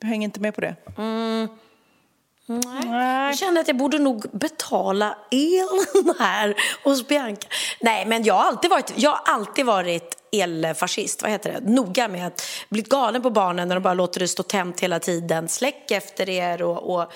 Du 0.00 0.06
hänger 0.06 0.24
inte 0.24 0.40
med 0.40 0.54
på 0.54 0.60
det? 0.60 0.74
Mm. 0.98 1.48
Nej. 2.46 2.60
Nej. 2.86 3.26
Jag 3.26 3.38
känner 3.38 3.60
att 3.60 3.68
jag 3.68 3.76
borde 3.76 3.98
nog 3.98 4.26
betala 4.32 5.18
elen 5.30 6.14
här 6.18 6.54
hos 6.84 7.08
Bianca. 7.08 7.48
Nej, 7.80 8.06
men 8.06 8.22
jag 8.24 8.34
har 8.34 8.44
alltid 8.44 8.70
varit, 8.70 8.92
jag 8.96 9.10
har 9.10 9.34
alltid 9.34 9.66
varit 9.66 10.16
elfascist, 10.32 11.22
vad 11.22 11.30
heter 11.30 11.52
det? 11.52 11.70
Noga 11.70 12.08
med 12.08 12.26
att 12.26 12.42
bli 12.68 12.82
galen 12.82 13.22
på 13.22 13.30
barnen 13.30 13.68
när 13.68 13.76
de 13.76 13.82
bara 13.82 13.94
låter 13.94 14.20
det 14.20 14.28
stå 14.28 14.42
tänt 14.42 14.80
hela 14.80 14.98
tiden. 14.98 15.48
Släck 15.48 15.90
efter 15.90 16.28
er 16.28 16.62
och, 16.62 16.94
och 16.94 17.12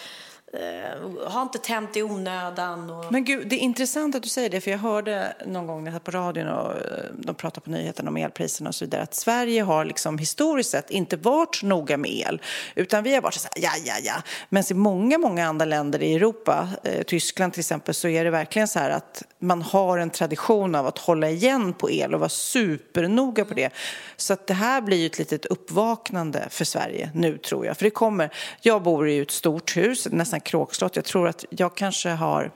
Uh, 0.55 1.43
inte 1.43 1.59
tänt 1.59 1.97
i 1.97 2.03
onödan. 2.03 2.91
Och... 2.91 3.13
Men 3.13 3.25
gud, 3.25 3.49
det 3.49 3.57
är 3.57 3.61
intressant 3.61 4.15
att 4.15 4.23
du 4.23 4.29
säger 4.29 4.51
det, 4.51 4.61
för 4.61 4.71
jag 4.71 4.79
hörde 4.79 5.37
någon 5.47 5.67
gång 5.67 5.85
när 5.85 5.93
jag 5.93 6.05
på 6.05 6.11
radion 6.11 6.49
och 6.49 6.73
eh, 6.73 6.79
de 7.13 7.35
pratade 7.35 7.65
på 7.65 7.71
nyheterna 7.71 8.11
om 8.11 8.17
elpriserna 8.17 8.69
och 8.69 8.75
så 8.75 8.85
vidare, 8.85 9.03
att 9.03 9.15
Sverige 9.15 9.63
har 9.63 9.85
liksom 9.85 10.19
historiskt 10.19 10.71
sett 10.71 10.91
inte 10.91 11.17
varit 11.17 11.55
så 11.55 11.67
noga 11.67 11.97
med 11.97 12.11
el, 12.11 12.43
utan 12.75 13.05
vi 13.05 13.15
har 13.15 13.23
varit 13.23 13.35
så 13.35 13.49
här, 13.55 13.65
ja, 13.65 13.71
ja, 13.85 13.95
ja. 14.05 14.23
Men 14.49 14.65
i 14.71 14.75
många, 14.75 15.19
många 15.19 15.47
andra 15.47 15.65
länder 15.65 16.03
i 16.03 16.15
Europa, 16.15 16.69
eh, 16.85 17.03
Tyskland 17.03 17.53
till 17.53 17.61
exempel, 17.61 17.95
så 17.95 18.09
är 18.09 18.25
det 18.25 18.31
verkligen 18.31 18.69
så 18.69 18.79
här 18.79 18.91
att 18.91 19.23
man 19.39 19.63
har 19.63 19.99
en 19.99 20.11
tradition 20.11 20.75
av 20.75 20.87
att 20.87 20.99
hålla 20.99 21.31
igen 21.31 21.73
på 21.73 21.91
el 21.91 22.15
och 22.15 22.21
vara 22.21 22.29
supernoga 22.29 23.45
på 23.45 23.55
det. 23.55 23.71
Så 24.17 24.33
att 24.33 24.47
det 24.47 24.55
här 24.55 24.81
blir 24.81 24.97
ju 24.97 25.07
ett 25.07 25.19
litet 25.19 25.47
uppvaknande 25.47 26.47
för 26.51 26.65
Sverige 26.65 27.11
nu, 27.15 27.39
tror 27.39 27.67
jag. 27.67 27.77
För 27.77 27.85
det 27.85 27.91
kommer, 27.91 28.31
jag 28.61 28.83
bor 28.83 29.09
i 29.09 29.19
ett 29.19 29.31
stort 29.31 29.77
hus, 29.77 30.09
nästan 30.11 30.41
kråkslott. 30.45 30.97
Jag 30.97 31.05
tror 31.05 31.29
att 31.29 31.45
jag 31.51 31.77
kanske 31.77 32.09
har 32.09 32.53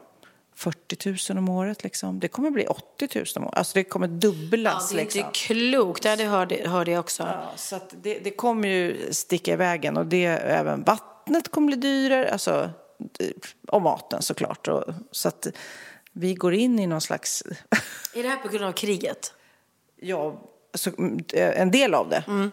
40 0.58 1.32
000 1.32 1.38
om 1.38 1.48
året. 1.48 1.84
Liksom. 1.84 2.20
Det 2.20 2.28
kommer 2.28 2.50
bli 2.50 2.66
80 2.66 3.08
000 3.14 3.24
om 3.36 3.44
året. 3.44 3.58
Alltså 3.58 3.74
det 3.74 3.84
kommer 3.84 4.08
dubblas. 4.08 4.88
Ja, 4.90 4.96
det 4.96 5.00
är 5.00 5.04
liksom. 5.04 5.20
inte 5.20 5.30
klokt. 5.32 6.02
det 6.02 6.24
hörde, 6.24 6.68
hörde 6.68 6.90
jag 6.90 7.00
också. 7.00 7.22
Ja, 7.22 7.52
så 7.56 7.80
det, 8.02 8.18
det, 8.18 8.30
kommer 8.30 8.68
ju 8.68 9.12
sticka 9.12 9.52
i 9.52 9.56
vägen. 9.56 9.96
Och 9.96 10.06
det, 10.06 10.24
även 10.26 10.82
vattnet 10.82 11.50
kommer 11.50 11.66
bli 11.66 11.76
dyrare. 11.76 12.32
Alltså, 12.32 12.70
och 13.68 13.82
maten 13.82 14.22
såklart. 14.22 14.68
Och, 14.68 14.84
så 15.10 15.28
att 15.28 15.46
vi 16.12 16.34
går 16.34 16.54
in 16.54 16.78
i 16.78 16.86
någon 16.86 17.00
slags... 17.00 17.42
är 18.14 18.22
det 18.22 18.28
här 18.28 18.36
på 18.36 18.48
grund 18.48 18.64
av 18.64 18.72
kriget? 18.72 19.32
Ja, 19.96 20.40
så, 20.74 20.90
mm, 20.90 21.18
eh, 21.32 21.60
en 21.60 21.70
del 21.70 21.94
av 21.94 22.08
det 22.08 22.24
mm. 22.26 22.50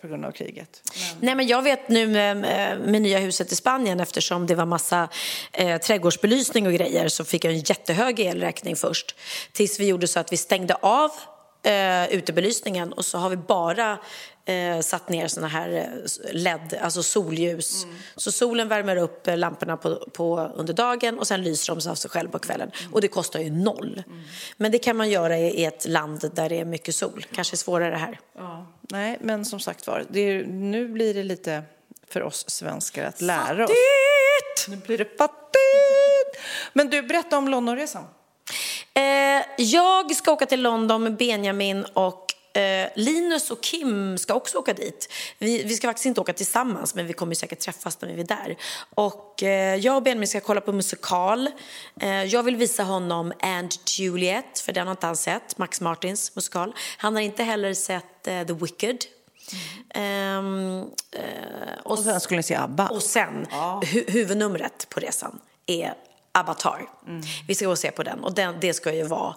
på 0.00 0.08
grund 0.08 0.24
av 0.24 0.32
kriget. 0.32 0.82
Men... 0.94 1.26
Nej, 1.26 1.34
men 1.34 1.46
jag 1.46 1.62
vet 1.62 1.88
nu 1.88 2.06
med, 2.06 2.36
eh, 2.36 2.78
med, 2.78 3.02
nya 3.02 3.18
huset 3.18 3.52
i 3.52 3.56
Spanien 3.56 4.00
eftersom 4.00 4.46
det 4.46 4.54
var 4.54 4.66
massa 4.66 5.08
eh, 5.52 5.80
trädgårdsbelysning 5.80 6.66
och 6.66 6.72
grejer 6.72 7.08
så 7.08 7.24
fick 7.24 7.44
jag 7.44 7.52
en 7.52 7.60
jättehög 7.60 8.20
elräkning 8.20 8.76
först. 8.76 9.16
Tills 9.52 9.80
vi 9.80 9.86
gjorde 9.86 10.08
så 10.08 10.20
att 10.20 10.32
vi 10.32 10.36
stängde 10.36 10.74
av 10.74 11.10
eh, 11.62 12.14
utebelysningen 12.14 12.92
och 12.92 13.04
så 13.04 13.18
har 13.18 13.30
vi 13.30 13.36
bara 13.36 13.98
eh, 14.44 14.80
satt 14.80 15.08
ner 15.08 15.28
såna 15.28 15.48
här 15.48 15.72
eh, 15.72 16.32
LED, 16.32 16.78
alltså 16.80 17.02
solljus. 17.02 17.84
Mm. 17.84 17.96
Så 18.16 18.32
solen 18.32 18.68
värmer 18.68 18.96
upp 18.96 19.28
eh, 19.28 19.36
lamporna 19.36 19.76
på, 19.76 20.08
på, 20.12 20.52
under 20.54 20.74
dagen 20.74 21.18
och 21.18 21.26
sen 21.26 21.42
lyser 21.42 21.74
de 21.74 21.90
av 21.90 21.94
sig 21.94 22.10
själv 22.10 22.28
på 22.28 22.38
kvällen. 22.38 22.70
Mm. 22.80 22.94
Och 22.94 23.00
det 23.00 23.08
kostar 23.08 23.40
ju 23.40 23.50
noll. 23.50 24.02
Mm. 24.06 24.22
Men 24.56 24.72
det 24.72 24.78
kan 24.78 24.96
man 24.96 25.10
göra 25.10 25.38
i, 25.38 25.60
i 25.60 25.64
ett 25.64 25.88
land 25.88 26.30
där 26.34 26.48
det 26.48 26.60
är 26.60 26.64
mycket 26.64 26.94
sol. 26.94 27.26
Kanske 27.32 27.56
svårare 27.56 27.94
här. 27.94 28.20
Ja. 28.36 28.66
Nej, 28.80 29.18
men 29.20 29.44
som 29.44 29.60
sagt 29.60 29.86
var, 29.86 30.04
nu 30.46 30.88
blir 30.88 31.14
det 31.14 31.22
lite 31.22 31.62
för 32.08 32.22
oss 32.22 32.50
svenskar 32.50 33.04
att 33.04 33.20
lära 33.20 33.66
fattigt! 33.66 34.58
oss. 34.58 34.68
Nu 34.68 34.76
blir 34.76 34.98
det 34.98 35.18
fattigt! 35.18 36.44
Men 36.72 36.90
du, 36.90 37.02
berätta 37.02 37.38
om 37.38 37.48
Londonresan. 37.48 38.04
Eh, 38.94 39.44
jag 39.58 40.16
ska 40.16 40.32
åka 40.32 40.46
till 40.46 40.62
London 40.62 41.02
med 41.02 41.16
Benjamin 41.16 41.84
och 41.84 42.23
Eh, 42.54 42.88
Linus 42.94 43.50
och 43.50 43.62
Kim 43.62 44.18
ska 44.18 44.34
också 44.34 44.58
åka 44.58 44.72
dit. 44.72 45.12
Vi, 45.38 45.62
vi, 45.62 45.74
ska 45.74 45.88
faktiskt 45.88 46.06
inte 46.06 46.20
åka 46.20 46.32
tillsammans, 46.32 46.94
men 46.94 47.06
vi 47.06 47.12
kommer 47.12 47.34
säkert 47.34 47.58
träffas 47.58 48.00
när 48.00 48.08
vi 48.08 48.20
är 48.20 48.26
där. 48.26 48.56
Och 48.94 49.42
eh, 49.42 49.76
jag 49.76 49.96
och 49.96 50.02
Benjamin 50.02 50.28
ska 50.28 50.40
kolla 50.40 50.60
på 50.60 50.72
musikal. 50.72 51.50
Eh, 52.00 52.24
jag 52.24 52.42
vill 52.42 52.56
visa 52.56 52.82
honom 52.82 53.32
And 53.40 53.72
Juliet, 53.86 54.58
för 54.58 54.72
den 54.72 54.86
har 54.86 54.92
inte 54.92 55.06
han 55.06 55.16
sett, 55.16 55.58
Max 55.58 55.80
Martins 55.80 56.36
musikal. 56.36 56.74
Han 56.98 57.14
har 57.14 57.22
inte 57.22 57.42
heller 57.42 57.74
sett 57.74 58.26
eh, 58.26 58.46
The 58.46 58.52
Wicked. 58.52 58.98
Mm. 59.90 60.82
Och, 61.82 61.90
och 61.90 61.98
sen 61.98 62.20
skulle 62.20 62.36
ni 62.36 62.42
se 62.42 62.54
ABBA. 62.54 62.88
Och 62.88 63.02
sen, 63.02 63.46
ja. 63.50 63.82
hu 63.86 64.04
huvudnumret 64.08 64.86
på 64.88 65.00
resan 65.00 65.40
är 65.66 65.94
Avatar. 66.32 66.88
Mm. 67.06 67.22
Vi 67.48 67.54
ska 67.54 67.64
gå 67.64 67.70
och 67.70 67.78
se 67.78 67.90
på 67.90 68.02
den 68.02 68.24
och 68.24 68.34
den, 68.34 68.56
det 68.60 68.74
ska 68.74 68.92
ju 68.92 69.02
vara 69.02 69.34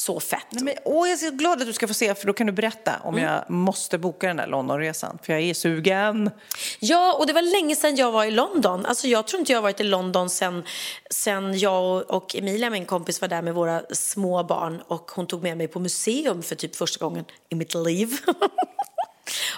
så 0.00 0.20
fett. 0.20 0.46
Nej, 0.50 0.64
men, 0.64 0.74
åh, 0.84 1.08
jag 1.08 1.12
är 1.12 1.16
så 1.16 1.30
glad 1.30 1.60
att 1.60 1.66
du 1.66 1.72
ska 1.72 1.88
få 1.88 1.94
se, 1.94 2.14
för 2.14 2.26
då 2.26 2.32
kan 2.32 2.46
du 2.46 2.52
berätta 2.52 2.92
om 3.04 3.18
jag 3.18 3.50
måste 3.50 3.98
boka 3.98 4.26
den 4.26 4.36
där 4.36 4.46
Londonresan. 4.46 5.18
För 5.22 5.32
jag 5.32 5.42
är 5.42 5.54
sugen. 5.54 6.30
Ja, 6.78 7.16
och 7.18 7.26
det 7.26 7.32
var 7.32 7.42
länge 7.42 7.76
sedan 7.76 7.96
jag 7.96 8.12
var 8.12 8.24
i 8.24 8.30
London. 8.30 8.86
Alltså, 8.86 9.06
jag 9.08 9.26
tror 9.26 9.40
inte 9.40 9.52
jag 9.52 9.56
har 9.58 9.62
varit 9.62 9.80
i 9.80 9.84
London 9.84 10.30
sen, 10.30 10.64
sen 11.10 11.58
jag 11.58 12.10
och 12.10 12.36
Emilia, 12.36 12.70
min 12.70 12.84
kompis, 12.84 13.20
var 13.20 13.28
där 13.28 13.42
med 13.42 13.54
våra 13.54 13.82
små 13.90 14.44
barn 14.44 14.82
och 14.88 15.10
hon 15.10 15.26
tog 15.26 15.42
med 15.42 15.56
mig 15.56 15.68
på 15.68 15.80
museum 15.80 16.42
för 16.42 16.54
typ 16.54 16.76
första 16.76 17.04
gången 17.04 17.24
i 17.48 17.54
mitt 17.54 17.74
liv. 17.74 18.18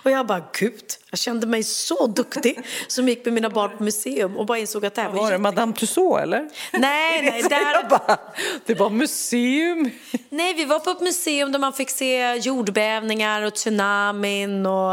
Och 0.05 0.11
jag 0.11 0.27
bara, 0.27 0.45
gud, 0.59 0.85
jag 1.11 1.19
kände 1.19 1.47
mig 1.47 1.63
så 1.65 2.07
duktig 2.07 2.59
som 2.89 3.09
gick 3.09 3.25
med 3.25 3.35
mina 3.35 3.51
barn 3.51 3.71
på 3.79 3.83
museum 3.85 4.37
och 4.37 4.47
bara 4.47 4.59
insåg 4.59 4.87
att 4.87 4.95
det 4.95 5.03
här 5.03 5.09
Var 5.09 5.17
det 5.17 5.23
jätte- 5.31 5.39
Madame 5.39 5.73
Tussauds, 5.73 6.23
eller? 6.23 6.51
Nej, 6.73 7.23
nej, 7.31 7.43
där, 7.51 7.89
bara, 7.89 8.19
det 8.67 8.75
var 8.75 8.91
museum. 8.91 9.91
nej, 10.29 10.55
vi 10.55 10.65
var 10.65 10.79
på 10.79 10.91
ett 10.91 11.01
museum 11.01 11.53
där 11.53 11.59
man 11.59 11.73
fick 11.73 11.91
se 11.91 12.35
jordbävningar 12.35 13.43
och 13.43 13.55
tsunamin 13.55 14.67
och 14.67 14.93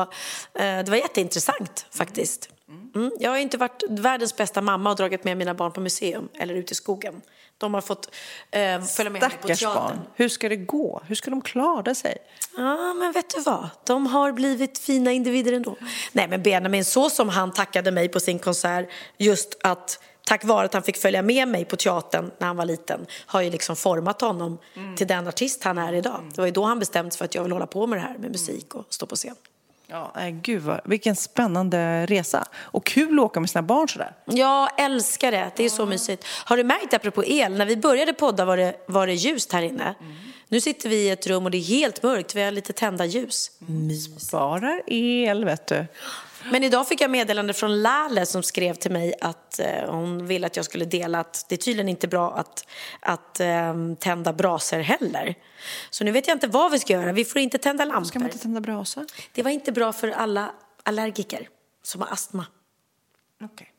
eh, 0.62 0.84
det 0.84 0.86
var 0.90 0.96
jätteintressant 0.98 1.86
faktiskt. 1.98 2.50
Mm. 2.96 3.12
Jag 3.20 3.32
har 3.32 3.38
inte 3.38 3.58
varit 3.58 3.84
världens 3.90 4.36
bästa 4.38 4.62
mamma 4.62 4.90
och 4.90 4.96
dragit 4.96 5.24
med 5.24 5.38
mina 5.38 5.54
barn 5.54 5.72
på 5.72 5.82
museum 5.82 6.30
eller 6.34 6.54
ut 6.54 6.72
i 6.72 6.76
skogen. 6.76 7.22
De 7.58 7.74
har 7.74 7.82
fått 7.82 8.16
eh, 8.52 8.82
följa 8.82 9.10
med 9.10 9.22
mig 9.22 9.22
på 9.22 9.30
Stackars 9.30 9.60
teatern. 9.60 9.84
barn. 9.84 10.00
Hur 10.16 10.30
ska 10.30 10.50
det 10.50 10.56
gå? 10.56 11.02
Hur 11.08 11.16
ska 11.16 11.32
de 11.32 11.42
klara 11.42 11.96
sig? 11.96 12.18
Ja, 12.58 12.94
men 12.94 13.12
vet 13.12 13.30
du 13.36 13.42
vad? 13.42 13.70
De 13.86 14.06
har 14.06 14.32
blivit 14.32 14.78
fina 14.78 15.12
individer 15.12 15.54
ändå. 15.54 15.76
Nej, 16.12 16.28
men 16.28 16.44
Benjamin, 16.44 16.86
så 16.86 17.10
som 17.10 17.30
han 17.30 17.54
tackade 17.54 17.92
mig 17.92 18.10
på 18.10 18.20
sin 18.20 18.40
konsert, 18.40 18.90
just 19.18 19.58
att 19.64 20.00
tack 20.26 20.44
vare 20.44 20.66
att 20.66 20.74
han 20.74 20.84
fick 20.84 20.98
följa 20.98 21.22
med 21.22 21.48
mig 21.48 21.66
på 21.66 21.76
teatern 21.76 22.32
när 22.38 22.48
han 22.48 22.58
var 22.58 22.66
liten, 22.66 23.06
har 23.26 23.42
ju 23.42 23.50
liksom 23.50 23.76
format 23.76 24.22
honom 24.22 24.58
till 24.98 25.08
den 25.08 25.28
artist 25.28 25.64
han 25.64 25.78
är 25.78 25.94
idag. 25.94 26.32
Det 26.36 26.42
var 26.42 26.46
ju 26.46 26.52
då 26.52 26.64
han 26.64 26.80
bestämde 26.80 27.12
sig 27.12 27.18
för 27.18 27.26
att 27.26 27.36
jag 27.36 27.44
vill 27.44 27.52
hålla 27.52 27.68
på 27.68 27.88
med 27.88 27.98
det 27.98 28.02
här 28.02 28.18
med 28.18 28.32
musik 28.32 28.76
och 28.76 28.86
stå 28.90 29.06
på 29.06 29.16
scen. 29.16 29.36
Ja, 29.90 30.12
nej, 30.16 30.32
gud 30.32 30.62
vad, 30.62 30.82
vilken 30.84 31.16
spännande 31.16 32.06
resa. 32.06 32.48
Och 32.56 32.86
kul 32.86 33.20
att 33.20 33.26
åka 33.26 33.40
med 33.40 33.50
sina 33.50 33.62
barn 33.62 33.90
sådär. 33.90 34.12
Jag 34.26 34.82
älskar 34.82 35.32
det, 35.32 35.52
det 35.56 35.64
är 35.66 35.70
så 35.70 35.86
mysigt. 35.86 36.26
Har 36.46 36.58
du 36.58 36.64
märkt, 36.64 36.94
apropå 36.94 37.24
el, 37.26 37.58
när 37.58 37.66
vi 37.66 37.78
började 37.78 38.14
podda 38.14 38.46
var 38.46 38.58
det, 38.58 38.76
var 38.86 39.08
det 39.08 39.14
ljust 39.14 39.54
här 39.54 39.62
inne. 39.62 39.96
Nu 40.48 40.62
sitter 40.62 40.90
vi 40.90 40.96
i 40.96 41.10
ett 41.10 41.28
rum 41.28 41.46
och 41.46 41.52
det 41.52 41.58
är 41.58 41.64
helt 41.64 42.04
mörkt, 42.04 42.36
vi 42.36 42.42
har 42.42 42.52
lite 42.52 42.74
tända 42.74 43.06
ljus. 43.06 43.52
Sparar 44.18 44.82
el, 44.88 45.46
vet 45.46 45.68
du. 45.68 45.86
Men 46.52 46.64
idag 46.64 46.88
fick 46.88 47.02
jag 47.02 47.12
meddelande 47.12 47.54
från 47.54 47.82
Lale 47.82 48.26
som 48.26 48.44
skrev 48.44 48.74
till 48.74 48.92
mig 48.92 49.14
att 49.22 49.60
eh, 49.60 49.92
hon 49.92 50.26
ville 50.26 50.48
att 50.48 50.56
jag 50.56 50.66
skulle 50.66 50.86
dela 50.86 51.20
att 51.20 51.46
det 51.50 51.56
är 51.56 51.58
tydligen 51.58 51.90
inte 51.90 52.08
bra 52.08 52.34
att, 52.34 52.68
att 53.00 53.40
eh, 53.40 53.74
tända 54.00 54.34
braser 54.34 54.80
heller. 54.80 55.36
Så 55.90 56.04
nu 56.04 56.12
vet 56.12 56.28
jag 56.28 56.36
inte 56.36 56.48
vad 56.48 56.72
vi 56.72 56.80
ska 56.80 56.94
göra. 56.94 57.12
Vi 57.12 57.26
får 57.26 57.42
inte 57.42 57.58
tända 57.58 57.86
lampor. 57.86 58.06
Ska 58.06 58.20
man 58.20 58.28
inte 58.28 58.40
tända 58.40 58.62
brasa? 58.62 59.06
Det 59.34 59.44
var 59.44 59.52
inte 59.52 59.72
bra 59.72 59.94
för 59.94 60.08
alla 60.08 60.52
allergiker 60.84 61.50
som 61.84 62.02
har 62.02 62.14
astma. 62.14 62.46
Okej. 63.44 63.72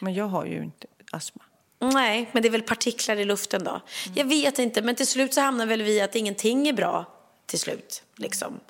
Men 0.00 0.14
jag 0.14 0.26
har 0.26 0.44
ju 0.46 0.62
inte 0.62 0.86
astma. 1.12 1.42
Nej, 1.78 2.28
men 2.32 2.42
det 2.42 2.48
är 2.48 2.50
väl 2.50 2.62
partiklar 2.62 3.16
i 3.16 3.24
luften 3.24 3.64
då. 3.64 3.80
Jag 4.14 4.24
vet 4.24 4.58
inte, 4.58 4.82
men 4.82 4.94
till 4.94 5.06
slut 5.06 5.34
så 5.34 5.40
hamnar 5.40 5.66
väl 5.66 5.82
vi 5.82 6.00
att 6.00 6.16
ingenting 6.16 6.68
är 6.68 6.72
bra 6.72 7.15
till 7.46 7.58
slut. 7.58 8.02
Liksom. 8.16 8.60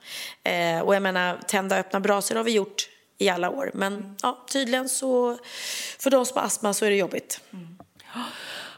Eh, 0.43 0.81
och 0.81 0.95
jag 0.95 1.03
menar, 1.03 1.39
tända 1.49 1.77
och 1.77 1.81
öppna 1.81 2.01
brasor 2.01 2.35
har 2.37 2.45
vi 2.45 2.53
gjort 2.53 2.89
i 3.19 3.29
alla 3.29 3.51
år. 3.51 3.71
Men 3.75 4.17
ja, 4.23 4.45
tydligen 4.53 4.89
så, 4.89 5.39
för 5.99 6.11
de 6.11 6.27
som 6.27 6.37
har 6.37 6.47
astma 6.47 6.75
så 6.75 6.85
är 6.85 6.91
det 6.91 6.97
jobbigt. 6.97 7.41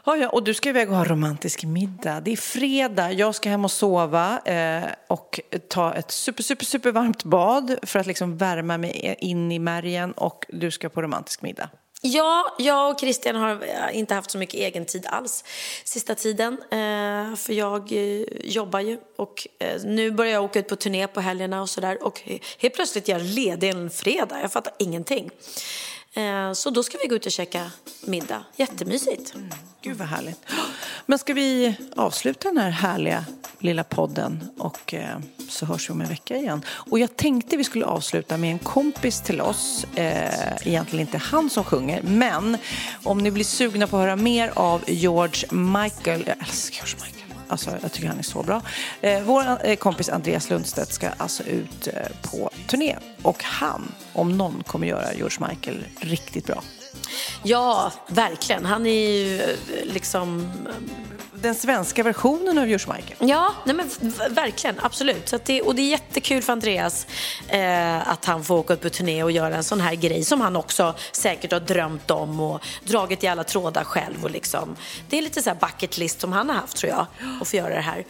Ja, 0.05 0.17
ja, 0.17 0.29
och 0.29 0.43
du 0.43 0.53
ska 0.53 0.69
iväg 0.69 0.89
och 0.89 0.95
ha 0.95 1.05
romantisk 1.05 1.63
middag. 1.63 2.21
Det 2.21 2.31
är 2.31 2.37
fredag, 2.37 3.11
jag 3.11 3.35
ska 3.35 3.49
hem 3.49 3.65
och 3.65 3.71
sova 3.71 4.39
eh, 4.39 4.83
och 5.07 5.39
ta 5.67 5.93
ett 5.93 6.11
super, 6.11 6.43
super, 6.43 6.65
super 6.65 6.91
varmt 6.91 7.23
bad 7.23 7.79
för 7.83 7.99
att 7.99 8.07
liksom 8.07 8.37
värma 8.37 8.77
mig 8.77 9.15
in 9.19 9.51
i 9.51 9.59
märgen 9.59 10.11
och 10.11 10.45
du 10.49 10.71
ska 10.71 10.89
på 10.89 11.01
romantisk 11.01 11.41
middag. 11.41 11.69
Ja, 12.01 12.55
jag 12.57 12.91
och 12.91 12.99
Christian 12.99 13.35
har 13.35 13.63
eh, 13.63 13.97
inte 13.97 14.13
haft 14.13 14.31
så 14.31 14.37
mycket 14.37 14.59
egen 14.59 14.85
tid 14.85 15.05
alls 15.05 15.43
sista 15.83 16.15
tiden. 16.15 16.53
Eh, 16.53 17.35
för 17.35 17.53
jag 17.53 17.91
eh, 17.91 18.23
jobbar 18.43 18.79
ju 18.79 18.97
och 19.15 19.47
nu 19.83 20.11
börjar 20.11 20.33
jag 20.33 20.43
åka 20.43 20.59
ut 20.59 20.67
på 20.67 20.75
turné 20.75 21.07
på 21.07 21.21
helgerna 21.21 21.61
och 21.61 21.69
sådär. 21.69 22.03
Och 22.03 22.21
helt 22.59 22.73
plötsligt 22.73 23.09
är 23.09 23.13
jag 23.13 23.21
ledig 23.21 23.69
en 23.69 23.89
fredag. 23.89 24.41
Jag 24.41 24.51
fattar 24.51 24.73
ingenting. 24.79 25.29
Eh, 26.13 26.53
så 26.53 26.69
då 26.69 26.83
ska 26.83 26.97
vi 27.01 27.07
gå 27.07 27.15
ut 27.15 27.25
och 27.25 27.31
käka 27.31 27.71
middag. 28.05 28.43
Jättemysigt. 28.55 29.35
Mm. 29.35 29.49
Gud 29.81 29.97
vad 29.97 30.07
härligt. 30.07 30.39
Men 31.05 31.19
ska 31.19 31.33
vi 31.33 31.75
avsluta 31.95 32.47
den 32.47 32.57
här 32.57 32.69
härliga 32.69 33.25
lilla 33.59 33.83
podden 33.83 34.49
och 34.57 34.93
eh, 34.93 35.19
så 35.49 35.65
hörs 35.65 35.89
vi 35.89 35.93
om 35.93 36.01
en 36.01 36.07
vecka 36.07 36.37
igen. 36.37 36.61
Och 36.67 36.99
jag 36.99 37.15
tänkte 37.15 37.57
vi 37.57 37.63
skulle 37.63 37.85
avsluta 37.85 38.37
med 38.37 38.51
en 38.51 38.59
kompis 38.59 39.21
till 39.21 39.41
oss. 39.41 39.85
Eh, 39.95 40.67
egentligen 40.67 41.07
inte 41.07 41.17
han 41.17 41.49
som 41.49 41.63
sjunger, 41.63 42.01
men 42.01 42.57
om 43.03 43.17
ni 43.17 43.31
blir 43.31 43.45
sugna 43.45 43.87
på 43.87 43.97
att 43.97 44.01
höra 44.01 44.15
mer 44.15 44.51
av 44.55 44.83
George 44.87 45.51
Michael. 45.51 46.23
Jag 46.27 46.37
älskar 46.39 46.85
George 46.85 46.95
Michael. 47.05 47.19
Alltså, 47.47 47.71
jag 47.81 47.91
tycker 47.91 48.07
han 48.07 48.19
är 48.19 48.23
så 48.23 48.43
bra. 48.43 48.61
Eh, 49.01 49.23
vår 49.23 49.65
eh, 49.65 49.75
kompis 49.75 50.09
Andreas 50.09 50.49
Lundstedt 50.49 50.93
ska 50.93 51.09
alltså 51.17 51.43
ut 51.43 51.87
eh, 51.87 51.93
på 52.21 52.48
turné. 52.69 52.95
Och 53.21 53.43
han, 53.43 53.91
om 54.13 54.37
någon, 54.37 54.63
kommer 54.67 54.87
göra 54.87 55.13
George 55.13 55.47
Michael 55.49 55.85
riktigt 55.99 56.45
bra. 56.45 56.63
Ja, 57.43 57.91
verkligen. 58.07 58.65
Han 58.65 58.85
är 58.85 59.09
ju 59.09 59.41
eh, 59.41 59.49
liksom 59.83 60.51
Den 61.33 61.55
svenska 61.55 62.03
versionen 62.03 62.57
av 62.57 62.67
George 62.67 62.95
Michael. 62.95 63.29
Ja, 63.29 63.53
nej 63.65 63.75
men 63.75 63.89
verkligen, 64.29 64.75
absolut. 64.81 65.29
Så 65.29 65.39
det, 65.45 65.61
och 65.61 65.75
det 65.75 65.81
är 65.81 65.89
jättekul 65.89 66.41
för 66.41 66.53
Andreas 66.53 67.07
eh, 67.47 68.09
att 68.09 68.25
han 68.25 68.43
får 68.43 68.57
åka 68.57 68.73
upp 68.73 68.81
på 68.81 68.89
turné 68.89 69.23
och 69.23 69.31
göra 69.31 69.55
en 69.55 69.63
sån 69.63 69.81
här 69.81 69.95
grej 69.95 70.23
som 70.23 70.41
han 70.41 70.55
också 70.55 70.95
säkert 71.11 71.51
har 71.51 71.59
drömt 71.59 72.11
om 72.11 72.39
och 72.39 72.65
dragit 72.83 73.23
i 73.23 73.27
alla 73.27 73.43
trådar 73.43 73.83
själv. 73.83 74.23
Och 74.23 74.31
liksom. 74.31 74.75
Det 75.09 75.17
är 75.17 75.21
lite 75.21 75.41
så 75.41 75.49
här 75.49 75.57
bucket 75.59 75.97
list 75.97 76.21
som 76.21 76.33
han 76.33 76.49
har 76.49 76.55
haft 76.55 76.77
tror 76.77 76.91
jag, 76.91 77.05
att 77.41 77.47
få 77.47 77.55
göra 77.55 77.75
det 77.75 77.81
här. 77.81 78.05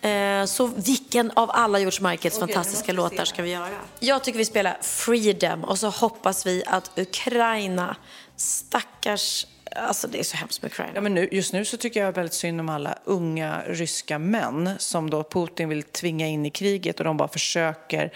Eh, 0.00 0.44
så 0.44 0.66
vilken 0.66 1.30
av 1.30 1.50
alla 1.52 1.78
George 1.78 2.10
Michaels 2.10 2.38
fantastiska 2.38 2.92
låtar 2.92 3.24
ska 3.24 3.42
vi 3.42 3.50
göra? 3.50 3.68
Jag 4.00 4.24
tycker 4.24 4.38
vi 4.38 4.44
spelar 4.44 4.78
Freedom 4.82 5.64
och 5.64 5.78
så 5.78 5.88
hoppas 5.88 6.46
vi 6.46 6.62
att 6.66 6.90
Ukraina, 6.98 7.96
stackars, 8.36 9.46
alltså 9.76 10.08
det 10.08 10.18
är 10.18 10.22
så 10.22 10.36
hemskt 10.36 10.62
med 10.62 10.70
Ukraina. 10.70 10.92
Ja, 10.94 11.00
men 11.00 11.14
nu, 11.14 11.28
just 11.32 11.52
nu 11.52 11.64
så 11.64 11.76
tycker 11.76 12.00
jag 12.00 12.12
väldigt 12.12 12.34
synd 12.34 12.60
om 12.60 12.68
alla 12.68 12.98
unga 13.04 13.62
ryska 13.66 14.18
män 14.18 14.70
som 14.78 15.10
då 15.10 15.24
Putin 15.24 15.68
vill 15.68 15.82
tvinga 15.82 16.26
in 16.26 16.46
i 16.46 16.50
kriget 16.50 16.98
och 16.98 17.04
de 17.04 17.16
bara 17.16 17.28
försöker 17.28 18.12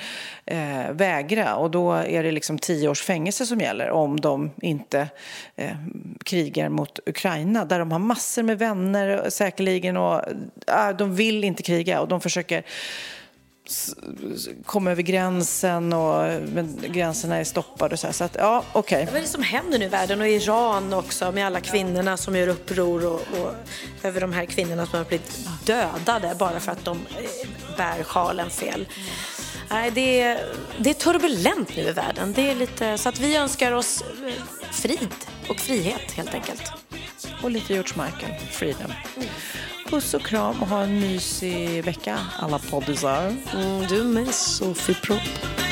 eh, 0.46 0.92
vägra. 0.92 1.56
Och 1.56 1.70
då 1.70 1.92
är 1.92 2.22
det 2.22 2.32
liksom 2.32 2.58
tio 2.58 2.88
års 2.88 3.02
fängelse 3.02 3.46
som 3.46 3.60
gäller 3.60 3.90
om 3.90 4.20
de 4.20 4.50
inte 4.62 5.08
eh, 5.56 5.76
krigar 6.24 6.68
mot 6.68 6.98
Ukraina 7.06 7.64
där 7.64 7.78
de 7.78 7.92
har 7.92 7.98
massor 7.98 8.42
med 8.42 8.58
vänner 8.58 9.08
eh, 9.08 9.28
säkerligen 9.28 9.96
och 9.96 10.20
eh, 10.68 10.96
de 10.98 11.14
vill 11.14 11.44
inte 11.44 11.62
kriga 11.62 12.00
och 12.00 12.08
de 12.08 12.20
försöker 12.20 12.64
kom 14.66 14.82
komma 14.82 14.90
över 14.90 15.02
gränsen 15.02 15.92
och 15.92 16.42
men 16.54 16.78
gränserna 16.92 17.36
är 17.36 17.44
stoppade 17.44 17.92
och 17.92 17.98
så 17.98 18.06
här. 18.06 18.14
Så 18.14 18.24
att 18.24 18.36
ja, 18.38 18.64
okej. 18.72 19.04
Vad 19.06 19.16
är 19.16 19.20
det 19.20 19.26
som 19.26 19.42
händer 19.42 19.78
nu 19.78 19.84
i 19.84 19.88
världen 19.88 20.20
och 20.20 20.28
i 20.28 20.30
Iran 20.30 20.92
också 20.92 21.32
med 21.32 21.46
alla 21.46 21.60
kvinnorna 21.60 22.16
som 22.16 22.36
gör 22.36 22.48
uppror 22.48 23.06
och, 23.06 23.20
och 23.20 23.54
över 24.02 24.20
de 24.20 24.32
här 24.32 24.44
kvinnorna 24.44 24.86
som 24.86 24.98
har 24.98 25.04
blivit 25.04 25.48
dödade 25.64 26.34
bara 26.38 26.60
för 26.60 26.72
att 26.72 26.84
de 26.84 26.96
eh, 26.96 27.76
bär 27.76 28.02
sjalen 28.02 28.50
fel. 28.50 28.86
Nej, 29.72 29.90
det 29.90 30.20
är, 30.20 30.38
det 30.78 30.90
är 30.90 30.94
turbulent 30.94 31.76
nu 31.76 31.82
i 31.82 31.92
världen. 31.92 32.32
Det 32.32 32.50
är 32.50 32.54
lite, 32.54 32.98
så 32.98 33.08
att 33.08 33.20
vi 33.20 33.36
önskar 33.36 33.72
oss 33.72 34.02
eh, 34.02 34.44
frid 34.72 35.14
och 35.48 35.56
frihet 35.56 36.12
helt 36.12 36.34
enkelt. 36.34 36.62
Och 37.42 37.50
lite 37.50 37.72
George 37.72 37.92
Michael, 38.04 38.40
Freedom. 38.50 38.92
Puss 39.90 40.14
och 40.14 40.22
kram 40.22 40.62
och 40.62 40.68
ha 40.68 40.82
en 40.82 41.00
mysig 41.00 41.84
vecka 41.84 42.18
alla 42.38 42.58
poddisar. 42.58 43.36
Mm, 43.54 43.86
du 43.88 44.04
med 44.04 44.34
Sofie 44.34 44.94
Propp. 44.94 45.71